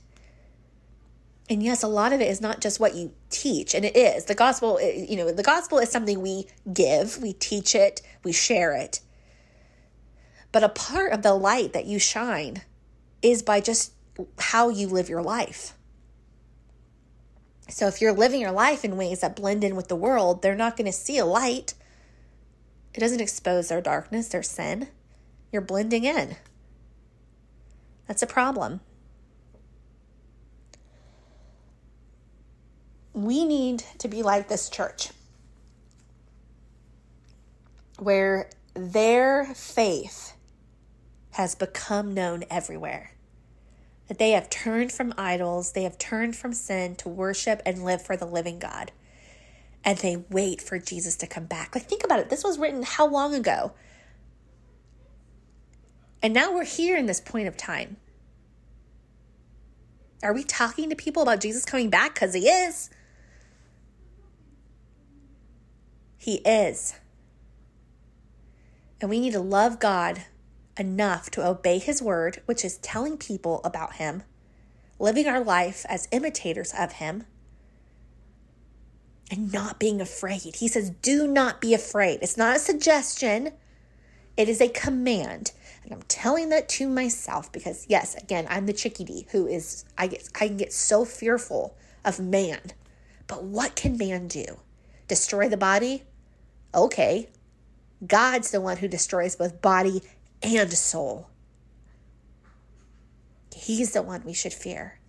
And 1.50 1.64
yes, 1.64 1.82
a 1.82 1.88
lot 1.88 2.12
of 2.12 2.20
it 2.20 2.30
is 2.30 2.42
not 2.42 2.60
just 2.60 2.82
what 2.82 2.94
you 2.94 3.14
teach, 3.30 3.74
and 3.74 3.86
it 3.86 3.96
is. 3.96 4.26
The 4.26 4.36
gospel, 4.36 4.78
eh, 4.82 5.06
you 5.08 5.16
know, 5.16 5.32
the 5.32 5.44
gospel 5.44 5.78
is 5.78 5.90
something 5.90 6.22
we 6.22 6.48
give, 6.74 7.22
we 7.22 7.32
teach 7.32 7.74
it, 7.74 8.02
we 8.26 8.34
share 8.34 8.74
it. 8.76 9.00
But 10.52 10.64
a 10.64 10.70
part 10.70 11.14
of 11.14 11.22
the 11.22 11.36
light 11.36 11.72
that 11.72 11.86
you 11.86 12.00
shine 12.00 12.64
is 13.22 13.44
by 13.44 13.62
just 13.62 13.94
how 14.40 14.68
you 14.68 14.88
live 14.88 15.08
your 15.08 15.22
life. 15.22 15.75
So 17.68 17.88
if 17.88 18.00
you're 18.00 18.14
living 18.14 18.42
your 18.42 18.52
life 18.52 18.86
in 18.86 18.98
ways 18.98 19.22
that 19.22 19.36
blend 19.36 19.64
in 19.64 19.76
with 19.76 19.88
the 19.88 19.96
world, 19.96 20.42
they're 20.42 20.56
not 20.56 20.78
going 20.78 20.86
to 20.86 20.92
see 20.92 21.18
a 21.18 21.26
light. 21.26 21.74
It 22.94 23.00
doesn't 23.00 23.22
expose 23.22 23.70
their 23.70 23.82
darkness, 23.82 24.28
their 24.28 24.44
sin. 24.44 24.88
You're 25.52 25.62
blending 25.62 26.04
in. 26.04 26.36
That's 28.08 28.22
a 28.22 28.28
problem. 28.28 28.82
We 33.14 33.46
need 33.46 33.84
to 34.00 34.08
be 34.08 34.22
like 34.22 34.48
this 34.48 34.70
church 34.70 35.10
where 37.98 38.50
their 38.74 39.46
faith 39.56 40.34
has 41.32 41.56
become 41.56 42.14
known 42.14 42.44
everywhere 42.50 43.15
that 44.08 44.20
they 44.20 44.32
have 44.32 44.50
turned 44.50 44.92
from 44.92 45.14
idols, 45.18 45.72
they 45.72 45.84
have 45.84 45.98
turned 45.98 46.36
from 46.36 46.54
sin 46.54 46.96
to 46.98 47.10
worship 47.10 47.62
and 47.66 47.84
live 47.84 48.02
for 48.02 48.16
the 48.16 48.26
living 48.26 48.60
God. 48.60 48.92
And 49.84 49.98
they 50.00 50.18
wait 50.30 50.62
for 50.62 50.80
Jesus 50.80 51.16
to 51.18 51.28
come 51.28 51.46
back. 51.46 51.76
Like, 51.76 51.86
think 51.86 52.04
about 52.04 52.20
it. 52.20 52.30
This 52.30 52.44
was 52.44 52.58
written 52.58 52.84
how 52.84 53.08
long 53.08 53.36
ago? 53.36 53.74
And 56.22 56.34
now 56.34 56.54
we're 56.54 56.66
here 56.66 56.98
in 56.98 57.06
this 57.06 57.22
point 57.22 57.48
of 57.48 57.56
time. 57.56 57.98
Are 60.24 60.34
we 60.34 60.44
talking 60.44 60.90
to 60.90 60.96
people 60.96 61.22
about 61.22 61.40
Jesus 61.40 61.66
coming 61.66 61.90
back? 61.92 62.16
Because 62.16 62.34
he 62.34 62.48
is. 62.48 62.90
He 66.18 66.36
is. 66.38 66.96
And 69.00 69.10
we 69.10 69.20
need 69.20 69.34
to 69.34 69.40
love 69.40 69.80
God 69.80 70.24
enough 70.78 71.30
to 71.32 71.48
obey 71.48 71.80
his 71.80 72.02
word, 72.02 72.42
which 72.46 72.66
is 72.66 72.78
telling 72.78 73.18
people 73.18 73.62
about 73.64 73.96
him, 73.96 74.24
living 75.00 75.28
our 75.28 75.44
life 75.44 75.86
as 75.88 76.08
imitators 76.12 76.74
of 76.78 76.94
him, 76.94 77.26
and 79.32 79.52
not 79.52 79.80
being 79.80 80.02
afraid. 80.02 80.56
He 80.58 80.68
says, 80.68 80.90
Do 80.90 81.28
not 81.28 81.62
be 81.62 81.74
afraid. 81.74 82.20
It's 82.22 82.38
not 82.38 82.56
a 82.56 82.60
suggestion, 82.60 83.52
it 84.38 84.50
is 84.50 84.62
a 84.62 84.70
command. 84.70 85.52
And 85.84 85.94
I'm 85.94 86.04
telling 86.04 86.50
that 86.50 86.68
to 86.70 86.88
myself 86.88 87.52
because, 87.52 87.86
yes, 87.88 88.16
again, 88.16 88.48
I'm 88.50 88.66
the 88.66 88.74
chickadee 88.74 89.28
who 89.32 89.48
is, 89.48 89.86
I 89.98 90.08
get, 90.08 90.30
I 90.36 90.48
can 90.48 90.58
get 90.58 90.74
so 90.74 91.06
fearful 91.06 91.78
of 92.04 92.20
man. 92.20 92.60
But 93.28 93.44
what 93.44 93.76
can 93.76 93.98
man 93.98 94.28
do? 94.28 94.46
Destroy 95.08 95.48
the 95.48 95.58
body? 95.58 96.04
Okay. 96.74 97.30
God's 98.06 98.52
the 98.52 98.62
one 98.62 98.78
who 98.78 98.88
destroys 98.88 99.36
both 99.36 99.62
body 99.62 100.02
and 100.46 100.74
soul. 100.74 101.30
He's 103.54 103.94
the 103.94 104.02
one 104.02 104.24
we 104.24 104.34
should 104.34 104.54
fear. 104.54 105.00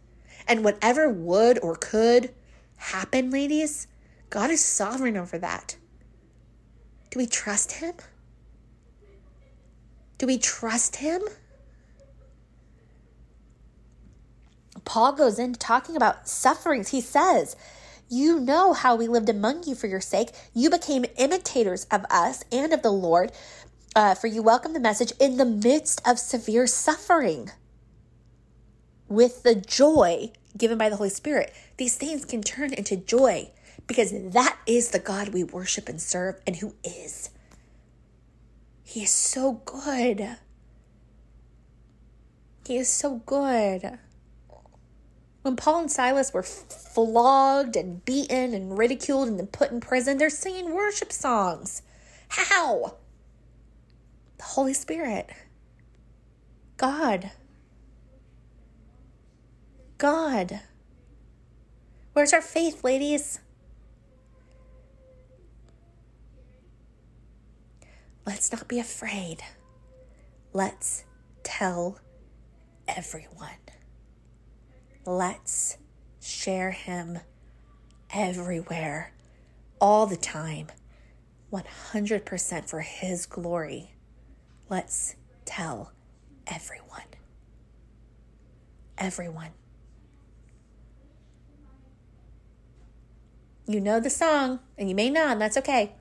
And 0.49 0.65
whatever 0.65 1.09
would 1.09 1.59
or 1.63 1.75
could 1.75 2.33
happen, 2.77 3.31
ladies, 3.31 3.89
God 4.31 4.51
is 4.51 4.65
sovereign 4.65 5.17
over 5.17 5.39
that. 5.39 5.77
Do 7.11 7.19
we 7.19 7.27
trust 7.27 7.73
Him? 7.73 7.95
Do 10.19 10.27
we 10.27 10.39
trust 10.39 10.97
Him? 10.97 11.23
Paul 14.85 15.13
goes 15.13 15.39
into 15.39 15.59
talking 15.59 15.97
about 15.97 16.29
sufferings. 16.29 16.91
He 16.91 17.01
says, 17.01 17.57
You 18.09 18.39
know 18.41 18.73
how 18.73 18.95
we 18.95 19.09
lived 19.09 19.29
among 19.29 19.65
you 19.65 19.75
for 19.75 19.89
your 19.89 20.01
sake. 20.01 20.31
You 20.55 20.71
became 20.71 21.05
imitators 21.19 21.87
of 21.91 22.05
us 22.09 22.45
and 22.53 22.73
of 22.73 22.83
the 22.83 22.93
Lord, 22.93 23.33
uh, 23.97 24.15
for 24.15 24.27
you 24.27 24.43
welcome 24.43 24.75
the 24.75 24.79
message 24.79 25.11
in 25.19 25.39
the 25.39 25.45
midst 25.47 26.07
of 26.07 26.19
severe 26.19 26.67
suffering 26.67 27.51
with 29.09 29.43
the 29.43 29.55
joy 29.55 30.31
given 30.57 30.77
by 30.77 30.91
the 30.91 30.97
Holy 30.97 31.09
Spirit. 31.09 31.51
These 31.79 31.97
things 31.97 32.27
can 32.27 32.43
turn 32.43 32.75
into 32.75 32.99
joy 32.99 33.51
because 33.87 34.13
that 34.13 34.59
is 34.67 34.91
the 34.91 34.99
God 34.99 35.31
we 35.31 35.43
worship 35.43 35.89
and 35.89 36.01
serve 36.01 36.39
and 36.47 36.57
who 36.57 36.75
is. 36.85 37.31
He 38.85 39.03
is 39.03 39.11
so 39.11 39.63
good. 39.65 40.37
He 42.67 42.77
is 42.77 42.89
so 42.91 43.23
good. 43.25 43.99
When 45.41 45.57
Paul 45.57 45.81
and 45.81 45.91
Silas 45.91 46.35
were 46.35 46.43
flogged 46.43 47.77
and 47.77 48.05
beaten 48.05 48.53
and 48.53 48.77
ridiculed 48.77 49.29
and 49.29 49.39
then 49.39 49.47
put 49.47 49.71
in 49.71 49.81
prison, 49.81 50.19
they're 50.19 50.29
singing 50.29 50.75
worship 50.75 51.13
songs. 51.13 51.81
How? 52.29 52.97
The 54.39 54.45
Holy 54.45 54.75
Spirit. 54.75 55.31
God. 56.77 57.31
God. 59.99 60.61
Where's 62.13 62.33
our 62.33 62.43
faith, 62.43 62.85
ladies? 62.85 63.41
Let's 68.27 68.51
not 68.51 68.69
be 68.69 68.79
afraid. 68.79 69.43
Let's 70.53 71.05
tell 71.43 71.99
everyone. 72.89 73.51
Let's 75.05 75.79
share 76.21 76.73
him 76.73 77.21
everywhere, 78.13 79.13
all 79.81 80.07
the 80.07 80.17
time, 80.17 80.69
100% 81.53 82.69
for 82.69 82.81
his 82.81 83.27
glory. 83.27 83.93
Let's 84.69 85.15
tell 85.45 85.93
everyone. 86.47 87.03
Everyone. 88.99 89.51
You 93.69 93.81
know 93.81 94.01
the 94.01 94.11
song, 94.11 94.61
and 94.77 94.89
you 94.89 94.95
may 94.95 95.11
not, 95.11 95.33
and 95.33 95.41
that's 95.41 95.57
okay. 95.57 95.93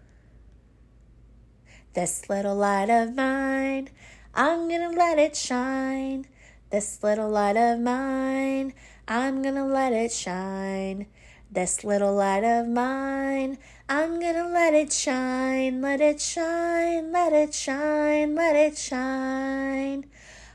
This 1.93 2.27
little 2.29 2.55
light 2.55 2.89
of 2.89 3.15
mine, 3.15 3.89
I'm 4.33 4.67
gonna 4.67 4.91
let 4.91 5.19
it 5.19 5.35
shine. 5.35 6.25
This 6.71 7.01
little 7.03 7.29
light 7.29 7.57
of 7.57 7.79
mine, 7.79 8.73
I'm 9.07 9.41
gonna 9.41 9.65
let 9.65 9.93
it 9.93 10.11
shine. 10.11 11.05
This 11.51 11.83
little 11.83 12.15
light 12.15 12.43
of 12.43 12.67
mine, 12.67 13.57
I'm 13.87 14.19
gonna 14.19 14.49
let 14.49 14.73
it 14.73 14.91
shine, 14.91 15.81
let 15.81 16.01
it 16.01 16.19
shine, 16.19 17.11
let 17.11 17.31
it 17.33 17.53
shine, 17.53 18.35
let 18.35 18.55
it 18.55 18.77
shine. 18.77 20.05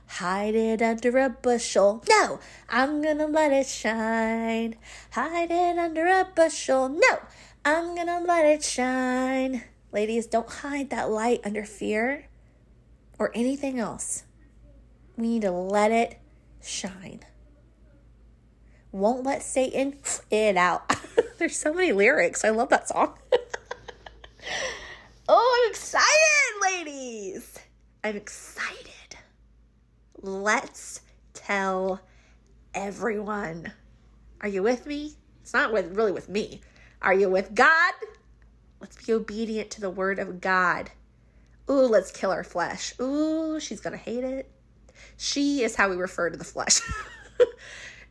Hide 0.07 0.55
it 0.57 0.82
under 0.82 1.16
a 1.18 1.30
bushel. 1.30 2.03
No, 2.11 2.41
I'm 2.68 3.01
gonna 3.01 3.28
let 3.28 3.53
it 3.53 3.66
shine. 3.66 4.74
Hide 5.12 5.51
it 5.51 5.78
under 5.78 6.07
a 6.07 6.28
bushel. 6.34 6.88
No, 6.88 7.20
I'm 7.64 7.95
gonna 7.95 8.20
let 8.20 8.45
it 8.45 8.64
shine. 8.64 9.62
Ladies, 9.93 10.26
don't 10.26 10.51
hide 10.51 10.91
that 10.91 11.11
light 11.11 11.41
under 11.45 11.64
fear 11.64 12.26
or 13.18 13.30
anything 13.34 13.78
else. 13.78 14.24
We 15.16 15.28
need 15.28 15.43
to 15.43 15.53
let 15.53 15.93
it 15.93 16.18
shine. 16.61 17.20
Won't 18.93 19.24
let 19.24 19.43
Satan 19.43 19.99
it 20.30 20.57
out. 20.57 20.97
There's 21.38 21.57
so 21.57 21.72
many 21.72 21.93
lyrics. 21.93 22.45
I 22.45 22.51
love 22.51 22.70
that 22.70 22.88
song. 22.88 23.14
oh, 25.28 25.62
I'm 25.64 25.70
excited, 25.70 26.07
ladies. 26.62 27.59
I'm 28.03 28.16
excited. 28.16 29.16
Let's 30.20 31.03
tell 31.34 32.01
everyone. 32.74 33.72
Are 34.41 34.49
you 34.49 34.62
with 34.62 34.86
me? 34.86 35.14
It's 35.43 35.55
not 35.55 35.72
with 35.72 35.97
really 35.97 36.12
with 36.12 36.28
me. 36.28 36.61
Are 37.03 37.14
you 37.14 37.30
with 37.30 37.55
God? 37.55 37.95
Let's 38.80 39.05
be 39.05 39.12
obedient 39.12 39.70
to 39.72 39.80
the 39.80 39.91
word 39.91 40.18
of 40.18 40.41
God. 40.41 40.91
Ooh, 41.70 41.86
let's 41.86 42.11
kill 42.11 42.30
our 42.30 42.45
flesh. 42.45 42.95
Ooh, 43.01 43.61
she's 43.61 43.80
going 43.80 43.93
to 43.93 43.99
hate 43.99 44.24
it. 44.24 44.51
She 45.16 45.62
is 45.62 45.76
how 45.76 45.88
we 45.88 45.97
refer 45.97 46.30
to 46.30 46.36
the 46.36 46.45
flesh. 46.45 46.80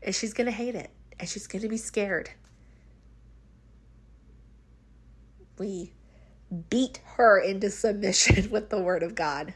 and 0.02 0.16
she's 0.16 0.34
going 0.34 0.46
to 0.46 0.52
hate 0.52 0.76
it. 0.76 0.90
And 1.20 1.28
she's 1.28 1.48
going 1.48 1.62
to 1.62 1.68
be 1.68 1.78
scared. 1.78 2.32
We 5.58 5.94
beat 6.70 7.02
her 7.16 7.38
into 7.38 7.70
submission 7.70 8.50
with 8.52 8.70
the 8.70 8.80
word 8.80 9.04
of 9.04 9.16
God. 9.16 9.54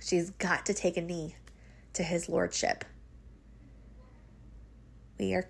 She's 0.00 0.30
got 0.30 0.66
to 0.66 0.74
take 0.74 0.96
a 0.96 1.00
knee 1.00 1.36
to 1.94 2.02
his 2.02 2.28
lordship. 2.28 2.84
We 5.18 5.34
are 5.34 5.48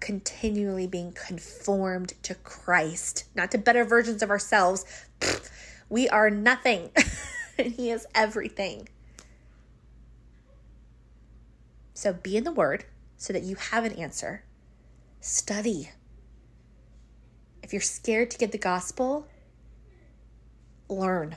continually 0.00 0.88
being 0.88 1.12
conformed 1.12 2.14
to 2.24 2.34
Christ, 2.34 3.24
not 3.34 3.52
to 3.52 3.58
better 3.58 3.84
versions 3.84 4.22
of 4.22 4.30
ourselves. 4.30 4.84
We 5.88 6.08
are 6.08 6.30
nothing, 6.30 6.90
and 7.58 7.72
He 7.72 7.90
is 7.90 8.06
everything. 8.14 8.88
So 11.94 12.12
be 12.12 12.36
in 12.36 12.44
the 12.44 12.52
Word 12.52 12.84
so 13.16 13.32
that 13.32 13.42
you 13.42 13.56
have 13.56 13.84
an 13.84 13.92
answer. 13.92 14.44
Study. 15.20 15.90
If 17.62 17.72
you're 17.72 17.82
scared 17.82 18.30
to 18.30 18.38
get 18.38 18.52
the 18.52 18.58
gospel, 18.58 19.26
learn. 20.88 21.36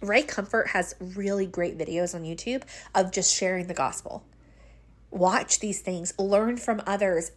Ray 0.00 0.22
Comfort 0.22 0.68
has 0.68 0.94
really 1.00 1.46
great 1.46 1.76
videos 1.76 2.14
on 2.14 2.22
YouTube 2.22 2.62
of 2.94 3.12
just 3.12 3.34
sharing 3.34 3.66
the 3.66 3.74
gospel 3.74 4.24
watch 5.10 5.60
these 5.60 5.80
things, 5.80 6.12
learn 6.18 6.56
from 6.56 6.82
others, 6.86 7.32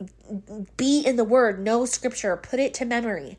be 0.78 1.02
in 1.06 1.16
the 1.16 1.24
word, 1.24 1.60
know 1.60 1.86
scripture, 1.86 2.36
put 2.36 2.60
it 2.60 2.74
to 2.76 2.86
memory. 2.86 3.38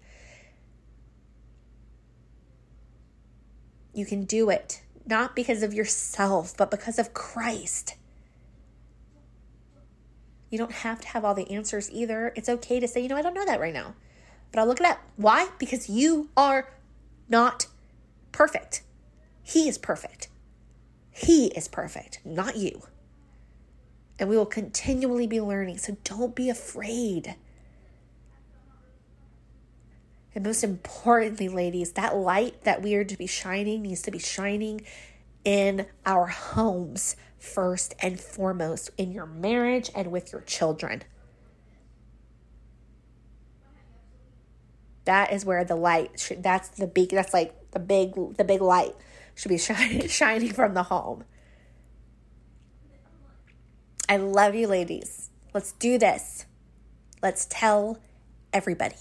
You 3.94 4.06
can 4.06 4.24
do 4.24 4.48
it, 4.48 4.82
not 5.06 5.36
because 5.36 5.62
of 5.62 5.74
yourself, 5.74 6.56
but 6.56 6.70
because 6.70 6.98
of 6.98 7.12
Christ. 7.12 7.96
You 10.52 10.58
don't 10.58 10.70
have 10.70 11.00
to 11.00 11.08
have 11.08 11.24
all 11.24 11.34
the 11.34 11.50
answers 11.50 11.90
either. 11.90 12.32
It's 12.36 12.48
okay 12.48 12.78
to 12.78 12.86
say, 12.86 13.00
you 13.00 13.08
know, 13.08 13.16
I 13.16 13.22
don't 13.22 13.34
know 13.34 13.44
that 13.44 13.58
right 13.58 13.74
now, 13.74 13.96
but 14.52 14.60
I'll 14.60 14.66
look 14.66 14.78
it 14.78 14.86
up. 14.86 15.00
Why? 15.16 15.48
Because 15.58 15.88
you 15.88 16.28
are 16.36 16.72
not 17.28 17.66
perfect. 18.30 18.82
He 19.42 19.68
is 19.68 19.78
perfect. 19.78 20.28
He 21.10 21.46
is 21.48 21.66
perfect, 21.66 22.20
not 22.24 22.56
you 22.56 22.82
and 24.22 24.28
we 24.28 24.36
will 24.36 24.46
continually 24.46 25.26
be 25.26 25.40
learning. 25.40 25.78
So 25.78 25.96
don't 26.04 26.32
be 26.32 26.48
afraid. 26.48 27.34
And 30.32 30.44
most 30.44 30.62
importantly, 30.62 31.48
ladies, 31.48 31.92
that 31.92 32.16
light 32.16 32.62
that 32.62 32.82
we 32.82 32.94
are 32.94 33.02
to 33.02 33.16
be 33.16 33.26
shining 33.26 33.82
needs 33.82 34.00
to 34.02 34.12
be 34.12 34.20
shining 34.20 34.82
in 35.44 35.86
our 36.06 36.26
homes 36.26 37.16
first 37.38 37.94
and 38.00 38.20
foremost, 38.20 38.90
in 38.96 39.12
your 39.12 39.26
marriage 39.26 39.90
and 39.94 40.12
with 40.12 40.32
your 40.32 40.42
children. 40.42 41.02
That 45.04 45.32
is 45.32 45.44
where 45.44 45.64
the 45.64 45.74
light 45.74 46.20
should, 46.20 46.42
that's 46.42 46.68
the 46.68 46.86
big 46.86 47.10
that's 47.10 47.34
like 47.34 47.72
the 47.72 47.80
big 47.80 48.14
the 48.36 48.44
big 48.44 48.60
light 48.60 48.94
should 49.34 49.48
be 49.48 49.58
shining 49.58 50.06
shining 50.08 50.52
from 50.52 50.74
the 50.74 50.84
home. 50.84 51.24
I 54.08 54.16
love 54.16 54.54
you, 54.54 54.68
ladies. 54.68 55.30
Let's 55.54 55.72
do 55.72 55.98
this. 55.98 56.46
Let's 57.22 57.46
tell 57.48 57.98
everybody. 58.52 58.96